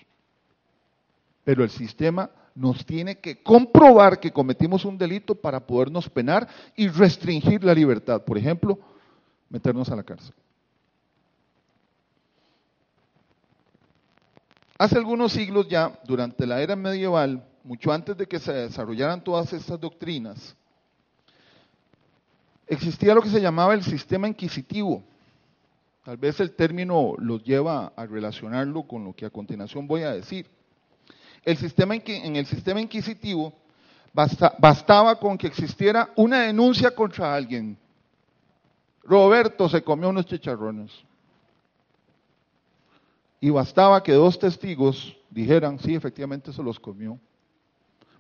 Pero 1.45 1.65
el 1.65 1.71
sistema 1.71 2.31
nos 2.55 2.85
tiene 2.85 3.19
que 3.19 3.43
comprobar 3.43 4.21
que 4.21 4.31
cometimos 4.31 4.85
un 4.85 4.99
delito 4.99 5.35
para 5.35 5.61
podernos 5.61 6.09
penar 6.09 6.49
y 6.77 6.89
restringir 6.89 7.65
la 7.65 7.75
libertad. 7.75 8.23
Por 8.23 8.39
ejemplo, 8.39 8.79
meternos 9.49 9.89
a 9.91 9.97
la 9.97 10.03
cárcel. 10.03 10.35
Hace 14.79 14.97
algunos 14.97 15.33
siglos 15.33 15.69
ya, 15.69 15.99
durante 16.05 16.47
la 16.47 16.61
era 16.61 16.75
medieval, 16.75 17.47
mucho 17.63 17.93
antes 17.93 18.17
de 18.17 18.27
que 18.27 18.41
se 18.41 18.53
desarrollaran 18.53 19.23
todas 19.23 19.53
estas 19.53 19.79
doctrinas, 19.79 20.57
existía 22.67 23.15
lo 23.15 23.23
que 23.23 23.29
se 23.29 23.41
llamaba 23.41 23.75
el 23.75 23.85
sistema 23.85 24.27
inquisitivo. 24.27 25.05
Tal 26.05 26.17
vez 26.17 26.41
el 26.41 26.53
término 26.57 27.15
los 27.19 27.45
lleva 27.45 27.93
a 27.95 28.07
relacionarlo 28.07 28.83
con 28.83 29.05
lo 29.05 29.13
que 29.13 29.25
a 29.25 29.31
continuación 29.31 29.87
voy 29.87 30.03
a 30.03 30.13
decir. 30.13 30.51
El 31.45 31.57
sistema, 31.57 31.95
en 31.95 32.37
el 32.37 32.47
sistema 32.47 32.81
inquisitivo 32.81 33.53
bastaba 34.13 35.19
con 35.19 35.39
que 35.39 35.47
existiera 35.47 36.11
una 36.17 36.43
denuncia 36.43 36.95
contra 36.95 37.35
alguien. 37.35 37.77
Roberto 39.03 39.69
se 39.69 39.83
comió 39.83 40.09
unos 40.09 40.27
chicharrones. 40.27 40.93
Y 43.41 43.51
bastaba 43.51 44.03
que 44.03 44.13
dos 44.13 44.39
testigos 44.39 45.17
dijeran, 45.29 45.79
sí, 45.81 45.95
efectivamente 45.95 46.53
se 46.53 46.63
los 46.63 46.79
comió, 46.79 47.19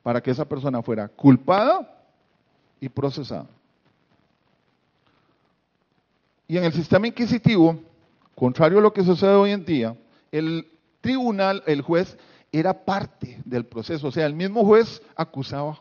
para 0.02 0.20
que 0.20 0.32
esa 0.32 0.44
persona 0.44 0.82
fuera 0.82 1.06
culpada 1.06 2.04
y 2.80 2.88
procesada. 2.88 3.46
Y 6.48 6.58
en 6.58 6.64
el 6.64 6.72
sistema 6.72 7.06
inquisitivo, 7.06 7.78
contrario 8.34 8.78
a 8.78 8.82
lo 8.82 8.92
que 8.92 9.04
sucede 9.04 9.34
hoy 9.34 9.52
en 9.52 9.64
día, 9.64 9.96
el 10.32 10.68
tribunal, 11.00 11.62
el 11.66 11.82
juez, 11.82 12.18
era 12.52 12.84
parte 12.84 13.40
del 13.44 13.64
proceso. 13.64 14.08
O 14.08 14.12
sea, 14.12 14.26
el 14.26 14.34
mismo 14.34 14.64
juez 14.64 15.02
acusaba, 15.16 15.80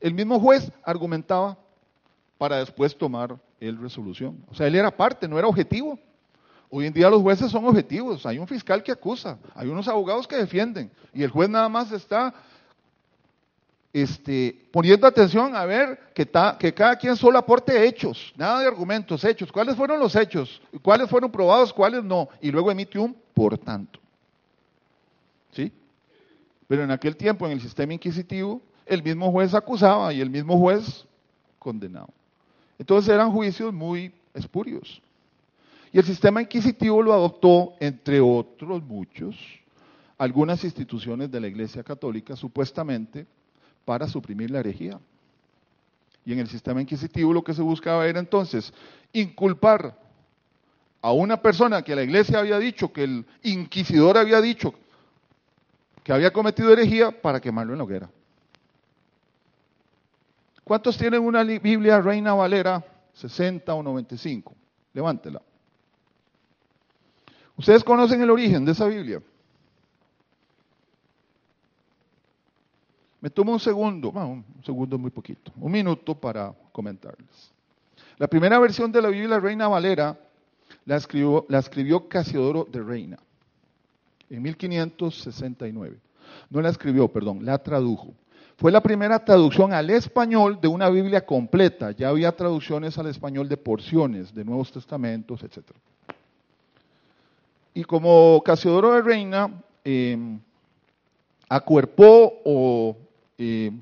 el 0.00 0.12
mismo 0.12 0.38
juez 0.38 0.70
argumentaba 0.84 1.56
para 2.36 2.58
después 2.58 2.96
tomar 2.96 3.36
el 3.58 3.78
resolución. 3.80 4.44
O 4.50 4.54
sea, 4.54 4.66
él 4.66 4.74
era 4.74 4.94
parte, 4.94 5.26
no 5.26 5.38
era 5.38 5.48
objetivo. 5.48 5.98
Hoy 6.68 6.86
en 6.86 6.92
día 6.92 7.08
los 7.08 7.22
jueces 7.22 7.50
son 7.50 7.64
objetivos. 7.64 8.26
Hay 8.26 8.38
un 8.38 8.46
fiscal 8.46 8.82
que 8.82 8.92
acusa, 8.92 9.38
hay 9.54 9.68
unos 9.68 9.88
abogados 9.88 10.28
que 10.28 10.36
defienden 10.36 10.90
y 11.12 11.22
el 11.22 11.30
juez 11.30 11.48
nada 11.48 11.68
más 11.68 11.90
está 11.92 12.34
este, 13.92 14.68
poniendo 14.72 15.06
atención 15.06 15.54
a 15.54 15.64
ver 15.64 16.10
que, 16.12 16.28
que, 16.58 16.74
cada 16.74 16.96
quien 16.96 17.16
solo 17.16 17.38
aporte 17.38 17.86
hechos, 17.86 18.34
nada 18.36 18.60
de 18.60 18.66
argumentos, 18.66 19.24
hechos. 19.24 19.52
¿Cuáles 19.52 19.76
fueron 19.76 20.00
los 20.00 20.16
hechos? 20.16 20.60
¿Cuáles 20.82 21.08
fueron 21.08 21.30
probados? 21.30 21.72
¿Cuáles 21.72 22.02
no? 22.02 22.28
Y 22.40 22.50
luego 22.50 22.72
emite 22.72 22.98
un 22.98 23.16
por 23.32 23.56
tanto. 23.56 24.00
¿Sí? 25.52 25.72
Pero 26.66 26.84
en 26.84 26.90
aquel 26.90 27.16
tiempo, 27.16 27.46
en 27.46 27.52
el 27.52 27.60
sistema 27.60 27.94
inquisitivo, 27.94 28.62
el 28.86 29.02
mismo 29.02 29.30
juez 29.30 29.54
acusaba 29.54 30.12
y 30.12 30.20
el 30.20 30.30
mismo 30.30 30.58
juez 30.58 31.06
condenaba. 31.58 32.08
Entonces 32.78 33.12
eran 33.12 33.30
juicios 33.30 33.72
muy 33.72 34.12
espurios. 34.32 35.00
Y 35.92 35.98
el 35.98 36.04
sistema 36.04 36.42
inquisitivo 36.42 37.02
lo 37.02 37.12
adoptó, 37.12 37.74
entre 37.78 38.20
otros 38.20 38.82
muchos, 38.82 39.36
algunas 40.18 40.64
instituciones 40.64 41.30
de 41.30 41.40
la 41.40 41.46
Iglesia 41.46 41.84
Católica, 41.84 42.34
supuestamente 42.34 43.26
para 43.84 44.08
suprimir 44.08 44.50
la 44.50 44.60
herejía. 44.60 44.98
Y 46.26 46.32
en 46.32 46.38
el 46.38 46.48
sistema 46.48 46.80
inquisitivo 46.80 47.32
lo 47.32 47.44
que 47.44 47.54
se 47.54 47.62
buscaba 47.62 48.06
era 48.06 48.18
entonces 48.18 48.72
inculpar 49.12 49.96
a 51.02 51.12
una 51.12 51.40
persona 51.40 51.82
que 51.82 51.94
la 51.94 52.02
iglesia 52.02 52.38
había 52.38 52.58
dicho, 52.58 52.90
que 52.90 53.04
el 53.04 53.26
inquisidor 53.42 54.16
había 54.16 54.40
dicho 54.40 54.74
que 56.04 56.12
había 56.12 56.32
cometido 56.32 56.70
herejía 56.70 57.10
para 57.10 57.40
quemarlo 57.40 57.72
en 57.72 57.78
la 57.78 57.84
hoguera. 57.84 58.10
¿Cuántos 60.62 60.96
tienen 60.98 61.22
una 61.22 61.42
Biblia 61.42 62.00
Reina 62.00 62.34
Valera 62.34 62.84
60 63.14 63.74
o 63.74 63.82
95? 63.82 64.54
Levántela. 64.92 65.40
¿Ustedes 67.56 67.82
conocen 67.82 68.20
el 68.20 68.30
origen 68.30 68.64
de 68.64 68.72
esa 68.72 68.86
Biblia? 68.86 69.22
Me 73.20 73.30
tomo 73.30 73.52
un 73.52 73.60
segundo, 73.60 74.10
un 74.10 74.44
segundo 74.62 74.98
muy 74.98 75.10
poquito, 75.10 75.52
un 75.58 75.72
minuto 75.72 76.14
para 76.14 76.54
comentarles. 76.72 77.52
La 78.18 78.26
primera 78.26 78.58
versión 78.58 78.92
de 78.92 79.00
la 79.00 79.08
Biblia 79.08 79.40
Reina 79.40 79.68
Valera 79.68 80.18
la 80.84 80.96
escribió 80.96 82.08
Casiodoro 82.08 82.64
de 82.70 82.82
Reina 82.82 83.18
en 84.30 84.42
1569. 84.42 85.96
No 86.50 86.60
la 86.60 86.70
escribió, 86.70 87.08
perdón, 87.08 87.44
la 87.44 87.58
tradujo. 87.58 88.14
Fue 88.56 88.70
la 88.70 88.80
primera 88.80 89.24
traducción 89.24 89.72
al 89.72 89.90
español 89.90 90.60
de 90.60 90.68
una 90.68 90.88
Biblia 90.88 91.26
completa. 91.26 91.90
Ya 91.90 92.08
había 92.08 92.32
traducciones 92.32 92.96
al 92.98 93.06
español 93.06 93.48
de 93.48 93.56
porciones, 93.56 94.32
de 94.34 94.44
Nuevos 94.44 94.70
Testamentos, 94.70 95.42
etc. 95.42 95.58
Y 97.74 97.82
como 97.82 98.40
Casiodoro 98.44 98.92
de 98.92 99.02
Reina 99.02 99.50
eh, 99.84 100.38
acuerpó 101.48 102.40
o 102.44 102.96
eh, 103.38 103.72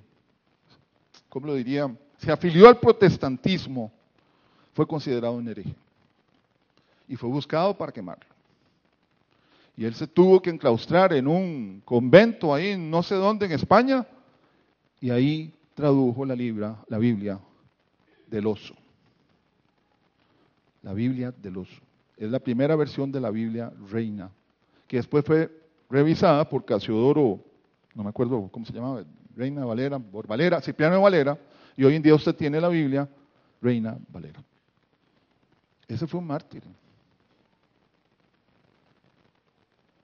¿cómo 1.29 1.47
lo 1.47 1.55
diría? 1.55 1.95
Se 2.19 2.31
afilió 2.31 2.69
al 2.69 2.79
protestantismo, 2.79 3.91
fue 4.75 4.87
considerado 4.87 5.35
un 5.35 5.49
hereje. 5.49 5.75
Y 7.09 7.17
fue 7.17 7.29
buscado 7.29 7.77
para 7.77 7.93
quemarlo. 7.93 8.32
Y 9.77 9.85
él 9.85 9.95
se 9.95 10.07
tuvo 10.07 10.41
que 10.41 10.51
enclaustrar 10.51 11.13
en 11.13 11.27
un 11.27 11.83
convento 11.85 12.55
ahí, 12.55 12.77
no 12.77 13.03
sé 13.03 13.15
dónde, 13.15 13.47
en 13.47 13.53
España, 13.53 14.07
y 15.01 15.11
ahí 15.11 15.53
tradujo 15.75 16.25
la, 16.25 16.37
libra, 16.37 16.77
la 16.89 16.99
Biblia 16.99 17.41
del 18.29 18.47
oso. 18.47 18.75
La 20.83 20.93
Biblia 20.93 21.33
del 21.37 21.59
oso. 21.59 21.81
Es 22.17 22.31
la 22.31 22.39
primera 22.39 22.77
versión 22.77 23.11
de 23.11 23.21
la 23.21 23.31
Biblia 23.31 23.73
reina, 23.91 24.31
que 24.87 24.99
después 24.99 25.25
fue 25.25 25.51
revisada 25.89 26.49
por 26.49 26.65
Casiodoro, 26.65 27.41
no 27.95 28.03
me 28.03 28.11
acuerdo 28.11 28.49
cómo 28.51 28.65
se 28.67 28.73
llamaba, 28.73 29.05
Reina 29.35 29.65
Valera, 29.65 29.99
Valera, 29.99 30.61
Cipriano 30.61 31.01
Valera, 31.01 31.39
y 31.77 31.85
hoy 31.85 31.97
en 31.97 32.03
día 32.03 32.15
usted 32.15 32.35
tiene 32.35 32.61
la 32.61 32.69
Biblia, 32.69 33.09
Reina 33.61 33.97
Valera. 34.09 34.43
Ese 35.89 36.07
fue 36.07 36.21
un 36.21 36.27
mártir. 36.27 36.63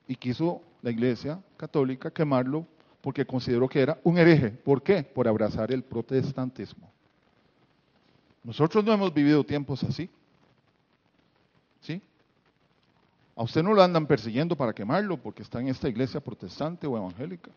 Y 0.09 0.17
quiso 0.17 0.63
la 0.83 0.91
iglesia 0.91 1.41
católica 1.57 2.11
quemarlo 2.11 2.67
porque 3.01 3.25
consideró 3.25 3.69
que 3.69 3.81
era 3.81 4.01
un 4.03 4.19
hereje. 4.19 4.51
¿Por 4.51 4.83
qué? 4.83 5.03
Por 5.03 5.29
abrazar 5.29 5.71
el 5.71 5.85
protestantismo. 5.85 6.91
Nosotros 8.43 8.85
no 8.85 8.93
hemos 8.93 9.13
vivido 9.13 9.45
tiempos 9.45 9.85
así. 9.85 10.11
¿Sí? 11.81 12.03
A 13.37 13.43
usted 13.43 13.63
no 13.63 13.73
lo 13.73 13.83
andan 13.83 14.07
persiguiendo 14.07 14.57
para 14.57 14.73
quemarlo 14.73 15.17
porque 15.17 15.43
está 15.43 15.61
en 15.61 15.69
esta 15.69 15.89
iglesia 15.89 16.21
protestante 16.21 16.87
o 16.87 16.97
evangélica. 16.97 17.51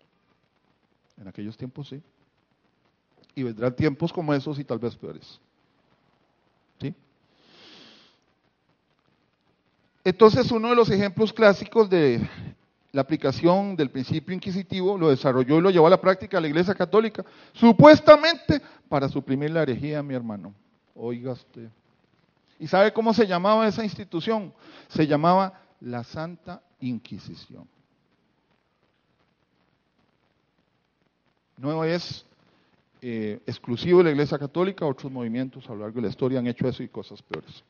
En 1.18 1.28
aquellos 1.28 1.58
tiempos 1.58 1.88
sí. 1.88 2.02
Y 3.34 3.44
vendrán 3.44 3.76
tiempos 3.76 4.12
como 4.12 4.34
esos 4.34 4.60
y 4.60 4.64
tal 4.64 4.80
vez 4.80 4.96
peores. 4.96 5.40
Entonces, 10.04 10.52
uno 10.52 10.70
de 10.70 10.76
los 10.76 10.90
ejemplos 10.90 11.32
clásicos 11.32 11.90
de 11.90 12.28
la 12.92 13.02
aplicación 13.02 13.76
del 13.76 13.90
principio 13.90 14.34
inquisitivo 14.34 14.98
lo 14.98 15.10
desarrolló 15.10 15.58
y 15.58 15.62
lo 15.62 15.70
llevó 15.70 15.88
a 15.88 15.92
la 15.92 16.02
práctica 16.02 16.42
la 16.42 16.48
Iglesia 16.48 16.74
Católica, 16.74 17.24
supuestamente 17.54 18.62
para 18.90 19.08
suprimir 19.08 19.52
la 19.52 19.62
herejía, 19.62 20.04
mi 20.04 20.16
hermano. 20.16 20.54
Oiga. 20.96 21.36
¿Y 22.60 22.68
sabe 22.68 22.92
cómo 22.92 23.14
se 23.14 23.26
llamaba 23.26 23.68
esa 23.68 23.84
institución? 23.84 24.54
Se 24.88 25.08
llamaba 25.08 25.62
la 25.80 26.04
Santa 26.04 26.62
Inquisición. 26.80 27.68
No 31.58 31.84
es 31.84 32.26
eh, 33.02 33.40
exclusivo 33.46 34.00
de 34.00 34.06
la 34.06 34.12
Iglesia 34.12 34.38
Católica, 34.38 34.86
otros 34.86 35.12
movimientos 35.12 35.68
a 35.70 35.74
lo 35.74 35.80
largo 35.80 35.96
de 35.96 36.02
la 36.02 36.08
historia 36.08 36.40
han 36.40 36.48
hecho 36.48 36.68
eso 36.68 36.82
y 36.82 36.88
cosas 36.88 37.22
peores. 37.22 37.64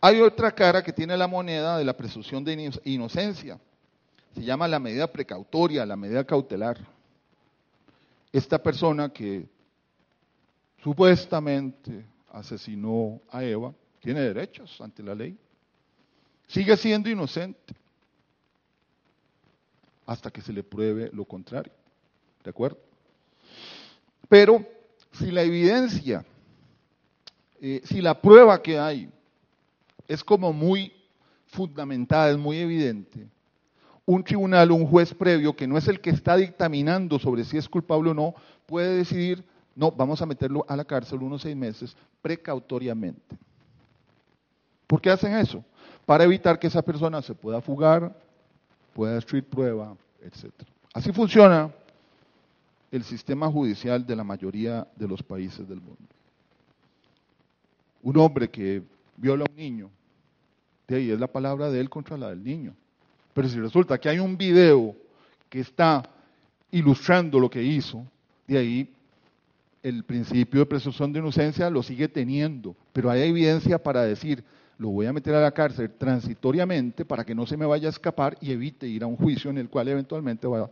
Hay 0.00 0.20
otra 0.20 0.52
cara 0.52 0.82
que 0.82 0.92
tiene 0.92 1.16
la 1.16 1.26
moneda 1.26 1.76
de 1.76 1.84
la 1.84 1.96
presunción 1.96 2.44
de 2.44 2.72
inocencia. 2.84 3.58
Se 4.34 4.42
llama 4.42 4.68
la 4.68 4.78
medida 4.78 5.10
precautoria, 5.10 5.84
la 5.84 5.96
medida 5.96 6.24
cautelar. 6.24 6.78
Esta 8.32 8.62
persona 8.62 9.08
que 9.08 9.48
supuestamente 10.82 12.06
asesinó 12.30 13.20
a 13.30 13.42
Eva 13.42 13.74
tiene 14.00 14.20
derechos 14.20 14.80
ante 14.80 15.02
la 15.02 15.14
ley. 15.14 15.36
Sigue 16.46 16.76
siendo 16.76 17.10
inocente 17.10 17.74
hasta 20.06 20.30
que 20.30 20.40
se 20.40 20.52
le 20.52 20.62
pruebe 20.62 21.10
lo 21.12 21.24
contrario. 21.24 21.72
¿De 22.44 22.50
acuerdo? 22.50 22.78
Pero 24.28 24.64
si 25.12 25.32
la 25.32 25.42
evidencia, 25.42 26.24
eh, 27.60 27.80
si 27.84 28.00
la 28.00 28.20
prueba 28.20 28.62
que 28.62 28.78
hay 28.78 29.10
es 30.08 30.24
como 30.24 30.52
muy 30.52 30.92
fundamentada, 31.46 32.30
es 32.30 32.38
muy 32.38 32.58
evidente, 32.58 33.28
un 34.06 34.24
tribunal, 34.24 34.72
un 34.72 34.86
juez 34.86 35.12
previo, 35.12 35.54
que 35.54 35.66
no 35.66 35.76
es 35.76 35.86
el 35.86 36.00
que 36.00 36.08
está 36.08 36.34
dictaminando 36.36 37.18
sobre 37.18 37.44
si 37.44 37.58
es 37.58 37.68
culpable 37.68 38.10
o 38.10 38.14
no, 38.14 38.34
puede 38.64 38.96
decidir 38.96 39.44
No, 39.74 39.92
vamos 39.92 40.20
a 40.22 40.26
meterlo 40.26 40.64
a 40.66 40.74
la 40.74 40.84
cárcel 40.84 41.22
unos 41.22 41.42
seis 41.42 41.54
meses 41.54 41.94
precautoriamente. 42.20 43.36
¿Por 44.88 45.00
qué 45.00 45.10
hacen 45.10 45.34
eso? 45.34 45.62
Para 46.06 46.24
evitar 46.24 46.58
que 46.58 46.66
esa 46.66 46.82
persona 46.82 47.20
se 47.20 47.34
pueda 47.34 47.60
fugar, 47.60 48.12
pueda 48.94 49.14
destruir 49.14 49.44
prueba, 49.44 49.94
etc. 50.22 50.52
Así 50.94 51.12
funciona 51.12 51.70
el 52.90 53.04
sistema 53.04 53.48
judicial 53.52 54.04
de 54.06 54.16
la 54.16 54.24
mayoría 54.24 54.88
de 54.96 55.06
los 55.06 55.22
países 55.22 55.68
del 55.68 55.80
mundo. 55.80 56.02
Un 58.02 58.16
hombre 58.16 58.48
que 58.48 58.82
viola 59.16 59.44
a 59.44 59.50
un 59.50 59.56
niño, 59.56 59.90
de 60.88 60.96
ahí 60.96 61.10
es 61.10 61.20
la 61.20 61.26
palabra 61.26 61.70
de 61.70 61.80
él 61.80 61.90
contra 61.90 62.16
la 62.16 62.30
del 62.30 62.42
niño. 62.42 62.74
Pero 63.34 63.48
si 63.48 63.60
resulta 63.60 63.98
que 63.98 64.08
hay 64.08 64.18
un 64.18 64.36
video 64.36 64.96
que 65.48 65.60
está 65.60 66.02
ilustrando 66.72 67.38
lo 67.38 67.48
que 67.50 67.62
hizo, 67.62 68.04
de 68.46 68.58
ahí 68.58 68.94
el 69.82 70.02
principio 70.02 70.60
de 70.60 70.66
presunción 70.66 71.12
de 71.12 71.20
inocencia 71.20 71.70
lo 71.70 71.82
sigue 71.82 72.08
teniendo, 72.08 72.74
pero 72.92 73.10
hay 73.10 73.28
evidencia 73.28 73.80
para 73.80 74.02
decir, 74.02 74.42
lo 74.78 74.88
voy 74.88 75.06
a 75.06 75.12
meter 75.12 75.34
a 75.34 75.42
la 75.42 75.52
cárcel 75.52 75.90
transitoriamente 75.90 77.04
para 77.04 77.24
que 77.24 77.34
no 77.34 77.46
se 77.46 77.56
me 77.56 77.66
vaya 77.66 77.88
a 77.88 77.90
escapar 77.90 78.38
y 78.40 78.50
evite 78.50 78.88
ir 78.88 79.02
a 79.02 79.06
un 79.06 79.16
juicio 79.16 79.50
en 79.50 79.58
el 79.58 79.68
cual 79.68 79.88
eventualmente 79.88 80.46
va 80.46 80.64
a 80.64 80.70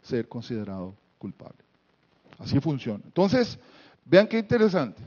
ser 0.00 0.28
considerado 0.28 0.94
culpable. 1.18 1.58
Así 2.38 2.58
funciona. 2.58 3.02
Entonces, 3.04 3.58
vean 4.04 4.26
qué 4.26 4.38
interesante. 4.38 5.02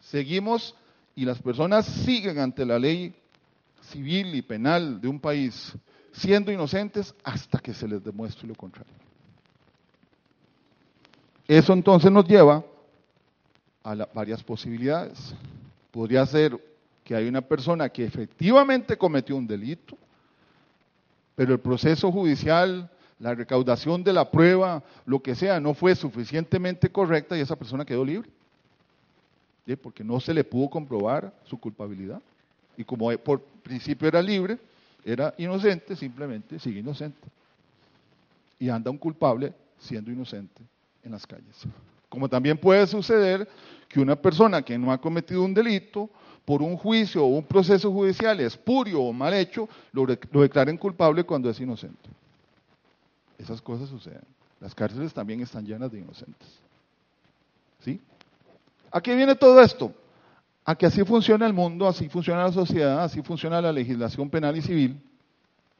Seguimos 0.00 0.74
y 1.14 1.24
las 1.24 1.40
personas 1.40 1.86
siguen 1.86 2.38
ante 2.38 2.64
la 2.64 2.78
ley 2.78 3.14
civil 3.82 4.34
y 4.34 4.42
penal 4.42 5.00
de 5.00 5.08
un 5.08 5.20
país 5.20 5.72
siendo 6.12 6.52
inocentes 6.52 7.14
hasta 7.24 7.58
que 7.58 7.74
se 7.74 7.88
les 7.88 8.02
demuestre 8.02 8.46
lo 8.46 8.54
contrario. 8.54 8.92
Eso 11.46 11.72
entonces 11.72 12.10
nos 12.10 12.26
lleva 12.26 12.64
a 13.82 13.94
varias 14.14 14.42
posibilidades. 14.42 15.34
Podría 15.90 16.24
ser 16.24 16.58
que 17.04 17.14
hay 17.14 17.26
una 17.26 17.42
persona 17.42 17.88
que 17.88 18.04
efectivamente 18.04 18.96
cometió 18.96 19.36
un 19.36 19.46
delito, 19.46 19.96
pero 21.34 21.52
el 21.52 21.60
proceso 21.60 22.12
judicial, 22.12 22.88
la 23.18 23.34
recaudación 23.34 24.04
de 24.04 24.12
la 24.12 24.30
prueba, 24.30 24.82
lo 25.04 25.20
que 25.20 25.34
sea, 25.34 25.60
no 25.60 25.74
fue 25.74 25.94
suficientemente 25.94 26.90
correcta 26.90 27.36
y 27.36 27.40
esa 27.40 27.56
persona 27.56 27.84
quedó 27.84 28.04
libre. 28.04 28.30
Porque 29.80 30.04
no 30.04 30.20
se 30.20 30.34
le 30.34 30.44
pudo 30.44 30.68
comprobar 30.68 31.32
su 31.44 31.58
culpabilidad. 31.58 32.20
Y 32.76 32.84
como 32.84 33.10
por 33.18 33.40
principio 33.40 34.08
era 34.08 34.20
libre, 34.20 34.58
era 35.04 35.34
inocente, 35.38 35.96
simplemente 35.96 36.58
sigue 36.58 36.80
inocente. 36.80 37.28
Y 38.58 38.68
anda 38.68 38.90
un 38.90 38.98
culpable 38.98 39.52
siendo 39.78 40.10
inocente 40.10 40.62
en 41.02 41.12
las 41.12 41.26
calles. 41.26 41.64
Como 42.08 42.28
también 42.28 42.58
puede 42.58 42.86
suceder 42.86 43.48
que 43.88 44.00
una 44.00 44.16
persona 44.16 44.62
que 44.62 44.78
no 44.78 44.92
ha 44.92 45.00
cometido 45.00 45.42
un 45.42 45.54
delito, 45.54 46.08
por 46.44 46.62
un 46.62 46.76
juicio 46.76 47.24
o 47.24 47.28
un 47.28 47.44
proceso 47.44 47.90
judicial 47.90 48.40
espurio 48.40 49.00
o 49.00 49.12
mal 49.12 49.32
hecho, 49.34 49.68
lo, 49.92 50.06
lo 50.06 50.42
declaren 50.42 50.76
culpable 50.76 51.24
cuando 51.24 51.48
es 51.48 51.60
inocente. 51.60 52.10
Esas 53.38 53.60
cosas 53.60 53.88
suceden. 53.88 54.24
Las 54.60 54.74
cárceles 54.74 55.12
también 55.12 55.40
están 55.40 55.64
llenas 55.64 55.90
de 55.90 56.00
inocentes. 56.00 56.48
¿Sí? 57.80 58.00
¿A 58.92 59.00
qué 59.00 59.16
viene 59.16 59.34
todo 59.34 59.60
esto? 59.62 59.94
A 60.64 60.76
que 60.76 60.86
así 60.86 61.02
funciona 61.04 61.46
el 61.46 61.54
mundo, 61.54 61.88
así 61.88 62.08
funciona 62.08 62.44
la 62.44 62.52
sociedad, 62.52 63.02
así 63.02 63.22
funciona 63.22 63.60
la 63.60 63.72
legislación 63.72 64.28
penal 64.28 64.56
y 64.56 64.62
civil, 64.62 65.02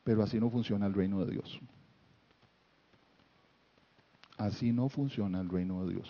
pero 0.03 0.23
así 0.23 0.41
no 0.41 0.51
funciona 0.51 0.87
el 0.87 0.95
reino 0.95 1.25
de 1.25 1.33
Dios. 1.33 1.61
Así 4.39 4.73
no 4.73 4.89
funciona 4.89 5.41
el 5.41 5.49
reino 5.49 5.85
de 5.85 5.93
Dios. 5.93 6.09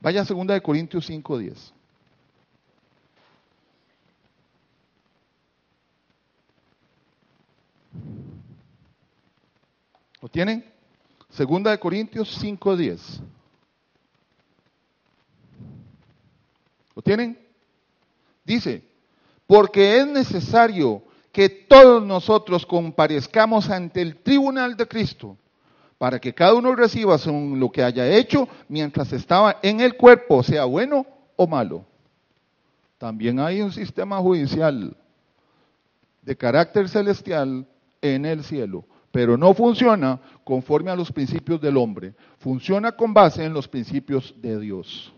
Vaya 0.00 0.22
a 0.22 0.24
2 0.24 0.46
de 0.46 0.60
Corintios 0.60 1.08
5:10. 1.08 1.72
¿Lo 10.20 10.28
tienen? 10.28 10.64
Segunda 11.28 11.70
de 11.70 11.78
Corintios 11.78 12.42
5:10. 12.42 13.22
¿Lo 16.94 17.02
tienen? 17.02 17.38
Dice, 18.44 18.82
porque 19.46 19.98
es 19.98 20.06
necesario 20.06 21.02
que 21.32 21.48
todos 21.48 22.04
nosotros 22.04 22.64
comparezcamos 22.64 23.68
ante 23.68 24.00
el 24.00 24.16
tribunal 24.16 24.76
de 24.76 24.86
Cristo 24.86 25.36
para 25.98 26.20
que 26.20 26.34
cada 26.34 26.54
uno 26.54 26.74
reciba 26.74 27.18
según 27.18 27.58
lo 27.58 27.70
que 27.70 27.82
haya 27.82 28.06
hecho 28.08 28.48
mientras 28.68 29.12
estaba 29.12 29.58
en 29.62 29.80
el 29.80 29.96
cuerpo, 29.96 30.42
sea 30.42 30.64
bueno 30.64 31.06
o 31.36 31.46
malo. 31.46 31.84
También 32.98 33.40
hay 33.40 33.60
un 33.60 33.72
sistema 33.72 34.18
judicial 34.18 34.96
de 36.22 36.36
carácter 36.36 36.88
celestial 36.88 37.66
en 38.00 38.24
el 38.24 38.44
cielo, 38.44 38.84
pero 39.10 39.36
no 39.36 39.54
funciona 39.54 40.20
conforme 40.44 40.90
a 40.90 40.96
los 40.96 41.10
principios 41.10 41.60
del 41.60 41.76
hombre, 41.76 42.14
funciona 42.38 42.92
con 42.92 43.12
base 43.12 43.44
en 43.44 43.52
los 43.52 43.66
principios 43.66 44.34
de 44.40 44.58
Dios. 44.58 45.12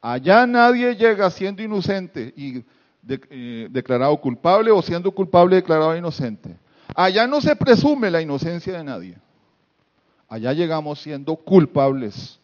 Allá 0.00 0.46
nadie 0.46 0.94
llega 0.94 1.30
siendo 1.30 1.62
inocente 1.62 2.32
y 2.36 2.64
eh, 3.08 3.68
declarado 3.70 4.16
culpable 4.20 4.70
o 4.70 4.82
siendo 4.82 5.10
culpable 5.10 5.56
declarado 5.56 5.96
inocente. 5.96 6.56
Allá 6.94 7.26
no 7.26 7.40
se 7.40 7.56
presume 7.56 8.10
la 8.10 8.20
inocencia 8.20 8.76
de 8.76 8.84
nadie. 8.84 9.16
Allá 10.28 10.52
llegamos 10.52 11.00
siendo 11.00 11.34
culpables 11.36 12.38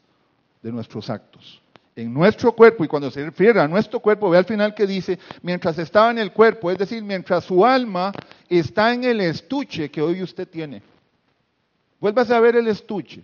de 0.63 0.73
nuestros 0.73 1.11
actos. 1.11 1.61
En 1.97 2.13
nuestro 2.13 2.53
cuerpo, 2.53 2.85
y 2.85 2.89
cuando 2.89 3.11
se 3.11 3.25
refiere 3.25 3.61
a 3.61 3.69
nuestro 3.69 4.01
cuerpo, 4.01 4.29
ve 4.31 4.39
al 4.39 4.45
final 4.45 4.75
que 4.75 4.87
dice, 4.87 5.19
mientras 5.43 5.79
estaba 5.79 6.11
en 6.11 6.19
el 6.19 6.33
cuerpo, 6.33 6.71
es 6.71 6.79
decir, 6.79 7.05
mientras 7.05 7.45
su 7.45 7.65
alma 7.65 8.13
está 8.49 8.93
en 8.93 9.05
el 9.05 9.21
estuche 9.21 9.91
que 9.91 10.03
hoy 10.03 10.23
usted 10.23 10.49
tiene. 10.49 10.83
Vuelvas 12.01 12.31
a 12.31 12.41
ver 12.41 12.57
el 12.57 12.67
estuche. 12.67 13.23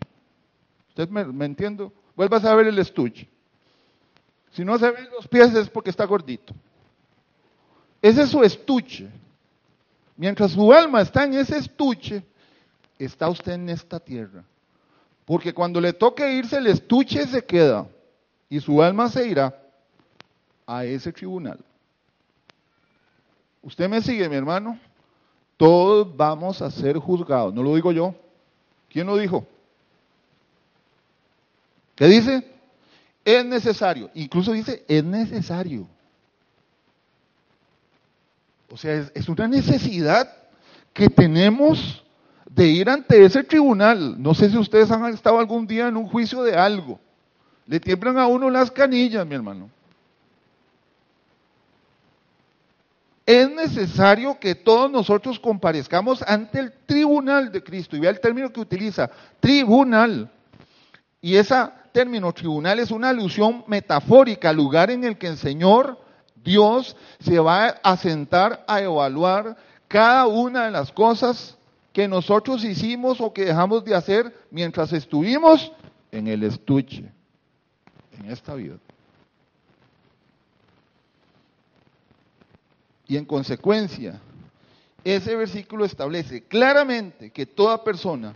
¿Usted 0.90 1.08
me, 1.08 1.24
me 1.24 1.46
entiende? 1.46 1.90
Vuelvas 2.14 2.44
a 2.44 2.54
ver 2.54 2.68
el 2.68 2.78
estuche. 2.78 3.28
Si 4.52 4.64
no 4.64 4.78
se 4.78 4.90
ven 4.90 5.08
los 5.10 5.28
pies 5.28 5.54
es 5.54 5.68
porque 5.68 5.90
está 5.90 6.04
gordito. 6.04 6.54
Ese 8.02 8.22
es 8.22 8.30
su 8.30 8.42
estuche. 8.42 9.08
Mientras 10.16 10.52
su 10.52 10.72
alma 10.72 11.00
está 11.00 11.24
en 11.24 11.34
ese 11.34 11.58
estuche, 11.58 12.22
está 12.98 13.28
usted 13.28 13.52
en 13.52 13.68
esta 13.68 14.00
tierra. 14.00 14.44
Porque 15.24 15.54
cuando 15.54 15.80
le 15.80 15.92
toque 15.92 16.32
irse, 16.34 16.58
el 16.58 16.66
estuche 16.66 17.26
se 17.26 17.44
queda 17.44 17.86
y 18.48 18.60
su 18.60 18.82
alma 18.82 19.08
se 19.08 19.26
irá 19.26 19.56
a 20.66 20.84
ese 20.84 21.12
tribunal. 21.12 21.58
Usted 23.62 23.88
me 23.88 24.00
sigue, 24.00 24.28
mi 24.28 24.36
hermano. 24.36 24.78
Todos 25.56 26.16
vamos 26.16 26.62
a 26.62 26.70
ser 26.70 26.96
juzgados. 26.96 27.54
No 27.54 27.62
lo 27.62 27.74
digo 27.74 27.92
yo. 27.92 28.14
¿Quién 28.88 29.06
lo 29.06 29.16
dijo? 29.16 29.46
¿Qué 31.94 32.06
dice? 32.06 32.50
Es 33.24 33.44
necesario. 33.44 34.10
Incluso 34.14 34.52
dice, 34.52 34.84
es 34.88 35.04
necesario. 35.04 35.86
O 38.70 38.76
sea, 38.76 39.10
es, 39.14 39.28
una 39.28 39.48
necesidad 39.48 40.30
que 40.92 41.08
tenemos 41.08 42.04
de 42.48 42.66
ir 42.66 42.88
ante 42.88 43.24
ese 43.24 43.42
tribunal. 43.42 44.20
No 44.20 44.32
sé 44.32 44.48
si 44.48 44.56
ustedes 44.56 44.90
han 44.90 45.12
estado 45.12 45.38
algún 45.38 45.66
día 45.66 45.88
en 45.88 45.96
un 45.96 46.06
juicio 46.06 46.42
de 46.42 46.56
algo. 46.56 47.00
Le 47.66 47.80
tiemblan 47.80 48.18
a 48.18 48.26
uno 48.26 48.48
las 48.48 48.70
canillas, 48.70 49.26
mi 49.26 49.34
hermano. 49.34 49.70
Es 53.26 53.50
necesario 53.50 54.38
que 54.40 54.54
todos 54.54 54.90
nosotros 54.90 55.38
comparezcamos 55.38 56.22
ante 56.22 56.58
el 56.58 56.72
tribunal 56.86 57.52
de 57.52 57.62
Cristo. 57.62 57.96
Y 57.96 58.00
vea 58.00 58.10
el 58.10 58.20
término 58.20 58.52
que 58.52 58.60
utiliza, 58.60 59.10
tribunal. 59.40 60.30
Y 61.20 61.36
ese 61.36 61.54
término 61.92 62.32
tribunal 62.32 62.78
es 62.78 62.90
una 62.90 63.10
alusión 63.10 63.64
metafórica 63.66 64.50
al 64.50 64.56
lugar 64.56 64.90
en 64.90 65.04
el 65.04 65.18
que 65.18 65.28
el 65.28 65.36
Señor, 65.36 65.98
Dios, 66.36 66.96
se 67.20 67.38
va 67.38 67.66
a 67.82 67.96
sentar 67.96 68.64
a 68.66 68.80
evaluar 68.80 69.56
cada 69.88 70.26
una 70.26 70.66
de 70.66 70.70
las 70.70 70.92
cosas 70.92 71.58
que 71.92 72.06
nosotros 72.06 72.64
hicimos 72.64 73.20
o 73.20 73.32
que 73.32 73.44
dejamos 73.44 73.84
de 73.84 73.94
hacer 73.94 74.34
mientras 74.50 74.92
estuvimos 74.92 75.72
en 76.12 76.28
el 76.28 76.44
estuche, 76.44 77.10
en 78.18 78.30
esta 78.30 78.54
vida. 78.54 78.76
Y 83.08 83.16
en 83.16 83.24
consecuencia, 83.24 84.20
ese 85.02 85.34
versículo 85.34 85.84
establece 85.84 86.44
claramente 86.44 87.30
que 87.30 87.46
toda 87.46 87.82
persona 87.82 88.34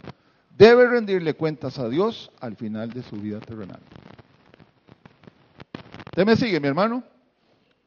debe 0.57 0.87
rendirle 0.89 1.35
cuentas 1.35 1.79
a 1.79 1.89
Dios 1.89 2.31
al 2.41 2.57
final 2.57 2.91
de 2.91 3.03
su 3.03 3.17
vida 3.17 3.41
terrenal. 3.41 3.81
¿Usted 6.07 6.27
me 6.27 6.37
sigue, 6.37 6.61
mi 6.61 6.69
hermano? 6.69 7.03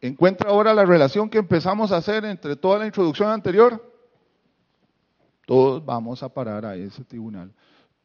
¿Encuentra 0.01 0.49
ahora 0.49 0.73
la 0.73 0.85
relación 0.85 1.29
que 1.29 1.37
empezamos 1.37 1.91
a 1.91 1.97
hacer 1.97 2.25
entre 2.25 2.55
toda 2.55 2.79
la 2.79 2.85
introducción 2.85 3.29
anterior? 3.29 3.81
Todos 5.45 5.83
vamos 5.83 6.21
a 6.21 6.29
parar 6.29 6.65
a 6.65 6.75
ese 6.75 7.03
tribunal. 7.03 7.51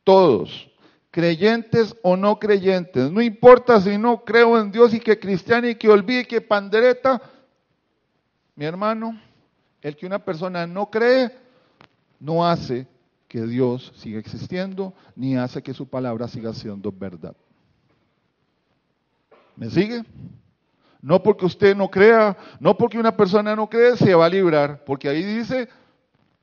Todos. 0.04 0.68
creyentes 1.10 1.94
o 2.02 2.16
no 2.16 2.38
creyentes. 2.38 3.10
No 3.10 3.20
importa 3.20 3.78
si 3.82 3.98
no 3.98 4.24
creo 4.24 4.58
en 4.58 4.72
Dios 4.72 4.94
y 4.94 5.00
que 5.00 5.18
cristiano 5.18 5.68
y 5.68 5.74
que 5.74 5.90
olvide 5.90 6.26
que 6.26 6.40
pandereta. 6.40 7.20
Mi 8.54 8.64
hermano, 8.64 9.20
el 9.82 9.94
que 9.94 10.06
una 10.06 10.24
persona 10.24 10.66
no 10.66 10.88
cree 10.88 11.30
no 12.18 12.46
hace 12.46 12.86
que 13.32 13.46
Dios 13.46 13.94
siga 13.96 14.18
existiendo, 14.18 14.92
ni 15.16 15.38
hace 15.38 15.62
que 15.62 15.72
su 15.72 15.88
palabra 15.88 16.28
siga 16.28 16.52
siendo 16.52 16.92
verdad. 16.92 17.34
¿Me 19.56 19.70
sigue? 19.70 20.04
No 21.00 21.22
porque 21.22 21.46
usted 21.46 21.74
no 21.74 21.90
crea, 21.90 22.36
no 22.60 22.76
porque 22.76 22.98
una 22.98 23.16
persona 23.16 23.56
no 23.56 23.70
cree, 23.70 23.96
se 23.96 24.14
va 24.14 24.26
a 24.26 24.28
librar, 24.28 24.84
porque 24.84 25.08
ahí 25.08 25.24
dice 25.24 25.66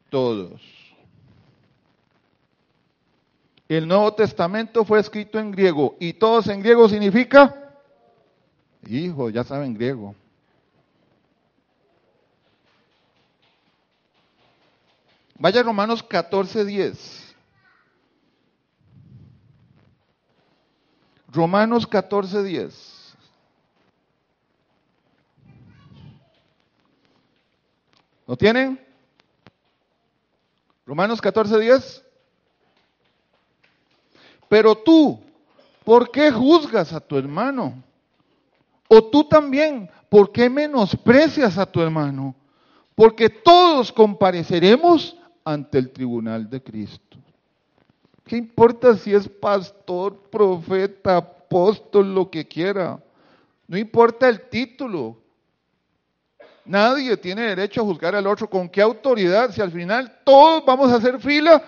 todos. 0.09 0.59
El 3.67 3.87
Nuevo 3.87 4.11
Testamento 4.15 4.83
fue 4.83 4.99
escrito 4.99 5.37
en 5.37 5.51
griego 5.51 5.95
y 5.99 6.13
todos 6.13 6.47
en 6.47 6.59
griego 6.59 6.89
significa, 6.89 7.71
hijo, 8.87 9.29
ya 9.29 9.43
saben 9.43 9.75
griego. 9.75 10.15
Vaya 15.39 15.63
Romanos 15.63 16.03
14, 16.03 16.65
10. 16.65 17.35
Romanos 21.31 21.87
14, 21.87 22.43
10. 22.43 23.15
¿Lo 28.27 28.35
tienen? 28.35 28.85
Romanos 30.85 31.21
14, 31.21 31.57
10. 31.57 32.05
Pero 34.49 34.75
tú, 34.75 35.21
¿por 35.85 36.11
qué 36.11 36.31
juzgas 36.31 36.91
a 36.91 36.99
tu 36.99 37.17
hermano? 37.17 37.81
O 38.89 39.05
tú 39.05 39.23
también, 39.23 39.89
¿por 40.09 40.33
qué 40.33 40.49
menosprecias 40.49 41.57
a 41.57 41.65
tu 41.65 41.79
hermano? 41.79 42.35
Porque 42.93 43.29
todos 43.29 43.93
compareceremos 43.93 45.15
ante 45.51 45.79
el 45.79 45.89
tribunal 45.89 46.47
de 46.47 46.61
Cristo. 46.61 47.17
¿Qué 48.23 48.37
importa 48.37 48.95
si 48.95 49.13
es 49.13 49.27
pastor, 49.27 50.15
profeta, 50.29 51.17
apóstol, 51.17 52.13
lo 52.13 52.29
que 52.29 52.47
quiera? 52.47 52.99
No 53.67 53.75
importa 53.75 54.29
el 54.29 54.41
título. 54.41 55.17
Nadie 56.65 57.17
tiene 57.17 57.41
derecho 57.41 57.81
a 57.81 57.85
juzgar 57.85 58.13
al 58.15 58.27
otro. 58.27 58.47
¿Con 58.47 58.69
qué 58.69 58.79
autoridad? 58.79 59.51
Si 59.51 59.59
al 59.59 59.71
final 59.71 60.19
todos 60.23 60.63
vamos 60.63 60.91
a 60.91 60.97
hacer 60.97 61.19
fila 61.19 61.63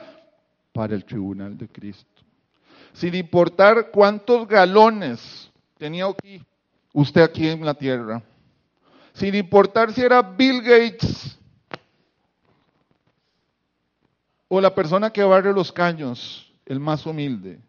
para 0.71 0.93
el 0.93 1.03
tribunal 1.03 1.57
de 1.57 1.67
Cristo. 1.67 2.21
Sin 2.93 3.15
importar 3.15 3.89
cuántos 3.89 4.47
galones 4.47 5.49
tenía 5.79 6.05
aquí, 6.05 6.39
usted 6.93 7.21
aquí 7.21 7.47
en 7.47 7.65
la 7.65 7.73
tierra. 7.73 8.21
Sin 9.13 9.33
importar 9.33 9.91
si 9.91 10.01
era 10.01 10.21
Bill 10.21 10.61
Gates 10.61 11.39
o 14.53 14.59
la 14.59 14.75
persona 14.75 15.13
que 15.13 15.23
barre 15.23 15.53
los 15.53 15.71
caños, 15.71 16.51
el 16.65 16.77
más 16.77 17.05
humilde. 17.05 17.61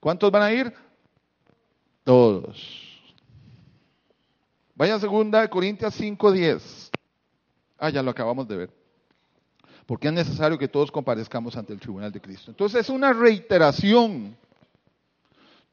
¿Cuántos 0.00 0.28
van 0.32 0.42
a 0.42 0.52
ir? 0.52 0.74
Todos. 2.02 2.58
Vaya 4.74 4.98
segunda 4.98 5.40
de 5.40 5.48
Corintios 5.48 5.94
5:10. 5.94 6.90
Ah, 7.78 7.90
ya 7.90 8.02
lo 8.02 8.10
acabamos 8.10 8.48
de 8.48 8.56
ver. 8.56 8.70
Porque 9.86 10.08
es 10.08 10.14
necesario 10.14 10.58
que 10.58 10.66
todos 10.66 10.90
comparezcamos 10.90 11.56
ante 11.56 11.72
el 11.72 11.78
tribunal 11.78 12.10
de 12.10 12.20
Cristo. 12.20 12.50
Entonces 12.50 12.80
es 12.80 12.88
una 12.88 13.12
reiteración. 13.12 14.36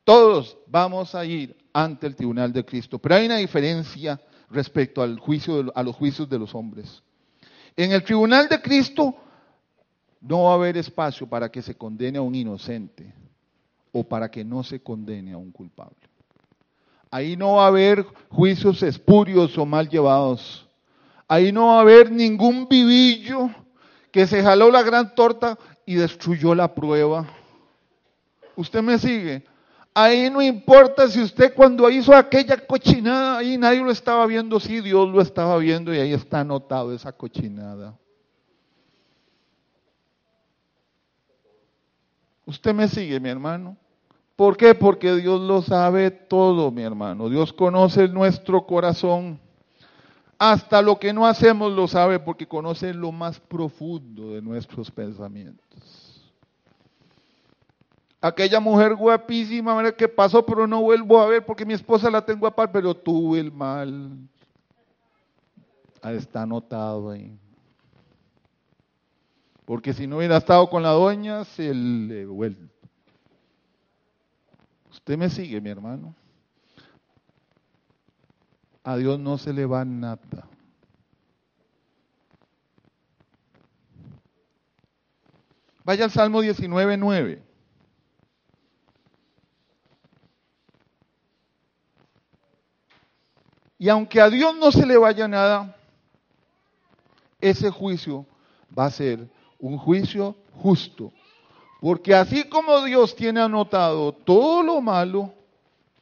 Todos 0.03 0.55
vamos 0.67 1.15
a 1.15 1.25
ir 1.25 1.57
ante 1.73 2.05
el 2.05 2.15
tribunal 2.15 2.53
de 2.53 2.63
Cristo. 2.63 2.99
Pero 2.99 3.15
hay 3.15 3.25
una 3.25 3.37
diferencia 3.37 4.21
respecto 4.51 5.01
al 5.01 5.17
juicio, 5.17 5.71
a 5.73 5.81
los 5.81 5.95
juicios 5.95 6.29
de 6.29 6.37
los 6.37 6.53
hombres. 6.53 7.01
En 7.75 7.91
el 7.91 8.03
tribunal 8.03 8.47
de 8.47 8.61
Cristo 8.61 9.15
no 10.21 10.43
va 10.43 10.51
a 10.51 10.55
haber 10.55 10.77
espacio 10.77 11.27
para 11.27 11.49
que 11.49 11.61
se 11.61 11.75
condene 11.75 12.17
a 12.17 12.21
un 12.21 12.35
inocente 12.35 13.13
o 13.91 14.03
para 14.03 14.29
que 14.29 14.43
no 14.43 14.63
se 14.63 14.81
condene 14.81 15.33
a 15.33 15.37
un 15.37 15.51
culpable. 15.51 15.97
Ahí 17.09 17.35
no 17.35 17.55
va 17.55 17.65
a 17.65 17.67
haber 17.67 18.05
juicios 18.29 18.81
espurios 18.83 19.57
o 19.57 19.65
mal 19.65 19.89
llevados. 19.89 20.67
Ahí 21.27 21.51
no 21.51 21.67
va 21.67 21.77
a 21.77 21.81
haber 21.81 22.11
ningún 22.11 22.67
vivillo 22.69 23.49
que 24.11 24.27
se 24.27 24.41
jaló 24.43 24.69
la 24.71 24.83
gran 24.83 25.13
torta 25.15 25.57
y 25.85 25.95
destruyó 25.95 26.55
la 26.55 26.73
prueba. 26.73 27.27
¿Usted 28.55 28.81
me 28.81 28.97
sigue? 28.97 29.43
Ahí 29.93 30.29
no 30.29 30.41
importa 30.41 31.09
si 31.09 31.21
usted 31.21 31.53
cuando 31.53 31.89
hizo 31.89 32.15
aquella 32.15 32.57
cochinada, 32.65 33.39
ahí 33.39 33.57
nadie 33.57 33.81
lo 33.81 33.91
estaba 33.91 34.25
viendo, 34.25 34.57
sí, 34.59 34.79
Dios 34.79 35.09
lo 35.09 35.21
estaba 35.21 35.57
viendo 35.57 35.93
y 35.93 35.99
ahí 35.99 36.13
está 36.13 36.39
anotado 36.39 36.93
esa 36.93 37.11
cochinada. 37.11 37.97
¿Usted 42.45 42.73
me 42.73 42.87
sigue, 42.87 43.19
mi 43.19 43.29
hermano? 43.29 43.75
¿Por 44.37 44.55
qué? 44.55 44.73
Porque 44.73 45.13
Dios 45.15 45.41
lo 45.41 45.61
sabe 45.61 46.09
todo, 46.09 46.71
mi 46.71 46.83
hermano. 46.83 47.29
Dios 47.29 47.51
conoce 47.51 48.07
nuestro 48.07 48.65
corazón. 48.65 49.39
Hasta 50.39 50.81
lo 50.81 50.99
que 50.99 51.13
no 51.13 51.27
hacemos 51.27 51.71
lo 51.71 51.87
sabe 51.87 52.17
porque 52.17 52.47
conoce 52.47 52.93
lo 52.93 53.11
más 53.11 53.39
profundo 53.39 54.31
de 54.33 54.41
nuestros 54.41 54.89
pensamientos 54.89 56.00
aquella 58.21 58.59
mujer 58.59 58.95
guapísima 58.95 59.91
que 59.93 60.07
pasó, 60.07 60.45
pero 60.45 60.67
no 60.67 60.81
vuelvo 60.81 61.19
a 61.19 61.25
ver 61.25 61.43
porque 61.43 61.65
mi 61.65 61.73
esposa 61.73 62.09
la 62.11 62.23
tengo 62.23 62.45
a 62.45 62.55
par, 62.55 62.71
pero 62.71 62.93
tuve 62.93 63.39
el 63.39 63.51
mal. 63.51 64.11
Está 66.03 66.43
anotado 66.43 67.09
ahí. 67.09 67.37
Porque 69.65 69.93
si 69.93 70.05
no 70.05 70.17
hubiera 70.17 70.37
estado 70.37 70.69
con 70.69 70.83
la 70.83 70.89
doña, 70.89 71.43
se 71.45 71.73
le 71.73 72.25
vuelve. 72.25 72.69
Usted 74.91 75.17
me 75.17 75.29
sigue, 75.29 75.59
mi 75.59 75.69
hermano. 75.69 76.13
A 78.83 78.97
Dios 78.97 79.19
no 79.19 79.37
se 79.37 79.53
le 79.53 79.65
va 79.65 79.85
nada. 79.85 80.47
Vaya 85.83 86.05
al 86.05 86.11
Salmo 86.11 86.41
19, 86.41 86.97
9. 86.97 87.50
Y 93.81 93.89
aunque 93.89 94.21
a 94.21 94.29
Dios 94.29 94.55
no 94.57 94.71
se 94.71 94.85
le 94.85 94.95
vaya 94.95 95.27
nada, 95.27 95.75
ese 97.39 97.71
juicio 97.71 98.27
va 98.77 98.85
a 98.85 98.91
ser 98.91 99.27
un 99.57 99.75
juicio 99.79 100.35
justo. 100.53 101.11
Porque 101.79 102.13
así 102.13 102.43
como 102.43 102.83
Dios 102.85 103.15
tiene 103.15 103.41
anotado 103.41 104.11
todo 104.11 104.61
lo 104.61 104.81
malo, 104.81 105.33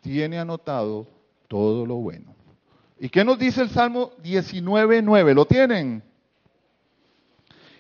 tiene 0.01 0.37
anotado 0.37 1.07
todo 1.47 1.85
lo 1.85 1.95
bueno. 1.95 2.35
¿Y 2.99 3.07
qué 3.07 3.23
nos 3.23 3.39
dice 3.39 3.61
el 3.61 3.69
Salmo 3.69 4.11
19.9? 4.23 5.33
¿Lo 5.33 5.45
tienen? 5.45 6.03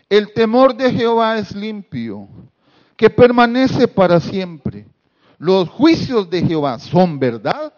El 0.07 0.31
temor 0.31 0.77
de 0.77 0.93
Jehová 0.93 1.39
es 1.39 1.53
limpio, 1.53 2.25
que 2.95 3.09
permanece 3.09 3.85
para 3.85 4.21
siempre. 4.21 4.87
Los 5.37 5.67
juicios 5.67 6.29
de 6.29 6.41
Jehová 6.41 6.79
son 6.79 7.19
verdad, 7.19 7.73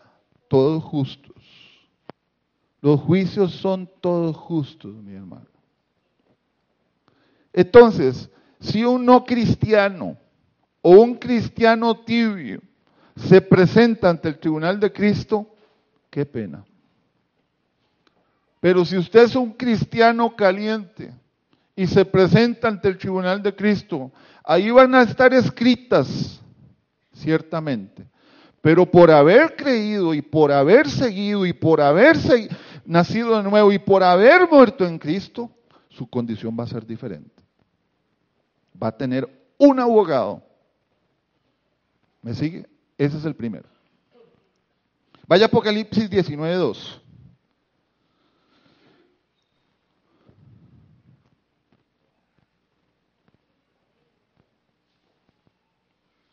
todos 0.47 0.83
justos. 0.83 1.30
Los 2.81 2.99
juicios 2.99 3.53
son 3.53 3.89
todos 4.01 4.35
justos, 4.35 4.95
mi 4.95 5.13
hermano. 5.13 5.45
Entonces, 7.53 8.29
si 8.59 8.83
un 8.83 9.05
no 9.05 9.23
cristiano 9.25 10.17
o 10.81 10.91
un 10.91 11.15
cristiano 11.15 11.99
tibio 11.99 12.61
se 13.15 13.41
presenta 13.41 14.09
ante 14.09 14.29
el 14.29 14.39
tribunal 14.39 14.79
de 14.79 14.91
Cristo, 14.91 15.47
qué 16.09 16.25
pena. 16.25 16.65
Pero 18.59 18.85
si 18.85 18.97
usted 18.97 19.23
es 19.23 19.35
un 19.35 19.53
cristiano 19.53 20.35
caliente 20.35 21.13
y 21.75 21.87
se 21.87 22.05
presenta 22.05 22.67
ante 22.67 22.87
el 22.87 22.97
tribunal 22.97 23.41
de 23.41 23.55
Cristo, 23.55 24.11
ahí 24.43 24.71
van 24.71 24.93
a 24.95 25.01
estar 25.01 25.33
escritas, 25.33 26.41
ciertamente. 27.13 28.05
Pero 28.61 28.85
por 28.85 29.09
haber 29.09 29.55
creído 29.55 30.13
y 30.13 30.21
por 30.21 30.51
haber 30.51 30.87
seguido 30.87 31.45
y 31.47 31.53
por 31.53 31.81
haber 31.81 32.15
seguido, 32.17 32.55
nacido 32.85 33.37
de 33.37 33.49
nuevo 33.49 33.71
y 33.71 33.79
por 33.79 34.03
haber 34.03 34.49
muerto 34.49 34.85
en 34.85 34.97
Cristo, 34.97 35.49
su 35.89 36.07
condición 36.07 36.55
va 36.59 36.63
a 36.63 36.67
ser 36.67 36.85
diferente. 36.85 37.43
Va 38.81 38.87
a 38.87 38.97
tener 38.97 39.27
un 39.57 39.79
abogado. 39.79 40.43
¿Me 42.21 42.33
sigue? 42.33 42.67
Ese 42.97 43.17
es 43.17 43.25
el 43.25 43.35
primero. 43.35 43.67
Vaya 45.27 45.45
Apocalipsis 45.45 46.09
19.2. 46.09 47.01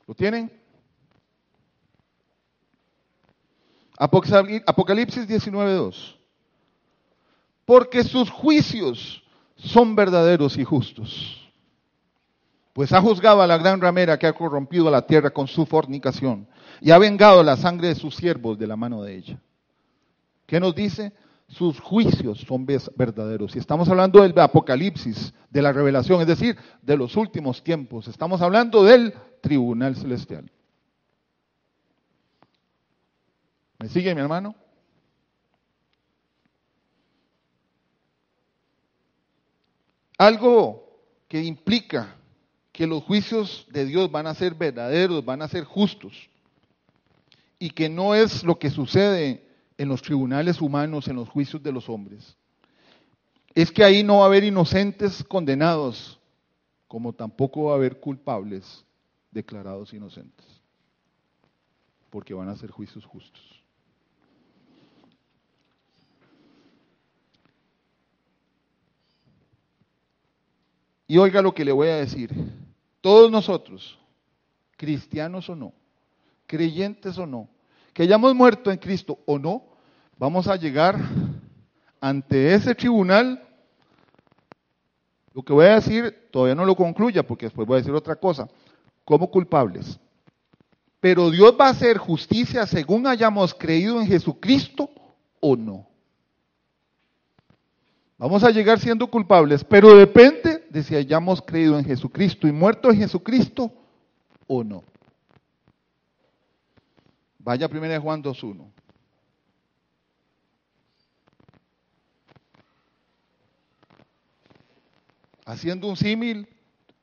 ¿Lo 0.07 0.15
tienen? 0.15 0.51
Apocalipsis 3.99 5.29
19.2. 5.29 6.18
Porque 7.69 8.03
sus 8.03 8.31
juicios 8.31 9.23
son 9.57 9.95
verdaderos 9.95 10.57
y 10.57 10.65
justos. 10.65 11.53
Pues 12.73 12.95
ha 12.95 13.03
juzgado 13.03 13.43
a 13.43 13.47
la 13.47 13.59
gran 13.59 13.79
ramera 13.79 14.19
que 14.19 14.27
ha 14.27 14.33
corrompido 14.33 14.91
la 14.91 15.03
tierra 15.03 15.29
con 15.29 15.47
su 15.47 15.67
fornicación 15.67 16.49
y 16.81 16.93
ha 16.93 16.97
vengado 16.97 17.43
la 17.43 17.59
sangre 17.59 17.89
de 17.89 17.95
sus 17.95 18.15
siervos 18.15 18.59
de 18.59 18.67
la 18.67 18.75
mano 18.75 19.03
de 19.03 19.17
ella. 19.17 19.39
¿Qué 20.47 20.59
nos 20.59 20.75
dice? 20.75 21.13
Sus 21.47 21.79
juicios 21.79 22.41
son 22.41 22.65
verdaderos. 22.65 23.55
Y 23.55 23.59
estamos 23.59 23.87
hablando 23.91 24.23
del 24.23 24.33
Apocalipsis, 24.39 25.35
de 25.51 25.61
la 25.61 25.71
revelación, 25.71 26.23
es 26.23 26.27
decir, 26.27 26.57
de 26.81 26.97
los 26.97 27.19
últimos 27.19 27.63
tiempos. 27.63 28.09
Estamos 28.09 28.41
hablando 28.41 28.83
del 28.83 29.13
tribunal 29.43 29.95
celestial. 29.95 30.51
¿Me 33.79 33.91
sigue 33.91 34.15
mi 34.15 34.23
hermano? 34.23 34.55
Algo 40.19 40.85
que 41.29 41.43
implica 41.43 42.17
que 42.73 42.87
los 42.87 43.05
juicios 43.05 43.67
de 43.71 43.85
Dios 43.85 44.11
van 44.11 44.27
a 44.27 44.35
ser 44.35 44.55
verdaderos, 44.55 45.25
van 45.25 45.43
a 45.43 45.49
ser 45.49 45.65
justos, 45.65 46.29
y 47.59 47.71
que 47.71 47.89
no 47.89 48.15
es 48.15 48.43
lo 48.43 48.59
que 48.59 48.71
sucede 48.71 49.49
en 49.77 49.89
los 49.89 50.03
tribunales 50.03 50.61
humanos, 50.61 51.07
en 51.09 51.17
los 51.17 51.29
juicios 51.29 51.63
de 51.63 51.73
los 51.73 51.89
hombres. 51.89 52.37
Es 53.55 53.71
que 53.71 53.85
ahí 53.85 54.03
no 54.03 54.19
va 54.19 54.25
a 54.25 54.27
haber 54.27 54.45
inocentes 54.45 55.25
condenados, 55.25 56.19
como 56.89 57.13
tampoco 57.13 57.65
va 57.65 57.73
a 57.73 57.77
haber 57.77 58.01
culpables 58.01 58.85
declarados 59.31 59.93
inocentes, 59.93 60.47
porque 62.11 62.35
van 62.35 62.49
a 62.49 62.57
ser 62.57 62.71
juicios 62.71 63.05
justos. 63.05 63.63
Y 71.11 71.17
oiga 71.17 71.41
lo 71.41 71.55
que 71.55 71.65
le 71.65 71.73
voy 71.73 71.89
a 71.89 71.97
decir. 71.97 72.31
Todos 73.01 73.31
nosotros, 73.31 73.99
cristianos 74.77 75.49
o 75.49 75.57
no, 75.57 75.73
creyentes 76.47 77.17
o 77.17 77.27
no, 77.27 77.49
que 77.95 78.03
hayamos 78.03 78.35
muerto 78.35 78.71
en 78.71 78.77
Cristo 78.77 79.19
o 79.25 79.39
no, 79.39 79.65
vamos 80.19 80.47
a 80.47 80.57
llegar 80.57 81.01
ante 82.01 82.55
ese 82.55 82.75
tribunal. 82.75 83.43
Lo 85.33 85.43
que 85.43 85.53
voy 85.55 85.65
a 85.67 85.77
decir 85.77 86.29
todavía 86.31 86.55
no 86.55 86.67
lo 86.67 86.77
concluya 86.77 87.27
porque 87.27 87.47
después 87.47 87.67
voy 87.67 87.77
a 87.77 87.79
decir 87.79 87.95
otra 87.95 88.17
cosa, 88.17 88.47
como 89.05 89.31
culpables. 89.31 89.99
Pero 91.01 91.31
Dios 91.31 91.57
va 91.59 91.69
a 91.69 91.71
hacer 91.71 91.97
justicia 91.97 92.67
según 92.67 93.07
hayamos 93.07 93.55
creído 93.55 93.99
en 94.01 94.07
Jesucristo 94.07 94.91
o 95.41 95.57
no. 95.57 95.87
Vamos 98.19 98.43
a 98.43 98.51
llegar 98.51 98.81
siendo 98.81 99.07
culpables, 99.07 99.63
pero 99.63 99.95
depende 99.97 100.48
de 100.71 100.83
si 100.83 100.95
hayamos 100.95 101.43
creído 101.43 101.79
en 101.79 101.85
Jesucristo 101.85 102.47
y 102.47 102.53
muerto 102.53 102.91
en 102.91 102.99
Jesucristo 102.99 103.73
o 104.47 104.65
no. 104.65 104.85
Vaya 107.39 107.67
a 107.67 107.69
1 107.71 108.01
Juan 108.01 108.23
2.1. 108.23 108.71
Haciendo 115.47 115.89
un 115.89 115.97
símil, 115.97 116.47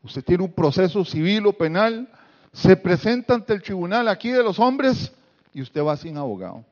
usted 0.03 0.23
tiene 0.23 0.43
un 0.43 0.53
proceso 0.53 1.03
civil 1.03 1.47
o 1.47 1.53
penal, 1.53 2.07
se 2.53 2.77
presenta 2.77 3.33
ante 3.33 3.53
el 3.53 3.63
tribunal 3.63 4.07
aquí 4.07 4.29
de 4.29 4.43
los 4.43 4.59
hombres 4.59 5.11
y 5.51 5.61
usted 5.61 5.83
va 5.83 5.97
sin 5.97 6.15
abogado. 6.17 6.63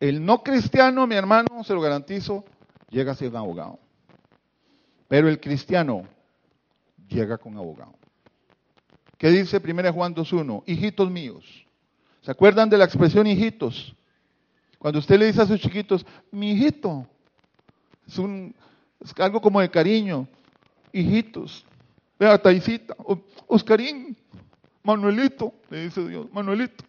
El 0.00 0.24
no 0.24 0.42
cristiano, 0.42 1.06
mi 1.06 1.14
hermano, 1.14 1.62
se 1.62 1.72
lo 1.72 1.80
garantizo, 1.80 2.44
llega 2.88 3.14
sin 3.14 3.36
abogado. 3.36 3.78
Pero 5.10 5.28
el 5.28 5.40
cristiano 5.40 6.06
llega 7.08 7.36
con 7.36 7.56
abogado. 7.56 7.96
¿Qué 9.18 9.28
dice 9.28 9.60
1 9.62 9.92
Juan 9.92 10.14
2.1? 10.14 10.62
Hijitos 10.66 11.10
míos. 11.10 11.66
¿Se 12.20 12.30
acuerdan 12.30 12.70
de 12.70 12.78
la 12.78 12.84
expresión 12.84 13.26
hijitos? 13.26 13.92
Cuando 14.78 15.00
usted 15.00 15.18
le 15.18 15.26
dice 15.26 15.42
a 15.42 15.46
sus 15.46 15.60
chiquitos, 15.60 16.06
mi 16.30 16.52
hijito, 16.52 17.08
es, 18.06 18.20
es 19.00 19.12
algo 19.18 19.40
como 19.40 19.60
de 19.60 19.68
cariño. 19.68 20.28
Hijitos. 20.92 21.66
Vea, 22.16 22.40
Taisita, 22.40 22.94
Oscarín, 23.48 24.16
Manuelito, 24.84 25.52
le 25.70 25.86
dice 25.86 26.06
Dios, 26.06 26.32
Manuelito. 26.32 26.84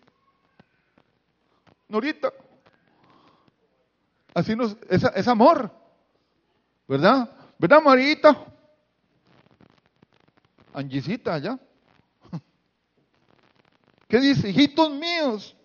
Norita, 1.90 2.32
Así 4.36 4.56
nos, 4.56 4.78
es, 4.90 5.28
amor. 5.28 5.72
¿Verdad? 6.88 7.41
¿Verdad, 7.62 7.80
Marita? 7.80 8.44
Angisita 10.74 11.36
allá. 11.36 11.60
¿Qué 14.08 14.20
dice? 14.20 14.50
Hijitos 14.50 14.90
míos, 14.90 15.56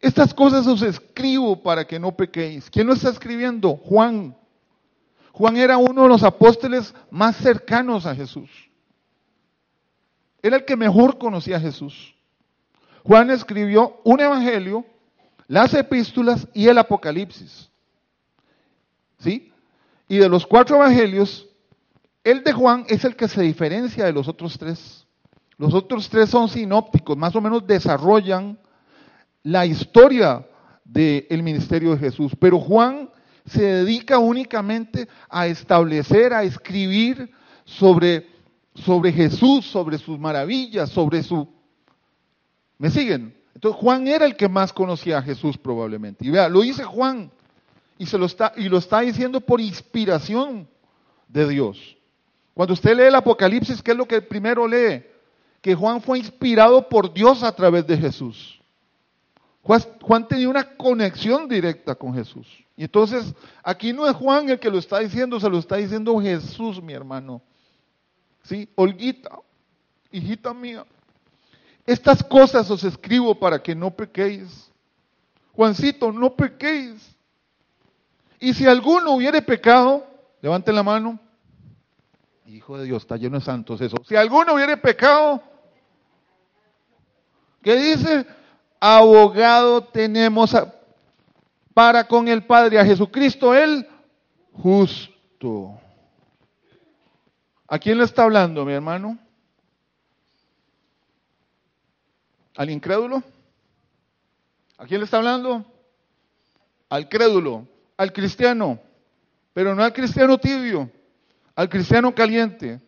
estas 0.00 0.34
cosas 0.34 0.66
os 0.66 0.82
escribo 0.82 1.62
para 1.62 1.86
que 1.86 2.00
no 2.00 2.10
pequéis. 2.16 2.68
¿Quién 2.68 2.88
lo 2.88 2.94
está 2.94 3.10
escribiendo? 3.10 3.76
Juan. 3.76 4.36
Juan 5.30 5.56
era 5.56 5.78
uno 5.78 6.02
de 6.02 6.08
los 6.08 6.24
apóstoles 6.24 6.92
más 7.12 7.36
cercanos 7.36 8.06
a 8.06 8.16
Jesús. 8.16 8.50
Era 10.42 10.56
el 10.56 10.64
que 10.64 10.74
mejor 10.74 11.16
conocía 11.16 11.58
a 11.58 11.60
Jesús. 11.60 12.12
Juan 13.04 13.30
escribió 13.30 14.00
un 14.02 14.18
evangelio, 14.18 14.84
las 15.46 15.74
epístolas 15.74 16.48
y 16.54 16.66
el 16.66 16.76
Apocalipsis. 16.76 17.70
¿Sí? 19.20 19.49
Y 20.10 20.18
de 20.18 20.28
los 20.28 20.44
cuatro 20.44 20.74
evangelios, 20.74 21.46
el 22.24 22.42
de 22.42 22.52
Juan 22.52 22.84
es 22.88 23.04
el 23.04 23.14
que 23.14 23.28
se 23.28 23.42
diferencia 23.42 24.04
de 24.04 24.12
los 24.12 24.26
otros 24.26 24.58
tres. 24.58 25.06
Los 25.56 25.72
otros 25.72 26.08
tres 26.08 26.30
son 26.30 26.48
sinópticos, 26.48 27.16
más 27.16 27.36
o 27.36 27.40
menos 27.40 27.64
desarrollan 27.64 28.58
la 29.44 29.64
historia 29.66 30.44
del 30.84 31.44
ministerio 31.44 31.92
de 31.92 31.98
Jesús. 31.98 32.32
Pero 32.40 32.58
Juan 32.58 33.08
se 33.46 33.62
dedica 33.62 34.18
únicamente 34.18 35.06
a 35.28 35.46
establecer, 35.46 36.34
a 36.34 36.42
escribir 36.42 37.30
sobre, 37.64 38.26
sobre 38.74 39.12
Jesús, 39.12 39.64
sobre 39.64 39.96
sus 39.96 40.18
maravillas, 40.18 40.90
sobre 40.90 41.22
su... 41.22 41.48
¿Me 42.78 42.90
siguen? 42.90 43.32
Entonces 43.54 43.80
Juan 43.80 44.08
era 44.08 44.26
el 44.26 44.34
que 44.34 44.48
más 44.48 44.72
conocía 44.72 45.18
a 45.18 45.22
Jesús 45.22 45.56
probablemente. 45.56 46.26
Y 46.26 46.30
vea, 46.30 46.48
lo 46.48 46.62
dice 46.62 46.82
Juan 46.82 47.30
y, 48.00 48.06
se 48.06 48.16
lo 48.16 48.24
está, 48.24 48.54
y 48.56 48.70
lo 48.70 48.78
está 48.78 49.00
diciendo 49.00 49.42
por 49.42 49.60
inspiración 49.60 50.66
de 51.28 51.46
Dios. 51.46 51.98
Cuando 52.54 52.72
usted 52.72 52.96
lee 52.96 53.02
el 53.02 53.14
Apocalipsis, 53.14 53.82
¿qué 53.82 53.90
es 53.90 53.96
lo 53.96 54.08
que 54.08 54.22
primero 54.22 54.66
lee? 54.66 55.04
Que 55.60 55.74
Juan 55.74 56.00
fue 56.00 56.18
inspirado 56.18 56.88
por 56.88 57.12
Dios 57.12 57.42
a 57.42 57.54
través 57.54 57.86
de 57.86 57.98
Jesús. 57.98 58.58
Juan, 59.60 60.26
tenía 60.26 60.48
una 60.48 60.76
conexión 60.78 61.46
directa 61.46 61.94
con 61.94 62.14
Jesús. 62.14 62.46
Y 62.74 62.84
entonces, 62.84 63.34
aquí 63.62 63.92
no 63.92 64.08
es 64.08 64.16
Juan 64.16 64.48
el 64.48 64.58
que 64.58 64.70
lo 64.70 64.78
está 64.78 65.00
diciendo, 65.00 65.38
se 65.38 65.50
lo 65.50 65.58
está 65.58 65.76
diciendo 65.76 66.18
Jesús, 66.22 66.82
mi 66.82 66.94
hermano. 66.94 67.42
¿Sí? 68.44 68.66
Olguita, 68.76 69.38
hijita 70.10 70.54
mía, 70.54 70.86
estas 71.84 72.24
cosas 72.24 72.70
os 72.70 72.82
escribo 72.82 73.38
para 73.38 73.62
que 73.62 73.74
no 73.74 73.90
pequéis. 73.90 74.70
Juancito, 75.52 76.10
no 76.10 76.34
pequéis. 76.34 77.19
Y 78.40 78.54
si 78.54 78.66
alguno 78.66 79.12
hubiere 79.12 79.42
pecado, 79.42 80.06
levanten 80.40 80.74
la 80.74 80.82
mano. 80.82 81.20
Hijo 82.46 82.78
de 82.78 82.86
Dios, 82.86 83.02
está 83.02 83.18
lleno 83.18 83.38
de 83.38 83.44
santos 83.44 83.80
eso. 83.82 83.98
Si 84.08 84.16
alguno 84.16 84.54
hubiere 84.54 84.78
pecado, 84.78 85.42
¿qué 87.62 87.76
dice? 87.76 88.26
Abogado 88.80 89.84
tenemos 89.84 90.56
para 91.74 92.08
con 92.08 92.26
el 92.28 92.44
Padre 92.46 92.78
a 92.78 92.84
Jesucristo 92.84 93.54
el 93.54 93.86
justo. 94.54 95.78
¿A 97.68 97.78
quién 97.78 97.98
le 97.98 98.04
está 98.04 98.22
hablando, 98.22 98.64
mi 98.64 98.72
hermano? 98.72 99.18
¿Al 102.56 102.70
incrédulo? 102.70 103.22
¿A 104.78 104.86
quién 104.86 105.00
le 105.00 105.04
está 105.04 105.18
hablando? 105.18 105.64
Al 106.88 107.08
crédulo 107.08 107.66
al 108.00 108.14
cristiano, 108.14 108.80
pero 109.52 109.74
no 109.74 109.84
al 109.84 109.92
cristiano 109.92 110.38
tibio, 110.38 110.90
al 111.54 111.68
cristiano 111.68 112.14
caliente, 112.14 112.80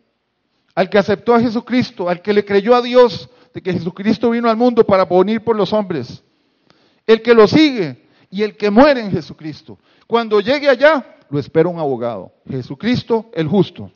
al 0.73 0.89
que 0.89 0.97
aceptó 0.97 1.35
a 1.35 1.39
Jesucristo, 1.39 2.09
al 2.09 2.19
que 2.19 2.33
le 2.33 2.43
creyó 2.43 2.73
a 2.73 2.81
Dios 2.81 3.29
de 3.53 3.61
que 3.61 3.73
Jesucristo 3.73 4.31
vino 4.31 4.49
al 4.49 4.57
mundo 4.57 4.83
para 4.83 5.05
venir 5.05 5.43
por 5.43 5.55
los 5.55 5.71
hombres, 5.71 6.23
el 7.05 7.21
que 7.21 7.35
lo 7.35 7.47
sigue 7.47 8.07
y 8.31 8.41
el 8.41 8.57
que 8.57 8.71
muere 8.71 9.01
en 9.01 9.11
Jesucristo. 9.11 9.77
Cuando 10.07 10.39
llegue 10.39 10.67
allá, 10.67 11.17
lo 11.29 11.37
espera 11.37 11.69
un 11.69 11.77
abogado, 11.77 12.33
Jesucristo 12.49 13.29
el 13.35 13.47
justo. 13.47 13.91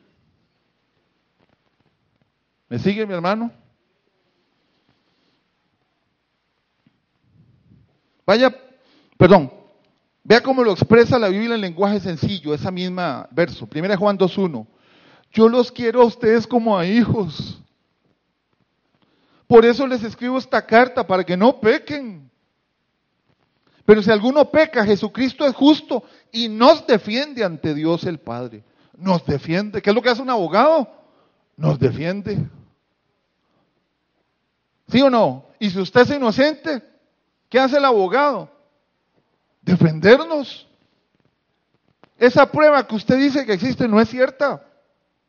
¿Me 2.69 2.77
sigue 2.77 3.07
mi 3.07 3.15
hermano? 3.15 3.51
Vaya, 8.23 8.55
perdón, 9.17 9.56
vea 10.27 10.41
cómo 10.41 10.61
lo 10.61 10.73
expresa 10.73 11.17
la 11.17 11.29
Biblia 11.29 11.55
en 11.55 11.61
lenguaje 11.61 12.01
sencillo, 12.01 12.53
esa 12.53 12.69
misma 12.69 13.29
verso, 13.31 13.65
1 13.73 13.97
Juan 13.97 14.17
2.1. 14.17 14.67
Yo 15.31 15.47
los 15.47 15.71
quiero 15.71 16.01
a 16.01 16.05
ustedes 16.05 16.45
como 16.45 16.77
a 16.77 16.85
hijos. 16.85 17.61
Por 19.47 19.65
eso 19.65 19.87
les 19.87 20.03
escribo 20.03 20.37
esta 20.37 20.65
carta, 20.65 21.07
para 21.07 21.23
que 21.23 21.37
no 21.37 21.61
pequen. 21.61 22.29
Pero 23.85 24.03
si 24.03 24.11
alguno 24.11 24.51
peca, 24.51 24.85
Jesucristo 24.85 25.45
es 25.45 25.55
justo 25.55 26.03
y 26.33 26.49
nos 26.49 26.85
defiende 26.85 27.45
ante 27.45 27.73
Dios 27.73 28.03
el 28.03 28.19
Padre. 28.19 28.65
Nos 28.97 29.25
defiende. 29.25 29.81
¿Qué 29.81 29.91
es 29.91 29.95
lo 29.95 30.01
que 30.01 30.09
hace 30.09 30.21
un 30.21 30.29
abogado? 30.29 30.91
Nos 31.55 31.79
defiende. 31.79 32.37
¿Sí 34.89 35.01
o 35.01 35.09
no? 35.09 35.45
Y 35.57 35.69
si 35.69 35.79
usted 35.79 36.01
es 36.01 36.11
inocente, 36.11 36.83
¿qué 37.47 37.59
hace 37.61 37.77
el 37.77 37.85
abogado? 37.85 38.56
Defendernos. 39.67 40.65
Esa 42.17 42.49
prueba 42.49 42.87
que 42.87 42.95
usted 42.95 43.17
dice 43.17 43.45
que 43.45 43.51
existe 43.51 43.85
no 43.87 43.99
es 43.99 44.09
cierta. 44.09 44.65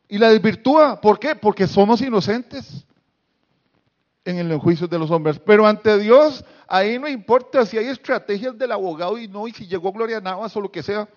Y 0.07 0.17
la 0.17 0.29
desvirtúa. 0.29 0.99
¿Por 1.01 1.19
qué? 1.19 1.35
Porque 1.35 1.67
somos 1.67 2.01
inocentes 2.01 2.85
en 4.23 4.37
el 4.37 4.57
juicio 4.57 4.87
de 4.87 4.97
los 4.97 5.11
hombres. 5.11 5.37
Pero 5.39 5.67
ante 5.67 5.99
Dios, 5.99 6.43
ahí 6.69 6.97
no 6.97 7.09
importa 7.09 7.65
si 7.65 7.77
hay 7.77 7.87
estrategias 7.87 8.57
del 8.57 8.71
abogado 8.71 9.17
y 9.17 9.27
no, 9.27 9.45
y 9.45 9.51
si 9.51 9.67
llegó 9.67 9.91
Gloria 9.91 10.21
Navas 10.21 10.55
o 10.55 10.61
lo 10.61 10.71
que 10.71 10.81
sea. 10.81 11.07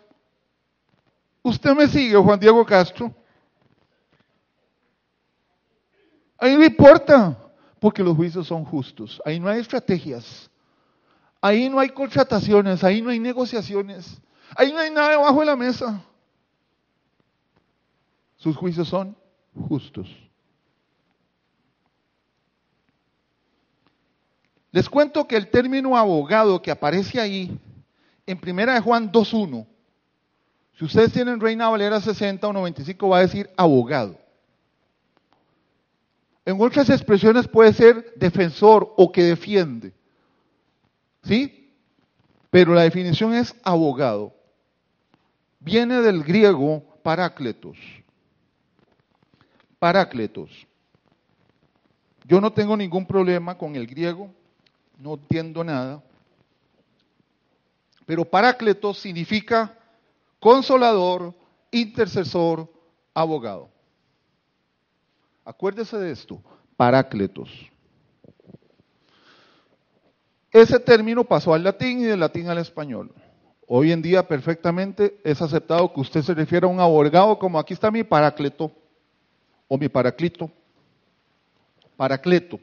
Usted 1.42 1.74
me 1.74 1.86
sigue, 1.86 2.16
Juan 2.16 2.40
Diego 2.40 2.66
Castro. 2.66 3.14
Ahí 6.38 6.56
no 6.56 6.64
importa, 6.64 7.38
porque 7.78 8.02
los 8.02 8.16
juicios 8.16 8.48
son 8.48 8.64
justos. 8.64 9.22
Ahí 9.24 9.38
no 9.38 9.48
hay 9.48 9.60
estrategias. 9.60 10.50
Ahí 11.44 11.68
no 11.68 11.80
hay 11.80 11.88
contrataciones, 11.88 12.84
ahí 12.84 13.02
no 13.02 13.10
hay 13.10 13.18
negociaciones. 13.18 14.20
Ahí 14.54 14.72
no 14.72 14.78
hay 14.78 14.92
nada 14.92 15.10
debajo 15.10 15.40
de 15.40 15.46
la 15.46 15.56
mesa. 15.56 16.00
Sus 18.36 18.56
juicios 18.56 18.86
son 18.86 19.16
justos. 19.68 20.08
Les 24.70 24.88
cuento 24.88 25.26
que 25.26 25.36
el 25.36 25.50
término 25.50 25.96
abogado 25.96 26.62
que 26.62 26.70
aparece 26.70 27.20
ahí 27.20 27.58
en 28.24 28.38
primera 28.38 28.74
de 28.74 28.80
Juan 28.80 29.10
2.1, 29.10 29.66
si 30.78 30.84
ustedes 30.84 31.12
tienen 31.12 31.40
Reina 31.40 31.68
Valera 31.68 32.00
60 32.00 32.46
o 32.46 32.52
95 32.52 33.08
va 33.08 33.18
a 33.18 33.22
decir 33.22 33.50
abogado. 33.56 34.16
En 36.44 36.60
otras 36.60 36.88
expresiones 36.88 37.48
puede 37.48 37.72
ser 37.72 38.14
defensor 38.14 38.94
o 38.96 39.10
que 39.10 39.24
defiende. 39.24 39.92
¿Sí? 41.22 41.74
Pero 42.50 42.74
la 42.74 42.82
definición 42.82 43.34
es 43.34 43.54
abogado. 43.62 44.34
Viene 45.58 46.00
del 46.02 46.22
griego 46.22 46.82
parácletos. 47.02 47.78
Parácletos. 49.78 50.66
Yo 52.24 52.40
no 52.40 52.52
tengo 52.52 52.76
ningún 52.76 53.06
problema 53.06 53.56
con 53.56 53.74
el 53.74 53.86
griego, 53.86 54.30
no 54.98 55.14
entiendo 55.14 55.64
nada. 55.64 56.02
Pero 58.06 58.24
parácletos 58.24 58.98
significa 58.98 59.76
consolador, 60.38 61.34
intercesor, 61.70 62.70
abogado. 63.14 63.70
Acuérdese 65.44 65.96
de 65.98 66.12
esto, 66.12 66.40
parácletos. 66.76 67.71
Ese 70.52 70.78
término 70.78 71.24
pasó 71.24 71.54
al 71.54 71.64
latín 71.64 72.00
y 72.00 72.04
del 72.04 72.20
latín 72.20 72.48
al 72.48 72.58
español. 72.58 73.10
Hoy 73.66 73.90
en 73.90 74.02
día 74.02 74.28
perfectamente 74.28 75.18
es 75.24 75.40
aceptado 75.40 75.92
que 75.94 76.00
usted 76.00 76.20
se 76.22 76.34
refiera 76.34 76.66
a 76.66 76.70
un 76.70 76.78
abogado 76.78 77.38
como 77.38 77.58
aquí 77.58 77.72
está 77.72 77.90
mi 77.90 78.04
parácleto 78.04 78.70
o 79.66 79.78
mi 79.78 79.88
paraclito. 79.88 80.50
Paracleto. 81.96 82.60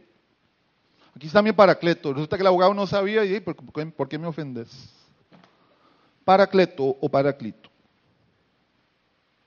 Aquí 1.16 1.26
está 1.26 1.42
mi 1.42 1.52
paracleto. 1.52 2.14
Resulta 2.14 2.38
que 2.38 2.44
el 2.44 2.48
abogado 2.48 2.76
no 2.76 2.86
sabía 2.86 3.26
y 3.26 3.40
¿por 3.40 3.56
qué, 3.56 3.86
por 3.88 4.08
qué 4.08 4.20
me 4.20 4.28
ofendes? 4.28 4.70
Paracleto 6.24 6.84
o 7.02 7.10
paraclito. 7.10 7.72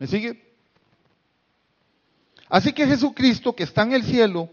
¿Me 0.01 0.09
sigue? 0.09 0.53
Así 2.49 2.73
que 2.73 2.89
Jesucristo, 2.89 3.55
que 3.55 3.63
está 3.63 3.83
en 3.83 3.93
el 3.93 4.03
cielo, 4.03 4.51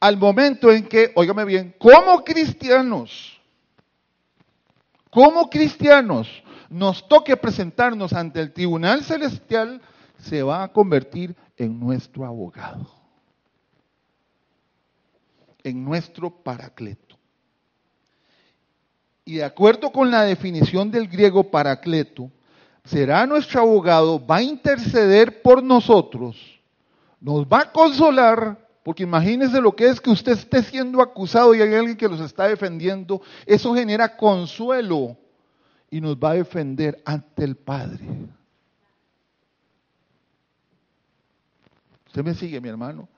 al 0.00 0.16
momento 0.16 0.70
en 0.70 0.86
que, 0.86 1.12
óigame 1.14 1.44
bien, 1.44 1.74
como 1.78 2.22
cristianos, 2.24 3.40
como 5.10 5.48
cristianos, 5.48 6.28
nos 6.68 7.06
toque 7.08 7.36
presentarnos 7.36 8.12
ante 8.12 8.40
el 8.40 8.52
tribunal 8.52 9.02
celestial, 9.02 9.80
se 10.18 10.42
va 10.42 10.62
a 10.62 10.68
convertir 10.72 11.34
en 11.56 11.78
nuestro 11.78 12.26
abogado, 12.26 12.90
en 15.62 15.84
nuestro 15.84 16.30
paracleto. 16.30 17.16
Y 19.24 19.36
de 19.36 19.44
acuerdo 19.44 19.90
con 19.90 20.10
la 20.10 20.22
definición 20.22 20.90
del 20.90 21.08
griego 21.08 21.50
paracleto, 21.50 22.30
será 22.84 23.26
nuestro 23.26 23.60
abogado, 23.60 24.24
va 24.24 24.36
a 24.36 24.42
interceder 24.42 25.42
por 25.42 25.62
nosotros, 25.62 26.36
nos 27.20 27.44
va 27.44 27.62
a 27.62 27.72
consolar, 27.72 28.65
porque 28.86 29.02
imagínese 29.02 29.60
lo 29.60 29.74
que 29.74 29.88
es 29.88 30.00
que 30.00 30.10
usted 30.10 30.30
esté 30.30 30.62
siendo 30.62 31.02
acusado 31.02 31.52
y 31.52 31.60
hay 31.60 31.74
alguien 31.74 31.96
que 31.96 32.06
los 32.06 32.20
está 32.20 32.46
defendiendo, 32.46 33.20
eso 33.44 33.74
genera 33.74 34.16
consuelo 34.16 35.18
y 35.90 36.00
nos 36.00 36.14
va 36.14 36.30
a 36.30 36.34
defender 36.34 37.02
ante 37.04 37.42
el 37.42 37.56
Padre. 37.56 37.98
Usted 42.06 42.22
me 42.22 42.32
sigue, 42.34 42.60
mi 42.60 42.68
hermano. 42.68 43.08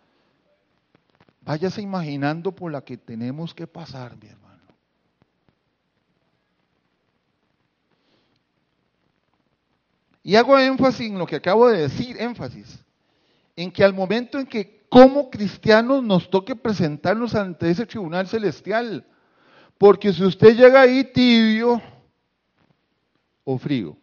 Váyase 1.42 1.82
imaginando 1.82 2.50
por 2.50 2.72
la 2.72 2.80
que 2.80 2.96
tenemos 2.96 3.52
que 3.52 3.66
pasar, 3.66 4.16
mi 4.16 4.26
hermano. 4.26 4.62
Y 10.22 10.34
hago 10.34 10.58
énfasis 10.58 11.10
en 11.10 11.18
lo 11.18 11.26
que 11.26 11.36
acabo 11.36 11.68
de 11.68 11.82
decir, 11.82 12.16
énfasis, 12.18 12.82
en 13.54 13.70
que 13.70 13.84
al 13.84 13.92
momento 13.92 14.38
en 14.38 14.46
que 14.46 14.77
como 14.88 15.30
cristianos 15.30 16.02
nos 16.02 16.30
toque 16.30 16.56
presentarnos 16.56 17.34
ante 17.34 17.70
ese 17.70 17.86
tribunal 17.86 18.26
celestial, 18.26 19.06
porque 19.76 20.12
si 20.12 20.24
usted 20.24 20.56
llega 20.56 20.80
ahí 20.80 21.04
tibio 21.04 21.80
o 23.44 23.58
frío, 23.58 23.96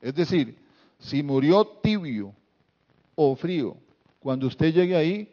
es 0.00 0.14
decir, 0.14 0.58
si 0.98 1.22
murió 1.22 1.64
tibio 1.82 2.34
o 3.14 3.34
frío, 3.36 3.76
cuando 4.18 4.46
usted 4.46 4.72
llegue 4.72 4.96
ahí, 4.96 5.32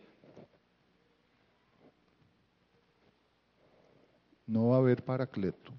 no 4.45 4.69
va 4.69 4.75
a 4.75 4.79
haber 4.79 5.03
paracleto. 5.03 5.71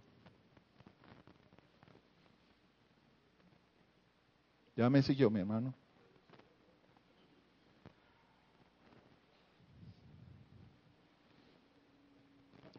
Ya 4.77 4.91
me 4.91 5.03
siguió 5.03 5.31
mi 5.31 5.41
hermano. 5.41 5.73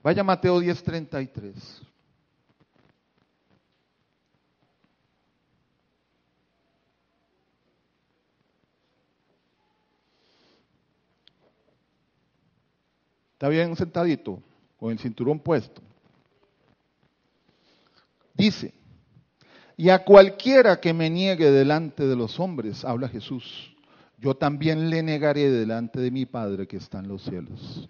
Vaya 0.05 0.23
Mateo 0.23 0.61
10:33. 0.61 1.55
Está 13.33 13.49
bien 13.49 13.75
sentadito, 13.75 14.39
con 14.77 14.91
el 14.91 14.99
cinturón 14.99 15.39
puesto. 15.39 15.81
Dice, 18.35 18.75
y 19.75 19.89
a 19.89 20.03
cualquiera 20.03 20.79
que 20.79 20.93
me 20.93 21.09
niegue 21.09 21.49
delante 21.49 22.05
de 22.05 22.15
los 22.15 22.39
hombres, 22.39 22.85
habla 22.85 23.09
Jesús, 23.09 23.75
yo 24.19 24.35
también 24.35 24.87
le 24.91 25.01
negaré 25.01 25.49
delante 25.49 25.99
de 25.99 26.11
mi 26.11 26.27
Padre 26.27 26.67
que 26.67 26.77
está 26.77 26.99
en 26.99 27.07
los 27.07 27.23
cielos. 27.23 27.89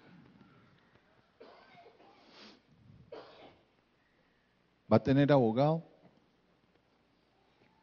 ¿Va 4.90 4.98
a 4.98 5.02
tener 5.02 5.32
abogado? 5.32 5.82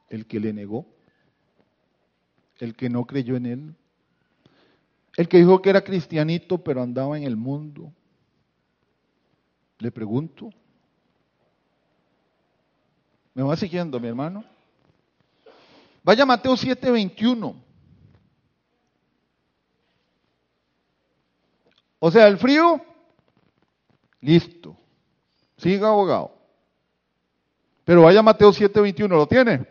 El 0.09 0.25
que 0.25 0.39
le 0.39 0.53
negó, 0.53 0.85
el 2.59 2.75
que 2.75 2.89
no 2.89 3.05
creyó 3.05 3.35
en 3.35 3.45
él, 3.45 3.75
el 5.17 5.27
que 5.27 5.37
dijo 5.37 5.61
que 5.61 5.69
era 5.69 5.83
cristianito 5.83 6.63
pero 6.63 6.81
andaba 6.81 7.17
en 7.17 7.23
el 7.23 7.35
mundo. 7.35 7.91
Le 9.79 9.91
pregunto, 9.91 10.49
¿Me 13.33 13.41
va 13.41 13.55
siguiendo, 13.55 13.99
mi 13.99 14.07
hermano? 14.07 14.43
Vaya 16.03 16.25
Mateo 16.25 16.55
7:21. 16.55 17.55
O 21.99 22.11
sea, 22.11 22.27
el 22.27 22.37
frío, 22.37 22.81
listo. 24.19 24.75
Siga 25.57 25.87
abogado. 25.87 26.42
Pero 27.85 28.03
vaya 28.03 28.21
Mateo 28.21 28.51
7:21, 28.51 29.07
¿lo 29.07 29.27
tiene? 29.27 29.65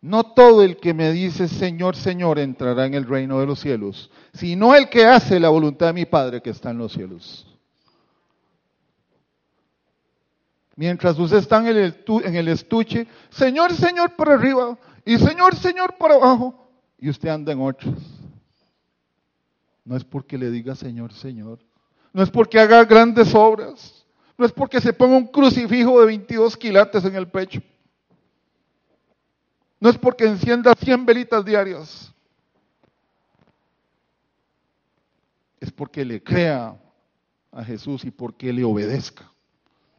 No 0.00 0.24
todo 0.24 0.64
el 0.64 0.78
que 0.78 0.94
me 0.94 1.12
dice 1.12 1.46
Señor, 1.46 1.94
Señor 1.94 2.40
entrará 2.40 2.86
en 2.86 2.94
el 2.94 3.06
reino 3.06 3.38
de 3.38 3.46
los 3.46 3.60
cielos, 3.60 4.10
sino 4.32 4.74
el 4.74 4.88
que 4.88 5.06
hace 5.06 5.38
la 5.38 5.48
voluntad 5.48 5.86
de 5.86 5.92
mi 5.92 6.06
Padre 6.06 6.42
que 6.42 6.50
está 6.50 6.70
en 6.70 6.78
los 6.78 6.92
cielos. 6.92 7.46
Mientras 10.74 11.16
usted 11.18 11.36
está 11.36 11.58
en 11.58 11.66
el, 12.34 12.48
estuche, 12.48 13.06
Señor, 13.30 13.72
Señor 13.74 14.16
por 14.16 14.30
arriba 14.30 14.76
y 15.04 15.18
Señor, 15.18 15.54
Señor 15.54 15.94
por 15.96 16.10
abajo, 16.10 16.68
y 16.98 17.08
usted 17.08 17.28
anda 17.28 17.52
en 17.52 17.60
otros. 17.60 17.94
No 19.84 19.96
es 19.96 20.04
porque 20.04 20.38
le 20.38 20.50
diga 20.50 20.74
Señor, 20.74 21.12
Señor. 21.12 21.60
No 22.12 22.22
es 22.22 22.30
porque 22.30 22.58
haga 22.58 22.84
grandes 22.84 23.34
obras. 23.34 24.01
No 24.36 24.46
es 24.46 24.52
porque 24.52 24.80
se 24.80 24.92
ponga 24.92 25.16
un 25.16 25.26
crucifijo 25.26 26.00
de 26.00 26.06
22 26.06 26.56
quilates 26.56 27.04
en 27.04 27.14
el 27.14 27.28
pecho. 27.28 27.60
No 29.78 29.90
es 29.90 29.98
porque 29.98 30.24
encienda 30.24 30.74
100 30.78 31.04
velitas 31.04 31.44
diarias. 31.44 32.12
Es 35.60 35.70
porque 35.70 36.04
le 36.04 36.22
crea 36.22 36.76
a 37.50 37.64
Jesús 37.64 38.04
y 38.04 38.10
porque 38.10 38.52
le 38.52 38.64
obedezca. 38.64 39.30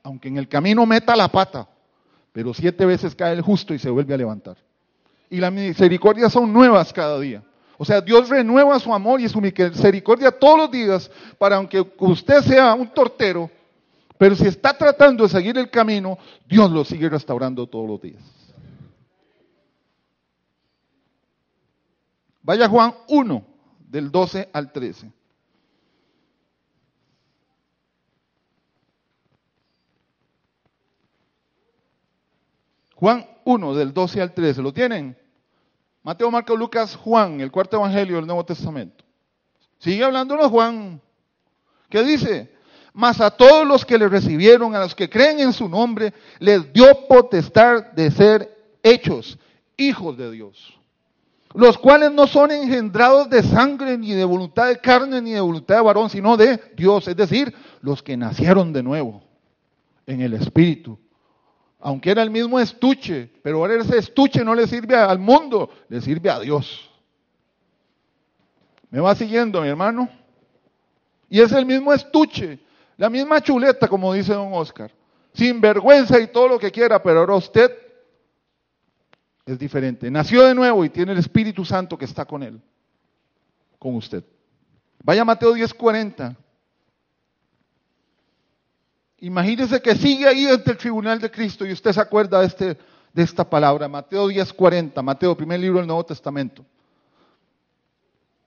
Aunque 0.02 0.28
en 0.28 0.38
el 0.38 0.48
camino 0.48 0.86
meta 0.86 1.16
la 1.16 1.30
pata, 1.30 1.68
pero 2.32 2.54
siete 2.54 2.86
veces 2.86 3.16
cae 3.16 3.34
el 3.34 3.42
justo 3.42 3.74
y 3.74 3.80
se 3.80 3.90
vuelve 3.90 4.14
a 4.14 4.18
levantar. 4.18 4.58
Y 5.30 5.38
las 5.38 5.52
misericordias 5.52 6.34
son 6.34 6.52
nuevas 6.52 6.92
cada 6.92 7.20
día. 7.20 7.44
O 7.78 7.86
sea, 7.86 8.02
Dios 8.02 8.30
renueva 8.30 8.80
su 8.80 8.94
amor 8.94 9.20
y 9.20 9.30
su 9.30 9.42
misericordia 9.42 10.32
todos 10.32 10.58
los 10.58 10.72
días 10.72 11.10
para 11.38 11.58
aunque 11.58 11.86
usted 11.98 12.42
sea 12.42 12.74
un 12.74 12.88
tortero, 12.88 13.50
pero 14.18 14.36
si 14.36 14.46
está 14.46 14.78
tratando 14.78 15.24
de 15.24 15.30
seguir 15.30 15.58
el 15.58 15.70
camino, 15.70 16.18
Dios 16.48 16.72
lo 16.72 16.84
sigue 16.86 17.10
restaurando 17.10 17.68
todos 17.68 17.88
los 17.88 18.02
días. 18.02 18.24
Vaya 22.42 22.68
Juan 22.68 22.94
1, 23.08 23.46
del 23.90 24.12
12 24.12 24.50
al 24.52 24.72
13. 24.72 25.12
Juan 32.96 33.26
1, 33.46 33.76
del 33.76 33.94
12 33.94 34.22
al 34.22 34.34
13. 34.34 34.62
¿Lo 34.62 34.74
tienen? 34.74 35.18
Mateo, 36.04 36.30
Marco, 36.30 36.56
Lucas, 36.56 36.96
Juan, 36.96 37.40
el 37.40 37.52
cuarto 37.52 37.78
evangelio 37.78 38.18
del 38.18 38.28
Nuevo 38.28 38.46
Testamento. 38.46 39.04
Sigue 39.80 40.04
hablándonos 40.04 40.48
Juan. 40.48 41.02
¿Qué 41.90 42.04
dice? 42.04 42.54
Mas 42.94 43.20
a 43.20 43.32
todos 43.32 43.68
los 43.68 43.86
que 43.86 43.98
le 43.98 44.08
recibieron, 44.08 44.76
a 44.76 44.80
los 44.80 44.94
que 44.94 45.10
creen 45.10 45.40
en 45.40 45.54
su 45.54 45.68
nombre, 45.68 46.14
les 46.40 46.72
dio 46.72 47.08
potestad 47.08 47.92
de 47.94 48.12
ser 48.12 48.56
hechos 48.84 49.38
hijos 49.78 50.16
de 50.18 50.32
Dios. 50.32 50.80
Los 51.56 51.78
cuales 51.78 52.12
no 52.12 52.28
son 52.28 52.52
engendrados 52.52 53.30
de 53.30 53.44
sangre, 53.44 53.98
ni 53.98 54.12
de 54.12 54.26
voluntad 54.26 54.68
de 54.68 54.80
carne, 54.80 55.22
ni 55.22 55.32
de 55.32 55.42
voluntad 55.42 55.76
de 55.76 55.82
varón, 55.82 56.10
sino 56.10 56.38
de 56.38 56.60
Dios. 56.76 57.08
Es 57.08 57.16
decir, 57.16 57.54
los 57.82 58.02
que 58.02 58.18
nacieron 58.18 58.74
de 58.74 58.84
nuevo 58.84 59.24
en 60.06 60.22
el 60.22 60.34
Espíritu 60.34 60.98
aunque 61.86 62.12
era 62.12 62.24
el 62.24 62.32
mismo 62.32 62.62
estuche, 62.62 63.30
pero 63.44 63.58
ahora 63.58 63.82
ese 63.82 63.98
estuche 63.98 64.44
no 64.46 64.56
le 64.56 64.68
sirve 64.68 64.96
al 64.96 65.20
mundo, 65.20 65.70
le 65.90 66.00
sirve 66.00 66.30
a 66.30 66.40
Dios. 66.40 66.90
¿Me 68.90 69.02
va 69.02 69.14
siguiendo, 69.16 69.62
mi 69.62 69.68
hermano? 69.68 70.08
Y 71.30 71.42
es 71.42 71.52
el 71.52 71.66
mismo 71.66 71.92
estuche, 71.92 72.60
la 73.04 73.10
misma 73.10 73.42
chuleta, 73.42 73.90
como 73.90 74.14
dice 74.14 74.34
don 74.34 74.54
Oscar, 74.54 74.90
sin 75.34 75.60
vergüenza 75.60 76.18
y 76.22 76.28
todo 76.28 76.48
lo 76.48 76.58
que 76.58 76.72
quiera, 76.72 77.04
pero 77.04 77.20
ahora 77.20 77.36
usted 77.36 77.70
es 79.46 79.60
diferente. 79.60 80.10
Nació 80.10 80.44
de 80.44 80.56
nuevo 80.56 80.86
y 80.86 80.90
tiene 80.90 81.12
el 81.12 81.18
Espíritu 81.18 81.66
Santo 81.66 81.98
que 81.98 82.06
está 82.06 82.24
con 82.24 82.44
él, 82.44 82.62
con 83.78 83.96
usted. 83.96 84.24
Vaya 85.04 85.26
Mateo 85.26 85.54
10:40. 85.54 86.34
Imagínese 89.18 89.82
que 89.82 89.96
sigue 89.96 90.26
ahí 90.26 90.48
ante 90.48 90.72
el 90.72 90.78
tribunal 90.78 91.20
de 91.20 91.30
Cristo 91.30 91.66
y 91.66 91.74
usted 91.74 91.92
se 91.92 92.00
acuerda 92.00 92.40
de, 92.40 92.46
este, 92.46 92.78
de 93.12 93.22
esta 93.22 93.44
palabra, 93.44 93.90
Mateo 93.90 94.30
10:40, 94.30 95.04
Mateo, 95.04 95.36
primer 95.36 95.60
libro 95.60 95.80
del 95.80 95.88
Nuevo 95.88 96.06
Testamento. 96.06 96.64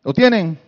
¿Lo 0.03 0.15
tienen? 0.15 0.59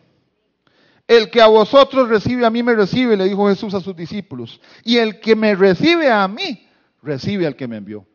El 1.09 1.31
que 1.31 1.41
a 1.41 1.47
vosotros 1.47 2.11
recibe, 2.11 2.45
a 2.45 2.51
mí 2.51 2.63
me 2.63 2.75
recibe, 2.75 3.17
le 3.17 3.25
dijo 3.25 3.49
Jesús 3.49 3.73
a 3.73 3.81
sus 3.81 3.97
discípulos. 3.97 4.61
Y 4.85 4.99
el 4.99 5.21
que 5.21 5.35
me 5.35 5.55
recibe 5.55 6.13
a 6.13 6.29
mí, 6.29 6.69
recibe 7.03 7.47
al 7.47 7.57
que 7.57 7.67
me 7.67 7.79
envió. 7.79 8.07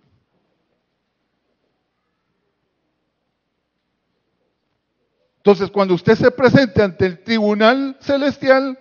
Entonces, 5.37 5.71
cuando 5.71 5.95
usted 5.95 6.15
se 6.15 6.29
presente 6.29 6.83
ante 6.83 7.07
el 7.07 7.23
tribunal 7.23 7.97
celestial, 7.99 8.77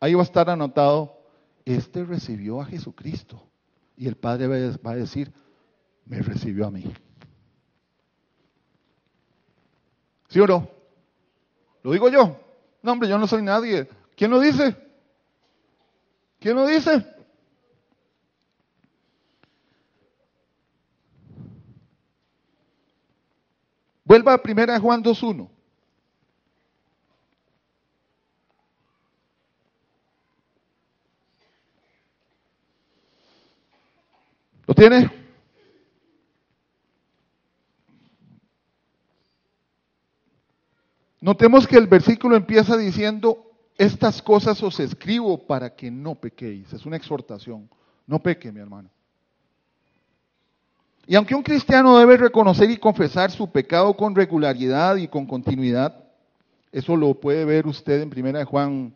ahí 0.00 0.14
va 0.14 0.22
a 0.22 0.24
estar 0.24 0.48
anotado 0.48 1.18
este 1.66 2.02
recibió 2.02 2.62
a 2.62 2.64
Jesucristo. 2.64 3.46
Y 3.94 4.08
el 4.08 4.16
Padre 4.16 4.46
va 4.48 4.90
a 4.92 4.96
decir, 4.96 5.30
me 6.06 6.18
recibió 6.20 6.66
a 6.66 6.70
mí. 6.70 6.90
¿Sí 10.28 10.40
o 10.40 10.46
no? 10.46 10.66
¿Lo 11.82 11.92
digo 11.92 12.08
yo? 12.08 12.43
No, 12.84 12.92
hombre, 12.92 13.08
yo 13.08 13.16
no 13.16 13.26
soy 13.26 13.40
nadie. 13.40 13.88
¿Quién 14.14 14.30
lo 14.30 14.38
dice? 14.38 14.76
¿Quién 16.38 16.54
lo 16.54 16.66
dice? 16.66 17.02
Vuelva 24.04 24.34
a 24.34 24.42
primera 24.42 24.78
Juan 24.78 25.02
2.1. 25.02 25.48
¿Lo 34.66 34.74
tiene? 34.74 35.23
Notemos 41.24 41.66
que 41.66 41.78
el 41.78 41.86
versículo 41.86 42.36
empieza 42.36 42.76
diciendo, 42.76 43.50
estas 43.78 44.20
cosas 44.20 44.62
os 44.62 44.78
escribo 44.78 45.38
para 45.38 45.74
que 45.74 45.90
no 45.90 46.16
pequéis. 46.16 46.70
Es 46.74 46.84
una 46.84 46.98
exhortación. 46.98 47.66
No 48.06 48.18
peque, 48.18 48.52
mi 48.52 48.60
hermano. 48.60 48.90
Y 51.06 51.14
aunque 51.14 51.34
un 51.34 51.42
cristiano 51.42 51.96
debe 51.96 52.18
reconocer 52.18 52.70
y 52.70 52.76
confesar 52.76 53.30
su 53.30 53.50
pecado 53.50 53.96
con 53.96 54.14
regularidad 54.14 54.96
y 54.96 55.08
con 55.08 55.24
continuidad, 55.24 55.98
eso 56.70 56.94
lo 56.94 57.14
puede 57.14 57.46
ver 57.46 57.66
usted 57.66 58.02
en 58.02 58.12
1 58.14 58.44
Juan 58.44 58.92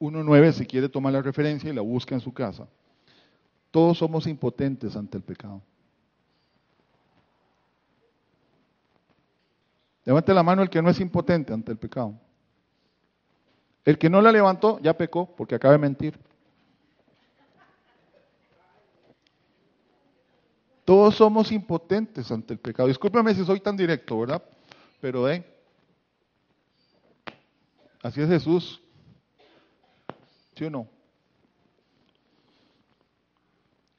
1.9 0.00 0.52
si 0.54 0.66
quiere 0.66 0.88
tomar 0.88 1.12
la 1.12 1.22
referencia 1.22 1.70
y 1.70 1.74
la 1.74 1.82
busca 1.82 2.12
en 2.12 2.20
su 2.20 2.32
casa. 2.32 2.66
Todos 3.70 3.98
somos 3.98 4.26
impotentes 4.26 4.96
ante 4.96 5.16
el 5.16 5.22
pecado. 5.22 5.62
Levante 10.08 10.32
la 10.32 10.42
mano 10.42 10.62
el 10.62 10.70
que 10.70 10.80
no 10.80 10.88
es 10.88 10.98
impotente 11.00 11.52
ante 11.52 11.70
el 11.70 11.76
pecado. 11.76 12.18
El 13.84 13.98
que 13.98 14.08
no 14.08 14.22
la 14.22 14.32
levantó 14.32 14.80
ya 14.80 14.96
pecó 14.96 15.36
porque 15.36 15.54
acaba 15.54 15.72
de 15.72 15.78
mentir. 15.78 16.18
Todos 20.86 21.14
somos 21.14 21.52
impotentes 21.52 22.32
ante 22.32 22.54
el 22.54 22.58
pecado. 22.58 22.88
Discúlpeme 22.88 23.34
si 23.34 23.44
soy 23.44 23.60
tan 23.60 23.76
directo, 23.76 24.18
¿verdad? 24.20 24.42
Pero 24.98 25.28
eh, 25.28 25.44
así 28.02 28.22
es 28.22 28.28
Jesús. 28.30 28.80
¿Sí 30.56 30.64
o 30.64 30.70
no? 30.70 30.88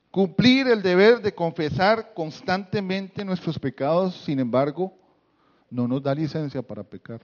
Cumplir 0.09 0.69
el 0.69 0.81
deber 0.81 1.21
de 1.21 1.35
confesar 1.35 2.15
constantemente 2.15 3.23
nuestros 3.23 3.59
pecados, 3.59 4.15
sin 4.25 4.39
embargo, 4.39 4.98
no 5.69 5.87
nos 5.87 6.01
da 6.01 6.13
licencia 6.13 6.61
para 6.61 6.83
pecar. 6.83 7.21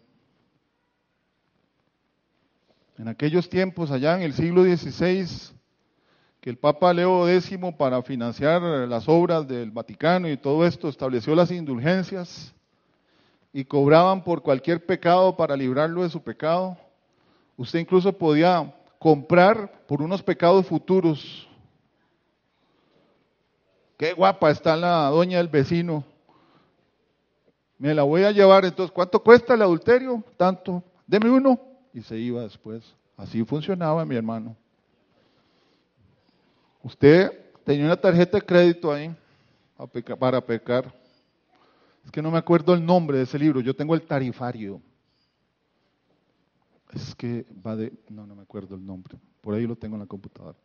En 2.97 3.07
aquellos 3.07 3.49
tiempos, 3.49 3.91
allá 3.91 4.15
en 4.15 4.21
el 4.21 4.33
siglo 4.33 4.63
XVI, 4.63 5.53
que 6.39 6.49
el 6.49 6.57
Papa 6.57 6.93
Leo 6.93 7.27
X, 7.27 7.57
para 7.77 8.01
financiar 8.01 8.61
las 8.61 9.09
obras 9.09 9.47
del 9.47 9.71
Vaticano 9.71 10.29
y 10.29 10.37
todo 10.37 10.65
esto, 10.65 10.87
estableció 10.87 11.35
las 11.35 11.51
indulgencias 11.51 12.53
y 13.51 13.65
cobraban 13.65 14.23
por 14.23 14.41
cualquier 14.41 14.85
pecado 14.85 15.35
para 15.35 15.57
librarlo 15.57 16.03
de 16.03 16.09
su 16.09 16.21
pecado. 16.21 16.77
Usted 17.57 17.79
incluso 17.79 18.13
podía 18.13 18.73
comprar 18.99 19.85
por 19.87 20.01
unos 20.01 20.23
pecados 20.23 20.65
futuros 20.65 21.47
Qué 23.97 24.11
guapa 24.11 24.51
está 24.51 24.75
la 24.75 25.09
doña 25.09 25.37
del 25.37 25.47
vecino. 25.47 26.03
Me 27.77 27.93
la 27.93 28.03
voy 28.03 28.23
a 28.23 28.31
llevar, 28.31 28.65
entonces, 28.65 28.91
¿cuánto 28.93 29.21
cuesta 29.21 29.53
el 29.53 29.61
adulterio? 29.61 30.23
Tanto, 30.37 30.83
deme 31.05 31.29
uno. 31.29 31.59
Y 31.93 32.01
se 32.01 32.17
iba 32.17 32.41
después. 32.41 32.95
Así 33.17 33.43
funcionaba 33.43 34.05
mi 34.05 34.15
hermano. 34.15 34.55
Usted 36.83 37.31
tenía 37.63 37.85
una 37.85 37.97
tarjeta 37.97 38.37
de 38.37 38.45
crédito 38.45 38.91
ahí 38.91 39.15
para 40.19 40.39
pecar. 40.39 40.93
Es 42.05 42.11
que 42.11 42.21
no 42.21 42.29
me 42.29 42.37
acuerdo 42.37 42.73
el 42.73 42.85
nombre 42.85 43.17
de 43.17 43.23
ese 43.23 43.39
libro, 43.39 43.59
yo 43.59 43.75
tengo 43.75 43.95
el 43.95 44.03
tarifario. 44.03 44.81
Es 46.93 47.15
que 47.15 47.45
va 47.65 47.75
de... 47.75 47.91
No, 48.09 48.25
no 48.27 48.35
me 48.35 48.43
acuerdo 48.43 48.75
el 48.75 48.85
nombre. 48.85 49.17
Por 49.41 49.55
ahí 49.55 49.65
lo 49.65 49.75
tengo 49.75 49.95
en 49.95 50.01
la 50.01 50.07
computadora. 50.07 50.57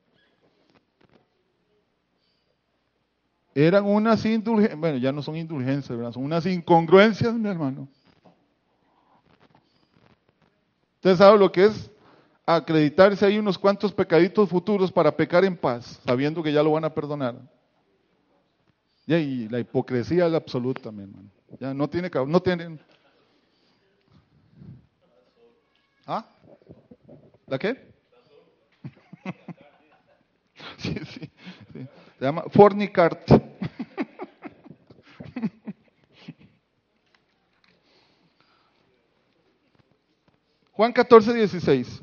Eran 3.54 3.84
unas 3.84 4.24
indulgencias, 4.24 4.78
bueno, 4.78 4.98
ya 4.98 5.10
no 5.10 5.22
son 5.22 5.36
indulgencias, 5.36 6.14
son 6.14 6.24
unas 6.24 6.46
incongruencias, 6.46 7.34
mi 7.34 7.48
hermano. 7.48 7.88
Usted 10.96 11.16
sabe 11.16 11.38
lo 11.38 11.50
que 11.50 11.64
es 11.64 11.90
acreditarse 12.46 13.24
ahí 13.26 13.38
unos 13.38 13.58
cuantos 13.58 13.92
pecaditos 13.92 14.48
futuros 14.48 14.92
para 14.92 15.16
pecar 15.16 15.44
en 15.44 15.56
paz, 15.56 16.00
sabiendo 16.04 16.42
que 16.42 16.52
ya 16.52 16.62
lo 16.62 16.72
van 16.72 16.84
a 16.84 16.94
perdonar. 16.94 17.36
Y 19.06 19.48
la 19.48 19.58
hipocresía 19.58 20.26
es 20.26 20.34
absoluta, 20.34 20.92
mi 20.92 21.02
hermano. 21.02 21.30
Ya 21.58 21.74
no 21.74 21.88
tiene, 21.88 22.10
no 22.26 22.40
tienen. 22.40 22.80
¿Ah? 26.06 26.24
¿La 27.46 27.58
qué? 27.58 27.92
sí, 30.78 30.94
sí, 31.04 31.30
sí. 31.72 31.88
Se 32.20 32.26
llama 32.26 32.44
fornicart. 32.50 33.28
Juan 40.72 40.92
14, 40.92 41.32
16. 41.32 42.02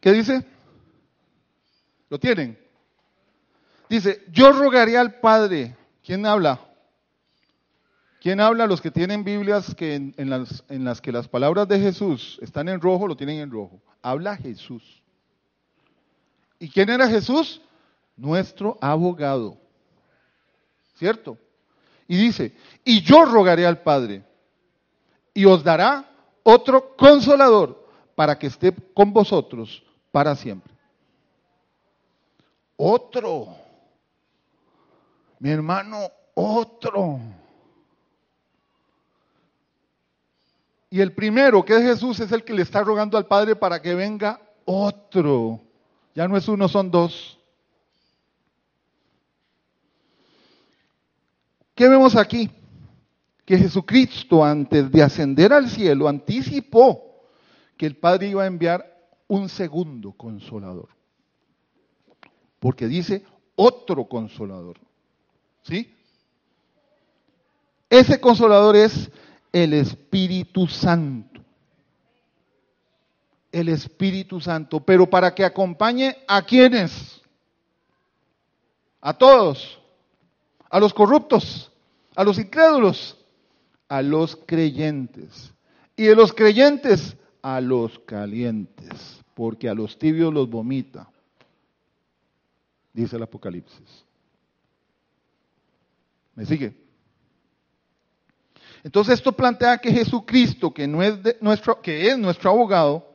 ¿Qué 0.00 0.12
dice? 0.12 0.46
¿Lo 2.08 2.20
tienen? 2.20 2.56
Dice, 3.88 4.22
yo 4.30 4.52
rogaré 4.52 4.96
al 4.96 5.18
Padre. 5.18 5.74
¿Quién 6.04 6.24
habla? 6.24 6.60
¿Quién 8.24 8.40
habla? 8.40 8.66
Los 8.66 8.80
que 8.80 8.90
tienen 8.90 9.22
Biblias 9.22 9.74
que 9.74 9.96
en, 9.96 10.30
las, 10.30 10.64
en 10.70 10.82
las 10.82 11.02
que 11.02 11.12
las 11.12 11.28
palabras 11.28 11.68
de 11.68 11.78
Jesús 11.78 12.38
están 12.40 12.70
en 12.70 12.80
rojo, 12.80 13.06
lo 13.06 13.18
tienen 13.18 13.38
en 13.38 13.50
rojo. 13.50 13.82
Habla 14.00 14.34
Jesús. 14.38 15.02
¿Y 16.58 16.70
quién 16.70 16.88
era 16.88 17.06
Jesús? 17.06 17.60
Nuestro 18.16 18.78
abogado. 18.80 19.58
¿Cierto? 20.94 21.36
Y 22.08 22.16
dice, 22.16 22.56
y 22.82 23.02
yo 23.02 23.26
rogaré 23.26 23.66
al 23.66 23.82
Padre, 23.82 24.24
y 25.34 25.44
os 25.44 25.62
dará 25.62 26.08
otro 26.44 26.96
consolador 26.96 27.86
para 28.14 28.38
que 28.38 28.46
esté 28.46 28.72
con 28.94 29.12
vosotros 29.12 29.84
para 30.10 30.34
siempre. 30.34 30.72
Otro. 32.74 33.48
Mi 35.40 35.50
hermano, 35.50 36.08
otro. 36.32 37.20
Y 40.94 41.00
el 41.00 41.12
primero, 41.12 41.64
que 41.64 41.74
es 41.74 41.82
Jesús, 41.82 42.20
es 42.20 42.30
el 42.30 42.44
que 42.44 42.52
le 42.52 42.62
está 42.62 42.84
rogando 42.84 43.18
al 43.18 43.26
Padre 43.26 43.56
para 43.56 43.82
que 43.82 43.96
venga 43.96 44.40
otro. 44.64 45.60
Ya 46.14 46.28
no 46.28 46.36
es 46.36 46.46
uno, 46.46 46.68
son 46.68 46.88
dos. 46.88 47.36
¿Qué 51.74 51.88
vemos 51.88 52.14
aquí? 52.14 52.48
Que 53.44 53.58
Jesucristo 53.58 54.44
antes 54.44 54.88
de 54.92 55.02
ascender 55.02 55.52
al 55.52 55.68
cielo 55.68 56.06
anticipó 56.06 57.24
que 57.76 57.86
el 57.86 57.96
Padre 57.96 58.28
iba 58.28 58.44
a 58.44 58.46
enviar 58.46 58.88
un 59.26 59.48
segundo 59.48 60.12
consolador. 60.12 60.90
Porque 62.60 62.86
dice 62.86 63.24
otro 63.56 64.04
consolador. 64.04 64.78
¿Sí? 65.62 65.92
Ese 67.90 68.20
consolador 68.20 68.76
es 68.76 69.10
el 69.54 69.72
Espíritu 69.72 70.66
Santo. 70.66 71.40
El 73.52 73.68
Espíritu 73.68 74.40
Santo. 74.40 74.80
Pero 74.80 75.08
para 75.08 75.32
que 75.32 75.44
acompañe 75.44 76.16
a 76.26 76.42
quienes? 76.42 77.22
A 79.00 79.14
todos. 79.14 79.80
A 80.68 80.80
los 80.80 80.92
corruptos. 80.92 81.70
A 82.16 82.24
los 82.24 82.36
incrédulos. 82.36 83.16
A 83.88 84.02
los 84.02 84.34
creyentes. 84.34 85.54
Y 85.96 86.02
de 86.02 86.16
los 86.16 86.32
creyentes 86.32 87.16
a 87.44 87.60
los 87.60 87.98
calientes, 87.98 89.22
porque 89.34 89.68
a 89.68 89.74
los 89.74 89.98
tibios 89.98 90.32
los 90.32 90.48
vomita, 90.48 91.10
dice 92.90 93.16
el 93.16 93.22
Apocalipsis. 93.22 94.02
¿Me 96.34 96.46
sigue? 96.46 96.83
Entonces 98.84 99.14
esto 99.14 99.32
plantea 99.32 99.78
que 99.78 99.90
Jesucristo, 99.90 100.72
que, 100.72 100.86
no 100.86 101.02
es 101.02 101.14
nuestro, 101.40 101.80
que 101.80 102.06
es 102.10 102.18
nuestro 102.18 102.50
abogado, 102.50 103.10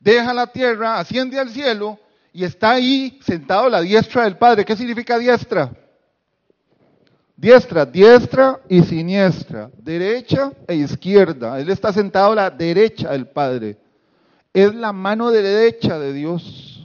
deja 0.00 0.34
la 0.34 0.48
tierra, 0.48 0.98
asciende 0.98 1.38
al 1.38 1.50
cielo 1.50 1.98
y 2.32 2.42
está 2.42 2.72
ahí 2.72 3.18
sentado 3.22 3.66
a 3.66 3.70
la 3.70 3.80
diestra 3.80 4.24
del 4.24 4.36
Padre. 4.36 4.64
¿Qué 4.64 4.74
significa 4.74 5.16
diestra? 5.16 5.72
Diestra, 7.36 7.86
diestra 7.86 8.60
y 8.68 8.82
siniestra, 8.82 9.70
derecha 9.78 10.52
e 10.66 10.74
izquierda. 10.74 11.60
Él 11.60 11.70
está 11.70 11.92
sentado 11.92 12.32
a 12.32 12.34
la 12.34 12.50
derecha 12.50 13.12
del 13.12 13.28
Padre. 13.28 13.78
Es 14.52 14.74
la 14.74 14.92
mano 14.92 15.30
derecha 15.30 15.96
de 16.00 16.12
Dios. 16.12 16.84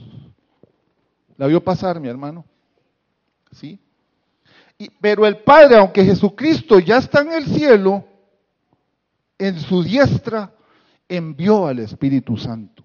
¿La 1.36 1.48
vio 1.48 1.64
pasar, 1.64 1.98
mi 1.98 2.08
hermano? 2.08 2.44
¿Sí? 3.50 3.80
Pero 5.00 5.26
el 5.26 5.38
Padre, 5.38 5.76
aunque 5.76 6.04
Jesucristo 6.04 6.78
ya 6.78 6.98
está 6.98 7.20
en 7.20 7.32
el 7.32 7.46
cielo, 7.46 8.04
en 9.38 9.58
su 9.58 9.82
diestra 9.82 10.52
envió 11.08 11.66
al 11.66 11.78
Espíritu 11.80 12.36
Santo 12.36 12.82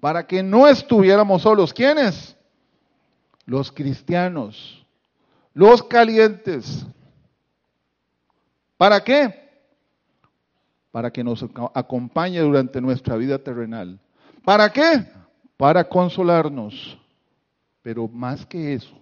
para 0.00 0.26
que 0.26 0.42
no 0.42 0.68
estuviéramos 0.68 1.42
solos. 1.42 1.72
¿Quiénes? 1.72 2.36
Los 3.46 3.72
cristianos 3.72 4.84
los 5.54 5.84
calientes. 5.84 6.84
¿Para 8.76 9.02
qué? 9.02 9.42
Para 10.90 11.10
que 11.10 11.24
nos 11.24 11.44
acompañe 11.72 12.40
durante 12.40 12.80
nuestra 12.80 13.16
vida 13.16 13.38
terrenal. 13.38 13.98
¿Para 14.44 14.70
qué? 14.70 15.06
Para 15.56 15.88
consolarnos. 15.88 16.98
Pero 17.82 18.08
más 18.08 18.44
que 18.44 18.74
eso, 18.74 18.98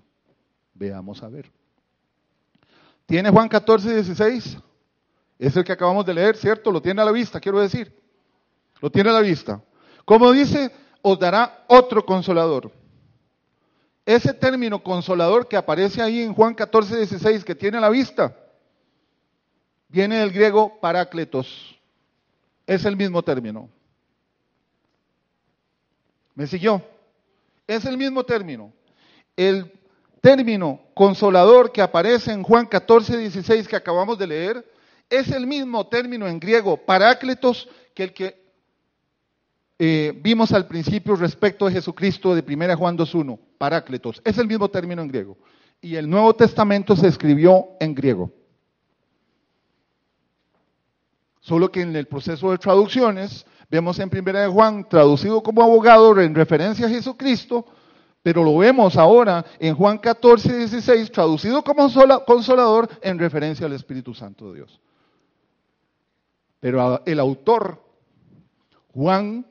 veamos 0.75 1.23
a 1.23 1.29
ver. 1.29 1.51
¿Tiene 3.07 3.31
Juan 3.31 3.49
14, 3.49 3.95
16? 3.95 4.59
Es 5.39 5.57
el 5.57 5.65
que 5.65 5.73
acabamos 5.73 6.07
de 6.07 6.15
leer, 6.15 6.37
¿cierto? 6.37 6.71
Lo 6.71 6.81
tiene 6.81 7.03
a 7.03 7.05
la 7.05 7.13
vista, 7.13 7.41
quiero 7.41 7.61
decir. 7.61 7.95
Lo 8.81 8.91
tiene 8.91 9.11
a 9.11 9.13
la 9.13 9.21
vista. 9.21 9.63
Como 10.05 10.33
dice, 10.33 10.71
os 11.03 11.19
dará 11.19 11.65
otro 11.69 12.05
consolador 12.05 12.73
ese 14.05 14.35
término 14.35 14.83
consolador 14.83 15.47
que 15.47 15.57
aparece 15.57 16.03
ahí 16.03 16.23
en 16.23 16.35
Juan 16.35 16.55
14, 16.55 16.97
16, 16.97 17.45
que 17.45 17.55
tiene 17.55 17.79
a 17.79 17.81
la 17.81 17.89
vista, 17.89 18.37
viene 19.89 20.19
del 20.19 20.33
griego 20.33 20.81
parácletos. 20.81 21.79
Es 22.67 22.85
el 22.85 22.97
mismo 22.97 23.23
término. 23.23 23.69
¿Me 26.35 26.47
siguió? 26.47 26.83
Es 27.67 27.85
el 27.85 27.97
mismo 27.97 28.25
término. 28.25 28.73
El 29.37 29.73
término 30.23 30.81
consolador 30.95 31.73
que 31.73 31.83
aparece 31.83 32.33
en 32.33 32.45
Juan 32.45 32.65
14, 32.65 33.19
16 33.19 33.69
que 33.69 33.77
acabamos 33.77 34.17
de 34.19 34.29
leer, 34.29 34.73
es 35.11 35.29
el 35.31 35.47
mismo 35.47 35.87
término 35.89 36.27
en 36.27 36.41
griego 36.41 36.79
parácletos 36.79 37.69
que 37.93 38.05
el 38.05 38.15
que 38.15 38.41
eh, 39.79 40.13
vimos 40.23 40.53
al 40.53 40.69
principio 40.69 41.17
respecto 41.17 41.67
de 41.67 41.73
Jesucristo 41.73 42.37
de 42.37 42.45
1 42.47 42.77
Juan 42.77 42.97
2.1, 42.97 43.37
parácletos. 43.59 44.23
Es 44.25 44.39
el 44.39 44.47
mismo 44.47 44.69
término 44.71 45.03
en 45.03 45.09
griego. 45.09 45.37
Y 45.81 45.97
el 45.97 46.09
Nuevo 46.09 46.35
Testamento 46.35 46.95
se 46.95 47.09
escribió 47.09 47.71
en 47.81 47.93
griego. 47.93 48.31
Solo 51.41 51.73
que 51.73 51.81
en 51.81 51.97
el 51.97 52.07
proceso 52.07 52.53
de 52.53 52.59
traducciones 52.59 53.45
vemos 53.69 53.99
en 53.99 54.09
1 54.09 54.53
Juan 54.53 54.89
traducido 54.89 55.43
como 55.43 55.65
abogado 55.65 56.21
en 56.21 56.33
referencia 56.33 56.87
a 56.87 56.91
Jesucristo, 56.91 57.67
pero 58.23 58.45
lo 58.45 58.57
vemos 58.59 58.97
ahora 58.97 59.45
en 59.59 59.75
Juan 59.75 59.99
14, 59.99 60.57
16 60.59 61.11
traducido 61.11 61.63
como 61.65 61.89
consolador 62.25 62.89
en 63.03 63.19
referencia 63.19 63.67
al 63.67 63.73
Espíritu 63.73 64.15
Santo 64.15 64.51
de 64.51 64.59
Dios. 64.59 64.81
Pero 66.61 67.05
el 67.05 67.19
autor, 67.19 67.83
Juan, 68.95 69.45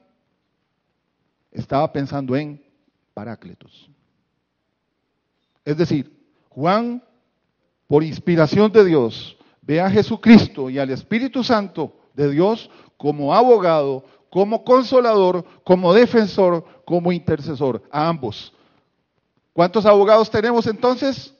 estaba 1.52 1.92
pensando 1.92 2.36
en 2.38 2.64
Parácletos. 3.14 3.90
Es 5.66 5.76
decir, 5.76 6.10
Juan, 6.50 7.04
por 7.88 8.06
inspiración 8.06 8.72
de 8.72 8.86
Dios, 8.86 9.38
ve 9.62 9.82
a 9.82 9.90
Jesucristo 9.90 10.70
y 10.70 10.80
al 10.80 10.90
Espíritu 10.92 11.44
Santo 11.44 11.94
de 12.14 12.32
Dios 12.32 12.70
como 12.96 13.36
abogado, 13.36 14.06
como 14.30 14.64
consolador, 14.64 15.44
como 15.66 15.94
defensor, 15.94 16.66
como 16.86 17.12
intercesor, 17.12 17.84
a 17.92 18.08
ambos. 18.08 18.54
¿Cuántos 19.54 19.86
abogados 19.86 20.30
tenemos 20.30 20.66
entonces? 20.68 21.34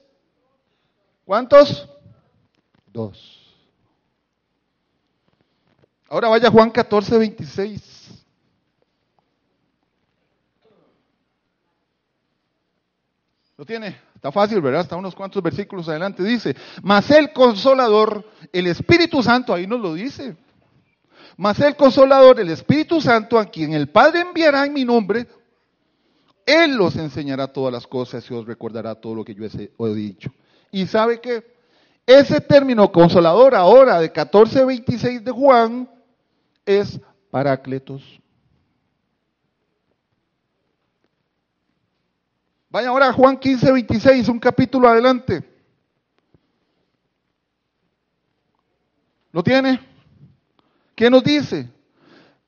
¿Cuántos? 1.24 1.88
Dos. 2.86 3.42
Ahora 6.08 6.28
vaya 6.28 6.50
Juan 6.50 6.70
14, 6.70 7.16
26. 7.16 7.92
¿Lo 13.56 13.64
tiene? 13.64 13.96
Está 14.14 14.30
fácil, 14.30 14.60
¿verdad? 14.60 14.82
Está 14.82 14.96
unos 14.96 15.14
cuantos 15.14 15.42
versículos 15.42 15.88
adelante. 15.88 16.22
Dice, 16.22 16.54
mas 16.82 17.10
el 17.10 17.32
consolador, 17.32 18.28
el 18.52 18.66
Espíritu 18.66 19.22
Santo, 19.22 19.54
ahí 19.54 19.66
nos 19.66 19.80
lo 19.80 19.94
dice. 19.94 20.36
Mas 21.36 21.60
el 21.60 21.76
consolador, 21.76 22.40
el 22.40 22.50
Espíritu 22.50 23.00
Santo, 23.00 23.38
a 23.38 23.46
quien 23.46 23.72
el 23.72 23.88
Padre 23.88 24.20
enviará 24.20 24.66
en 24.66 24.74
mi 24.74 24.84
nombre, 24.84 25.26
Él 26.46 26.76
los 26.76 26.96
enseñará 26.96 27.46
todas 27.52 27.72
las 27.72 27.86
cosas 27.86 28.28
y 28.30 28.34
os 28.34 28.46
recordará 28.46 28.94
todo 28.94 29.14
lo 29.14 29.24
que 29.24 29.34
yo 29.34 29.44
he 29.44 29.94
dicho. 29.94 30.30
Y 30.70 30.86
sabe 30.86 31.20
que 31.20 31.44
ese 32.06 32.40
término 32.40 32.90
consolador 32.90 33.54
ahora 33.54 34.00
de 34.00 34.12
14.26 34.12 35.22
de 35.22 35.30
Juan 35.30 35.88
es 36.66 37.00
Parácletos. 37.30 38.02
Vaya 42.70 42.88
ahora 42.88 43.08
a 43.08 43.12
Juan 43.12 43.38
15.26, 43.38 44.28
un 44.28 44.38
capítulo 44.40 44.88
adelante. 44.88 45.44
¿Lo 49.30 49.42
tiene? 49.42 49.78
¿Qué 50.94 51.10
nos 51.10 51.22
dice? 51.22 51.68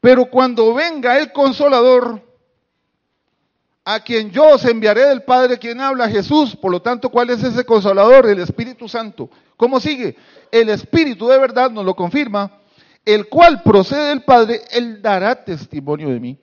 Pero 0.00 0.26
cuando 0.26 0.74
venga 0.74 1.18
el 1.18 1.32
consolador, 1.32 2.22
a 3.84 4.00
quien 4.00 4.30
yo 4.30 4.54
os 4.54 4.64
enviaré 4.64 5.08
del 5.08 5.22
Padre, 5.22 5.58
quien 5.58 5.80
habla 5.80 6.08
Jesús. 6.08 6.56
Por 6.56 6.72
lo 6.72 6.80
tanto, 6.80 7.10
¿cuál 7.10 7.30
es 7.30 7.42
ese 7.42 7.64
consolador? 7.64 8.26
El 8.26 8.40
Espíritu 8.40 8.88
Santo. 8.88 9.28
¿Cómo 9.56 9.78
sigue? 9.78 10.16
El 10.50 10.70
Espíritu 10.70 11.28
de 11.28 11.38
verdad 11.38 11.70
nos 11.70 11.84
lo 11.84 11.94
confirma, 11.94 12.50
el 13.04 13.28
cual 13.28 13.62
procede 13.62 14.08
del 14.08 14.22
Padre, 14.22 14.62
él 14.70 15.02
dará 15.02 15.44
testimonio 15.44 16.08
de 16.08 16.20
mí. 16.20 16.38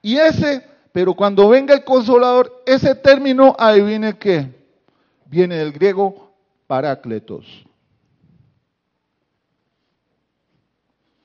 Y 0.00 0.16
ese, 0.16 0.64
pero 0.92 1.14
cuando 1.14 1.48
venga 1.48 1.74
el 1.74 1.84
consolador, 1.84 2.62
ese 2.64 2.94
término, 2.94 3.56
adivine 3.58 4.16
qué, 4.16 4.54
viene 5.26 5.56
del 5.56 5.72
griego 5.72 6.32
parácletos. 6.68 7.64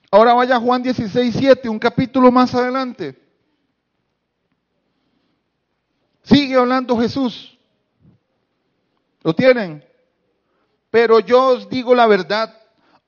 Ahora 0.10 0.34
vaya 0.34 0.60
Juan 0.60 0.82
16, 0.82 1.36
7, 1.38 1.70
un 1.70 1.80
capítulo 1.80 2.32
más 2.32 2.54
adelante. 2.56 3.23
Sigue 6.24 6.56
hablando 6.56 6.98
Jesús. 6.98 7.58
¿Lo 9.24 9.34
tienen? 9.34 9.84
Pero 10.90 11.20
yo 11.20 11.50
os 11.50 11.70
digo 11.70 11.96
la 11.96 12.08
verdad, 12.08 12.56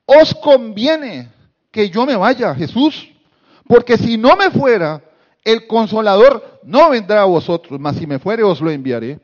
os 0.05 0.33
conviene 0.35 1.31
que 1.71 1.89
yo 1.89 2.05
me 2.05 2.15
vaya, 2.15 2.55
Jesús, 2.55 3.09
porque 3.67 3.97
si 3.97 4.17
no 4.17 4.35
me 4.35 4.49
fuera, 4.49 5.01
el 5.43 5.67
consolador 5.67 6.59
no 6.63 6.89
vendrá 6.89 7.21
a 7.21 7.25
vosotros, 7.25 7.79
mas 7.79 7.97
si 7.97 8.07
me 8.07 8.19
fuere 8.19 8.43
os 8.43 8.61
lo 8.61 8.71
enviaré. 8.71 9.19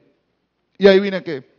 Y 0.77 0.87
ahí 0.87 0.99
viene 0.99 1.23
que 1.23 1.49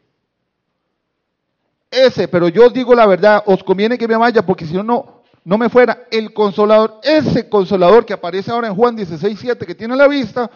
ese, 1.90 2.28
pero 2.28 2.48
yo 2.48 2.66
os 2.66 2.72
digo 2.72 2.94
la 2.94 3.06
verdad, 3.06 3.42
os 3.46 3.62
conviene 3.62 3.98
que 3.98 4.08
me 4.08 4.16
vaya, 4.16 4.44
porque 4.44 4.66
si 4.66 4.74
no, 4.74 5.22
no 5.44 5.58
me 5.58 5.68
fuera 5.68 6.06
el 6.10 6.32
consolador, 6.32 7.00
ese 7.02 7.48
consolador 7.48 8.06
que 8.06 8.14
aparece 8.14 8.50
ahora 8.50 8.68
en 8.68 8.74
Juan 8.74 8.96
16, 8.96 9.38
7, 9.38 9.66
que 9.66 9.74
tiene 9.74 9.96
la 9.96 10.08
vista, 10.08 10.50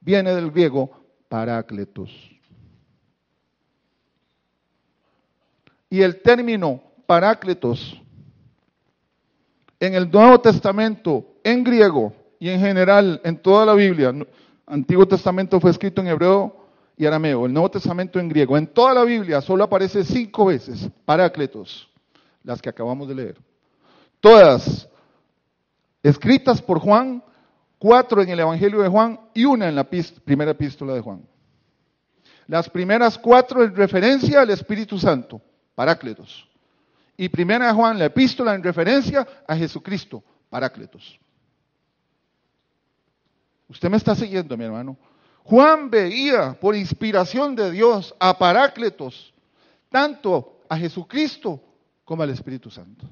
viene 0.00 0.34
del 0.34 0.50
griego 0.50 0.99
parácletos. 1.30 2.10
Y 5.88 6.02
el 6.02 6.20
término 6.20 6.82
parácletos 7.06 7.96
en 9.78 9.94
el 9.94 10.10
Nuevo 10.10 10.40
Testamento, 10.40 11.24
en 11.44 11.62
griego 11.62 12.12
y 12.40 12.50
en 12.50 12.60
general 12.60 13.20
en 13.24 13.38
toda 13.38 13.64
la 13.64 13.74
Biblia, 13.74 14.12
Antiguo 14.66 15.06
Testamento 15.06 15.60
fue 15.60 15.70
escrito 15.70 16.00
en 16.00 16.08
hebreo 16.08 16.66
y 16.96 17.06
arameo, 17.06 17.46
el 17.46 17.52
Nuevo 17.52 17.70
Testamento 17.70 18.18
en 18.18 18.28
griego, 18.28 18.58
en 18.58 18.66
toda 18.66 18.92
la 18.92 19.04
Biblia 19.04 19.40
solo 19.40 19.62
aparece 19.64 20.04
cinco 20.04 20.46
veces 20.46 20.90
parácletos, 21.04 21.88
las 22.42 22.60
que 22.60 22.68
acabamos 22.68 23.08
de 23.08 23.14
leer. 23.14 23.36
Todas 24.20 24.88
escritas 26.02 26.60
por 26.60 26.80
Juan 26.80 27.22
cuatro 27.80 28.20
en 28.20 28.28
el 28.28 28.38
Evangelio 28.38 28.82
de 28.82 28.88
Juan 28.88 29.18
y 29.32 29.46
una 29.46 29.66
en 29.66 29.74
la 29.74 29.84
primera 29.84 30.50
epístola 30.50 30.92
de 30.92 31.00
Juan. 31.00 31.26
Las 32.46 32.68
primeras 32.68 33.16
cuatro 33.16 33.64
en 33.64 33.74
referencia 33.74 34.42
al 34.42 34.50
Espíritu 34.50 34.98
Santo, 34.98 35.40
Parácletos. 35.74 36.46
Y 37.16 37.30
primera 37.30 37.68
de 37.68 37.72
Juan, 37.72 37.98
la 37.98 38.04
epístola 38.04 38.54
en 38.54 38.62
referencia 38.62 39.26
a 39.48 39.56
Jesucristo, 39.56 40.22
Parácletos. 40.50 41.18
Usted 43.66 43.88
me 43.88 43.96
está 43.96 44.14
siguiendo, 44.14 44.58
mi 44.58 44.64
hermano. 44.64 44.98
Juan 45.44 45.88
veía 45.88 46.52
por 46.60 46.76
inspiración 46.76 47.56
de 47.56 47.70
Dios 47.70 48.14
a 48.20 48.36
Parácletos, 48.36 49.32
tanto 49.88 50.60
a 50.68 50.76
Jesucristo 50.76 51.62
como 52.04 52.22
al 52.22 52.30
Espíritu 52.30 52.70
Santo. 52.70 53.06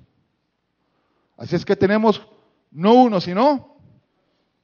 Así 1.39 1.57
es 1.57 1.65
que 1.65 1.74
tenemos 1.74 2.20
no 2.70 2.95
uno, 2.95 3.19
sino 3.19 3.77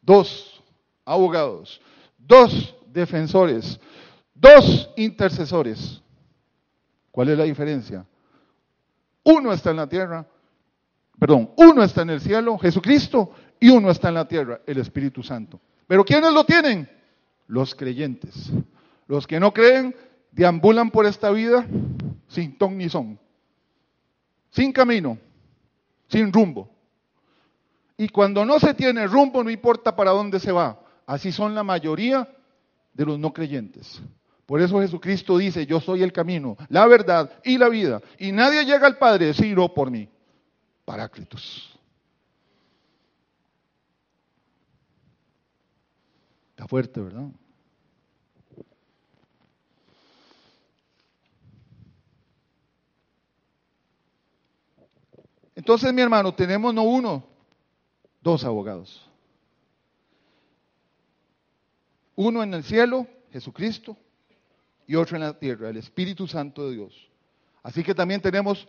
dos 0.04 0.62
abogados, 1.04 1.80
dos 2.18 2.74
defensores, 2.86 3.80
dos 4.34 4.90
intercesores. 4.96 6.02
¿Cuál 7.10 7.30
es 7.30 7.38
la 7.38 7.44
diferencia? 7.44 8.04
Uno 9.22 9.52
está 9.52 9.70
en 9.70 9.76
la 9.76 9.88
tierra, 9.88 10.26
perdón, 11.18 11.50
uno 11.56 11.82
está 11.82 12.02
en 12.02 12.10
el 12.10 12.20
cielo, 12.20 12.58
Jesucristo, 12.58 13.30
y 13.58 13.70
uno 13.70 13.90
está 13.90 14.08
en 14.08 14.14
la 14.14 14.28
tierra, 14.28 14.60
el 14.66 14.78
Espíritu 14.78 15.22
Santo. 15.22 15.60
Pero 15.86 16.04
¿quiénes 16.04 16.32
lo 16.32 16.44
tienen? 16.44 16.88
Los 17.46 17.74
creyentes. 17.74 18.50
Los 19.06 19.26
que 19.26 19.38
no 19.38 19.52
creen 19.52 19.94
deambulan 20.32 20.90
por 20.90 21.06
esta 21.06 21.30
vida 21.30 21.66
sin 22.28 22.58
ton 22.58 22.76
ni 22.76 22.88
son, 22.88 23.18
sin 24.50 24.72
camino, 24.72 25.18
sin 26.08 26.32
rumbo. 26.32 26.73
Y 27.96 28.08
cuando 28.08 28.44
no 28.44 28.58
se 28.58 28.74
tiene 28.74 29.06
rumbo, 29.06 29.44
no 29.44 29.50
importa 29.50 29.94
para 29.94 30.10
dónde 30.10 30.40
se 30.40 30.52
va. 30.52 30.80
Así 31.06 31.30
son 31.30 31.54
la 31.54 31.62
mayoría 31.62 32.28
de 32.92 33.04
los 33.04 33.18
no 33.18 33.32
creyentes. 33.32 34.02
Por 34.46 34.60
eso 34.60 34.80
Jesucristo 34.80 35.38
dice, 35.38 35.64
yo 35.66 35.80
soy 35.80 36.02
el 36.02 36.12
camino, 36.12 36.56
la 36.68 36.86
verdad 36.86 37.30
y 37.44 37.56
la 37.56 37.68
vida. 37.68 38.00
Y 38.18 38.32
nadie 38.32 38.64
llega 38.64 38.86
al 38.86 38.98
Padre 38.98 39.32
sino 39.32 39.72
por 39.72 39.90
mí. 39.90 40.08
Paráclitos. 40.84 41.70
Está 46.50 46.68
fuerte, 46.68 47.00
¿verdad? 47.00 47.28
Entonces, 55.56 55.92
mi 55.94 56.02
hermano, 56.02 56.34
tenemos 56.34 56.74
no 56.74 56.82
uno, 56.82 57.26
dos 58.24 58.42
abogados. 58.42 59.06
Uno 62.16 62.42
en 62.42 62.54
el 62.54 62.64
cielo, 62.64 63.06
Jesucristo, 63.30 63.96
y 64.86 64.96
otro 64.96 65.16
en 65.16 65.22
la 65.22 65.38
tierra, 65.38 65.68
el 65.68 65.76
Espíritu 65.76 66.26
Santo 66.26 66.68
de 66.68 66.76
Dios. 66.76 67.10
Así 67.62 67.84
que 67.84 67.94
también 67.94 68.20
tenemos 68.20 68.66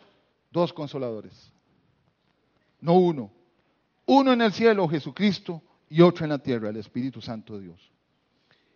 dos 0.52 0.74
consoladores. 0.74 1.52
No 2.82 2.96
uno. 2.96 3.32
Uno 4.06 4.34
en 4.34 4.42
el 4.42 4.52
cielo, 4.52 4.88
Jesucristo, 4.88 5.62
y 5.90 6.02
otro 6.02 6.26
en 6.26 6.32
la 6.32 6.40
tierra, 6.40 6.70
el 6.70 6.78
Espíritu 6.78 7.22
Santo 7.22 7.58
de 7.58 7.66
Dios. 7.66 7.92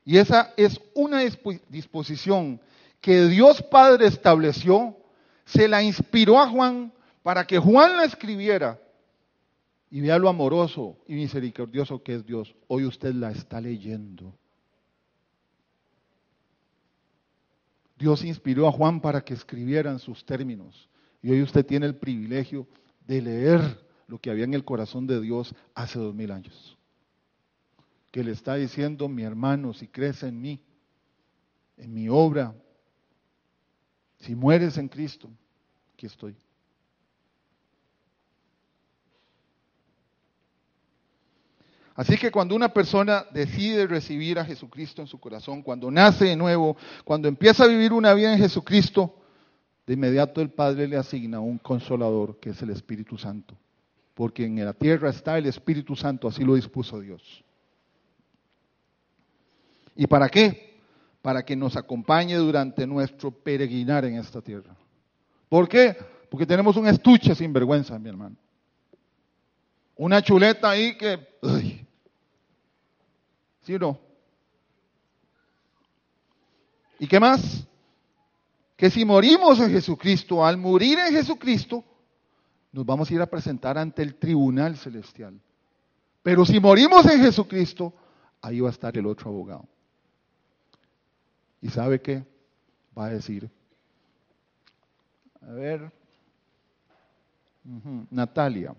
Y 0.05 0.17
esa 0.17 0.53
es 0.55 0.79
una 0.95 1.19
disposición 1.67 2.61
que 3.01 3.25
Dios 3.25 3.61
Padre 3.63 4.07
estableció, 4.07 4.95
se 5.45 5.67
la 5.67 5.83
inspiró 5.83 6.39
a 6.39 6.47
Juan 6.47 6.93
para 7.21 7.45
que 7.45 7.59
Juan 7.59 7.97
la 7.97 8.05
escribiera 8.05 8.79
y 9.91 10.01
vea 10.01 10.19
lo 10.19 10.29
amoroso 10.29 10.97
y 11.07 11.15
misericordioso 11.15 12.03
que 12.03 12.15
es 12.15 12.25
Dios. 12.25 12.55
Hoy 12.67 12.85
usted 12.85 13.13
la 13.13 13.31
está 13.31 13.59
leyendo. 13.59 14.35
Dios 17.97 18.23
inspiró 18.23 18.67
a 18.67 18.71
Juan 18.71 19.01
para 19.01 19.21
que 19.21 19.33
escribiera 19.33 19.91
en 19.91 19.99
sus 19.99 20.25
términos. 20.25 20.89
Y 21.21 21.31
hoy 21.31 21.41
usted 21.41 21.65
tiene 21.65 21.85
el 21.85 21.95
privilegio 21.95 22.67
de 23.05 23.21
leer 23.21 23.89
lo 24.07 24.19
que 24.19 24.29
había 24.29 24.45
en 24.45 24.53
el 24.53 24.63
corazón 24.63 25.05
de 25.05 25.19
Dios 25.19 25.53
hace 25.73 25.99
dos 25.99 26.13
mil 26.13 26.31
años. 26.31 26.77
Que 28.11 28.23
le 28.23 28.31
está 28.31 28.55
diciendo, 28.55 29.09
mi 29.09 29.23
hermano, 29.23 29.73
si 29.73 29.87
crees 29.87 30.23
en 30.23 30.39
mí, 30.39 30.63
en 31.77 31.93
mi 31.93 32.09
obra, 32.09 32.55
si 34.19 34.35
mueres 34.35 34.77
en 34.77 34.87
Cristo, 34.87 35.29
aquí 35.93 36.05
estoy. 36.05 36.35
Así 41.99 42.17
que 42.17 42.31
cuando 42.31 42.55
una 42.55 42.69
persona 42.69 43.25
decide 43.29 43.85
recibir 43.85 44.39
a 44.39 44.45
Jesucristo 44.45 45.01
en 45.01 45.07
su 45.09 45.19
corazón, 45.19 45.61
cuando 45.61 45.91
nace 45.91 46.23
de 46.23 46.35
nuevo, 46.37 46.77
cuando 47.03 47.27
empieza 47.27 47.65
a 47.65 47.67
vivir 47.67 47.91
una 47.91 48.13
vida 48.13 48.31
en 48.31 48.39
Jesucristo, 48.39 49.17
de 49.85 49.95
inmediato 49.95 50.39
el 50.39 50.49
Padre 50.49 50.87
le 50.87 50.95
asigna 50.95 51.41
un 51.41 51.57
consolador 51.57 52.39
que 52.39 52.51
es 52.51 52.61
el 52.61 52.69
Espíritu 52.69 53.17
Santo. 53.17 53.53
Porque 54.13 54.45
en 54.45 54.63
la 54.63 54.71
tierra 54.71 55.09
está 55.09 55.37
el 55.37 55.47
Espíritu 55.47 55.93
Santo, 55.93 56.29
así 56.29 56.45
lo 56.45 56.55
dispuso 56.55 57.01
Dios. 57.01 57.43
¿Y 59.93 60.07
para 60.07 60.29
qué? 60.29 60.79
Para 61.21 61.43
que 61.43 61.57
nos 61.57 61.75
acompañe 61.75 62.37
durante 62.37 62.87
nuestro 62.87 63.29
peregrinar 63.29 64.05
en 64.05 64.15
esta 64.15 64.41
tierra. 64.41 64.73
¿Por 65.49 65.67
qué? 65.67 65.97
Porque 66.29 66.45
tenemos 66.45 66.77
un 66.77 66.87
estuche 66.87 67.35
sin 67.35 67.51
vergüenza, 67.51 67.99
mi 67.99 68.07
hermano. 68.07 68.37
Una 69.97 70.21
chuleta 70.21 70.69
ahí 70.69 70.97
que... 70.97 71.88
¿Y 76.99 77.07
qué 77.07 77.19
más? 77.19 77.67
Que 78.75 78.89
si 78.89 79.05
morimos 79.05 79.59
en 79.59 79.71
Jesucristo, 79.71 80.43
al 80.43 80.57
morir 80.57 80.97
en 80.99 81.13
Jesucristo, 81.13 81.83
nos 82.71 82.85
vamos 82.85 83.09
a 83.09 83.13
ir 83.13 83.21
a 83.21 83.29
presentar 83.29 83.77
ante 83.77 84.01
el 84.01 84.15
tribunal 84.15 84.77
celestial. 84.77 85.39
Pero 86.23 86.45
si 86.45 86.59
morimos 86.59 87.05
en 87.05 87.21
Jesucristo, 87.21 87.93
ahí 88.41 88.59
va 88.59 88.69
a 88.69 88.71
estar 88.71 88.97
el 88.97 89.05
otro 89.05 89.29
abogado. 89.29 89.67
¿Y 91.61 91.69
sabe 91.69 92.01
qué? 92.01 92.23
Va 92.97 93.05
a 93.05 93.09
decir, 93.09 93.49
a 95.41 95.51
ver, 95.51 95.91
Natalia, 98.09 98.75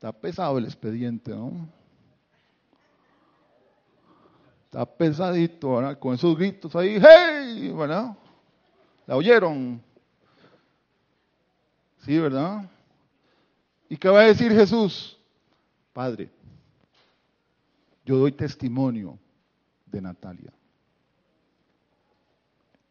está 0.00 0.12
pesado 0.12 0.56
el 0.56 0.64
expediente, 0.64 1.30
¿no? 1.30 1.68
Está 4.64 4.86
pesadito, 4.86 5.76
¿verdad? 5.76 5.98
Con 5.98 6.14
esos 6.14 6.34
gritos 6.38 6.74
ahí, 6.74 6.98
¡hey! 6.98 7.70
¿verdad? 7.76 8.16
¿La 9.06 9.16
oyeron? 9.16 9.82
Sí, 11.98 12.18
¿verdad? 12.18 12.66
¿Y 13.90 13.98
qué 13.98 14.08
va 14.08 14.20
a 14.20 14.24
decir 14.24 14.50
Jesús? 14.52 15.18
Padre, 15.92 16.30
yo 18.06 18.16
doy 18.16 18.32
testimonio 18.32 19.18
de 19.84 20.00
Natalia. 20.00 20.52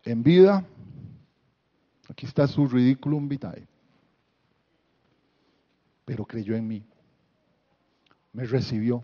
En 0.04 0.22
vida, 0.22 0.64
aquí 2.08 2.28
está 2.28 2.46
su 2.46 2.68
ridículum 2.68 3.28
vitae, 3.28 3.68
pero 6.06 6.24
creyó 6.24 6.56
en 6.56 6.68
mí, 6.68 6.84
me 8.34 8.46
recibió. 8.46 9.04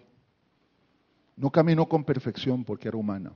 No 1.35 1.52
caminó 1.52 1.88
con 1.88 2.03
perfección 2.03 2.64
porque 2.64 2.88
era 2.88 2.97
humana, 2.97 3.34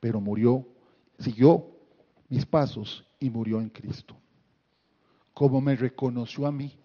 pero 0.00 0.20
murió, 0.20 0.66
siguió 1.18 1.66
mis 2.28 2.44
pasos 2.44 3.06
y 3.20 3.30
murió 3.30 3.60
en 3.60 3.68
Cristo. 3.68 4.16
Como 5.32 5.60
me 5.60 5.76
reconoció 5.76 6.46
a 6.46 6.52
mí, 6.52 6.76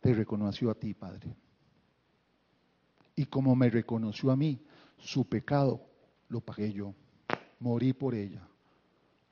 te 0.00 0.14
reconoció 0.14 0.70
a 0.70 0.74
ti, 0.74 0.94
Padre. 0.94 1.34
Y 3.16 3.26
como 3.26 3.54
me 3.56 3.68
reconoció 3.68 4.30
a 4.30 4.36
mí, 4.36 4.58
su 4.96 5.28
pecado 5.28 5.80
lo 6.28 6.40
pagué 6.40 6.72
yo. 6.72 6.94
Morí 7.58 7.92
por 7.92 8.14
ella. 8.14 8.46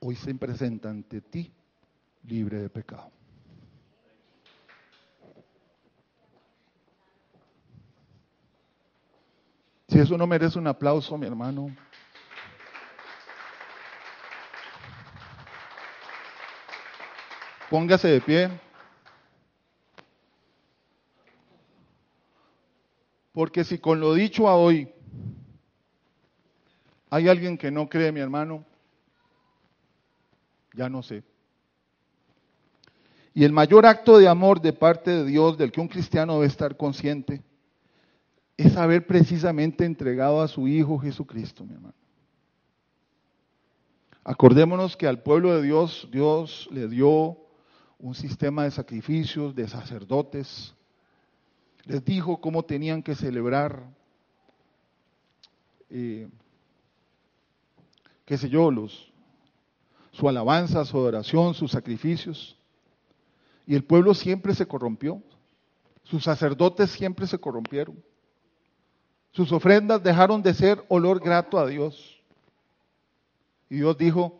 Hoy 0.00 0.16
se 0.16 0.34
presenta 0.34 0.90
ante 0.90 1.20
ti 1.20 1.52
libre 2.24 2.60
de 2.60 2.68
pecado. 2.68 3.17
Si 9.88 9.98
eso 9.98 10.18
no 10.18 10.26
merece 10.26 10.58
un 10.58 10.66
aplauso, 10.66 11.16
mi 11.16 11.26
hermano. 11.26 11.74
Póngase 17.70 18.08
de 18.08 18.20
pie. 18.20 18.50
Porque 23.32 23.64
si 23.64 23.78
con 23.78 23.98
lo 23.98 24.12
dicho 24.12 24.46
a 24.46 24.56
hoy 24.56 24.92
hay 27.08 27.28
alguien 27.28 27.56
que 27.56 27.70
no 27.70 27.88
cree, 27.88 28.12
mi 28.12 28.20
hermano, 28.20 28.64
ya 30.74 30.90
no 30.90 31.02
sé. 31.02 31.22
Y 33.32 33.44
el 33.44 33.52
mayor 33.52 33.86
acto 33.86 34.18
de 34.18 34.28
amor 34.28 34.60
de 34.60 34.74
parte 34.74 35.10
de 35.10 35.24
Dios 35.24 35.56
del 35.56 35.72
que 35.72 35.80
un 35.80 35.88
cristiano 35.88 36.34
debe 36.34 36.46
estar 36.46 36.76
consciente 36.76 37.47
es 38.58 38.76
haber 38.76 39.06
precisamente 39.06 39.84
entregado 39.84 40.42
a 40.42 40.48
su 40.48 40.66
Hijo 40.66 40.98
Jesucristo, 40.98 41.64
mi 41.64 41.74
hermano. 41.74 41.94
Acordémonos 44.24 44.96
que 44.96 45.06
al 45.06 45.22
pueblo 45.22 45.54
de 45.54 45.62
Dios, 45.62 46.08
Dios 46.10 46.68
le 46.72 46.88
dio 46.88 47.38
un 48.00 48.14
sistema 48.16 48.64
de 48.64 48.72
sacrificios, 48.72 49.54
de 49.54 49.68
sacerdotes, 49.68 50.74
les 51.84 52.04
dijo 52.04 52.40
cómo 52.40 52.64
tenían 52.64 53.00
que 53.00 53.14
celebrar, 53.14 53.88
eh, 55.88 56.28
qué 58.24 58.36
sé 58.36 58.50
yo, 58.50 58.72
los, 58.72 59.12
su 60.10 60.28
alabanza, 60.28 60.84
su 60.84 60.98
adoración, 60.98 61.54
sus 61.54 61.70
sacrificios. 61.70 62.58
Y 63.68 63.76
el 63.76 63.84
pueblo 63.84 64.14
siempre 64.14 64.52
se 64.52 64.66
corrompió, 64.66 65.22
sus 66.02 66.24
sacerdotes 66.24 66.90
siempre 66.90 67.26
se 67.28 67.38
corrompieron, 67.38 68.02
sus 69.38 69.52
ofrendas 69.52 70.02
dejaron 70.02 70.42
de 70.42 70.52
ser 70.52 70.84
olor 70.88 71.20
grato 71.20 71.60
a 71.60 71.66
Dios. 71.68 72.20
Y 73.70 73.76
Dios 73.76 73.96
dijo, 73.96 74.36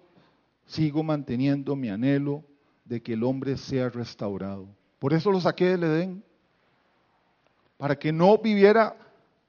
sigo 0.66 1.04
manteniendo 1.04 1.76
mi 1.76 1.88
anhelo 1.88 2.42
de 2.84 3.00
que 3.00 3.12
el 3.12 3.22
hombre 3.22 3.56
sea 3.56 3.90
restaurado. 3.90 4.66
Por 4.98 5.14
eso 5.14 5.30
lo 5.30 5.40
saqué 5.40 5.66
del 5.66 5.84
Edén 5.84 6.24
para 7.76 7.96
que 7.96 8.10
no 8.10 8.38
viviera 8.38 8.96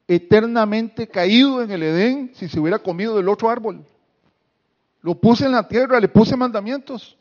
eternamente 0.08 1.08
caído 1.08 1.64
en 1.64 1.72
el 1.72 1.82
Edén 1.82 2.32
si 2.36 2.48
se 2.48 2.60
hubiera 2.60 2.78
comido 2.78 3.18
del 3.18 3.28
otro 3.28 3.50
árbol. 3.50 3.84
Lo 5.02 5.16
puse 5.16 5.48
en 5.48 5.54
la 5.54 5.68
tierra, 5.68 6.00
le 6.00 6.10
puse 6.10 6.38
mandamientos, 6.38 7.18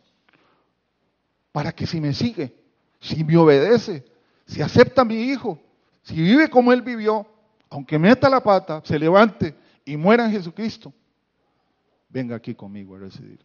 para 1.50 1.72
que 1.72 1.86
si 1.86 1.98
me 1.98 2.12
sigue, 2.12 2.54
si 3.00 3.24
me 3.24 3.38
obedece, 3.38 4.04
si 4.44 4.60
acepta 4.60 5.00
a 5.00 5.06
mi 5.06 5.14
hijo, 5.14 5.58
si 6.02 6.14
vive 6.14 6.50
como 6.50 6.74
él 6.74 6.82
vivió, 6.82 7.26
aunque 7.70 7.98
meta 7.98 8.28
la 8.28 8.40
pata, 8.40 8.80
se 8.84 8.98
levante 8.98 9.54
y 9.84 9.96
muera 9.96 10.24
en 10.24 10.32
Jesucristo, 10.32 10.92
venga 12.08 12.36
aquí 12.36 12.54
conmigo 12.54 12.96
a 12.96 13.00
residir. 13.00 13.44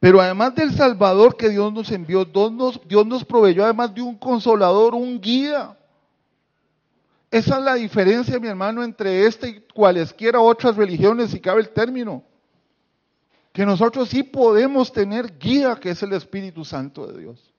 Pero 0.00 0.20
además 0.20 0.54
del 0.54 0.72
Salvador 0.72 1.36
que 1.36 1.48
Dios 1.48 1.72
nos 1.72 1.90
envió, 1.90 2.24
Dios 2.24 2.52
nos, 2.52 2.80
Dios 2.86 3.06
nos 3.06 3.24
proveyó 3.24 3.64
además 3.64 3.92
de 3.94 4.02
un 4.02 4.16
consolador, 4.16 4.94
un 4.94 5.20
guía. 5.20 5.76
Esa 7.30 7.58
es 7.58 7.64
la 7.64 7.74
diferencia, 7.74 8.38
mi 8.38 8.48
hermano, 8.48 8.82
entre 8.82 9.26
esta 9.26 9.48
y 9.48 9.60
cualesquiera 9.74 10.40
otras 10.40 10.76
religiones, 10.76 11.30
si 11.30 11.40
cabe 11.40 11.62
el 11.62 11.70
término. 11.70 12.22
Que 13.52 13.66
nosotros 13.66 14.08
sí 14.08 14.22
podemos 14.22 14.92
tener 14.92 15.36
guía, 15.36 15.74
que 15.76 15.90
es 15.90 16.02
el 16.02 16.12
Espíritu 16.12 16.64
Santo 16.64 17.06
de 17.08 17.20
Dios. 17.20 17.52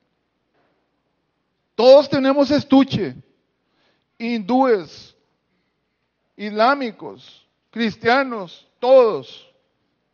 Todos 1.79 2.09
tenemos 2.09 2.51
estuche, 2.51 3.15
hindúes, 4.17 5.15
islámicos, 6.35 7.47
cristianos, 7.69 8.67
todos. 8.79 9.49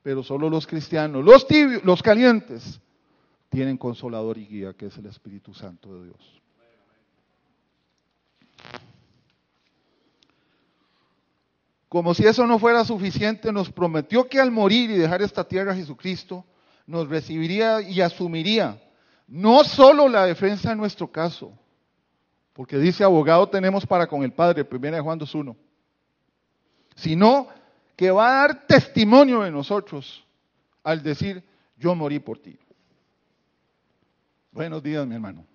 Pero 0.04 0.22
solo 0.22 0.48
los 0.48 0.68
cristianos, 0.68 1.26
los 1.26 1.48
tibios, 1.48 1.84
los 1.84 2.04
calientes, 2.04 2.80
tienen 3.50 3.78
consolador 3.78 4.38
y 4.38 4.46
guía, 4.46 4.74
que 4.74 4.86
es 4.86 4.98
el 5.00 5.08
Espíritu 5.08 5.56
Santo 5.56 5.92
de 5.96 6.04
Dios. 6.04 6.42
Como 11.90 12.14
si 12.14 12.28
eso 12.28 12.46
no 12.46 12.60
fuera 12.60 12.86
suficiente, 12.86 13.52
nos 13.52 13.72
prometió 13.72 14.30
que 14.30 14.40
al 14.40 14.52
morir 14.52 14.92
y 14.92 14.98
dejar 15.00 15.24
esta 15.24 15.44
tierra 15.44 15.74
Jesucristo, 15.74 16.46
nos 16.86 17.10
recibiría 17.10 17.82
y 17.82 18.02
asumiría 18.02 18.80
no 19.28 19.64
solo 19.64 20.08
la 20.08 20.26
defensa 20.26 20.72
en 20.72 20.78
nuestro 20.78 21.12
caso, 21.12 21.52
porque 22.54 22.78
dice 22.78 23.04
abogado 23.04 23.48
tenemos 23.50 23.86
para 23.86 24.08
con 24.08 24.24
el 24.24 24.32
Padre, 24.32 24.68
1 24.70 25.04
Juan 25.04 25.20
2.1, 25.20 25.56
sino 26.96 27.48
que 27.96 28.12
va 28.12 28.28
a 28.28 28.48
dar 28.48 28.68
testimonio 28.68 29.42
de 29.42 29.52
nosotros 29.52 30.26
al 30.84 31.02
decir, 31.02 31.44
yo 31.78 31.96
morí 31.96 32.20
por 32.20 32.38
ti. 32.38 32.58
Buenos 34.52 34.82
días, 34.84 35.06
mi 35.06 35.16
hermano. 35.16 35.46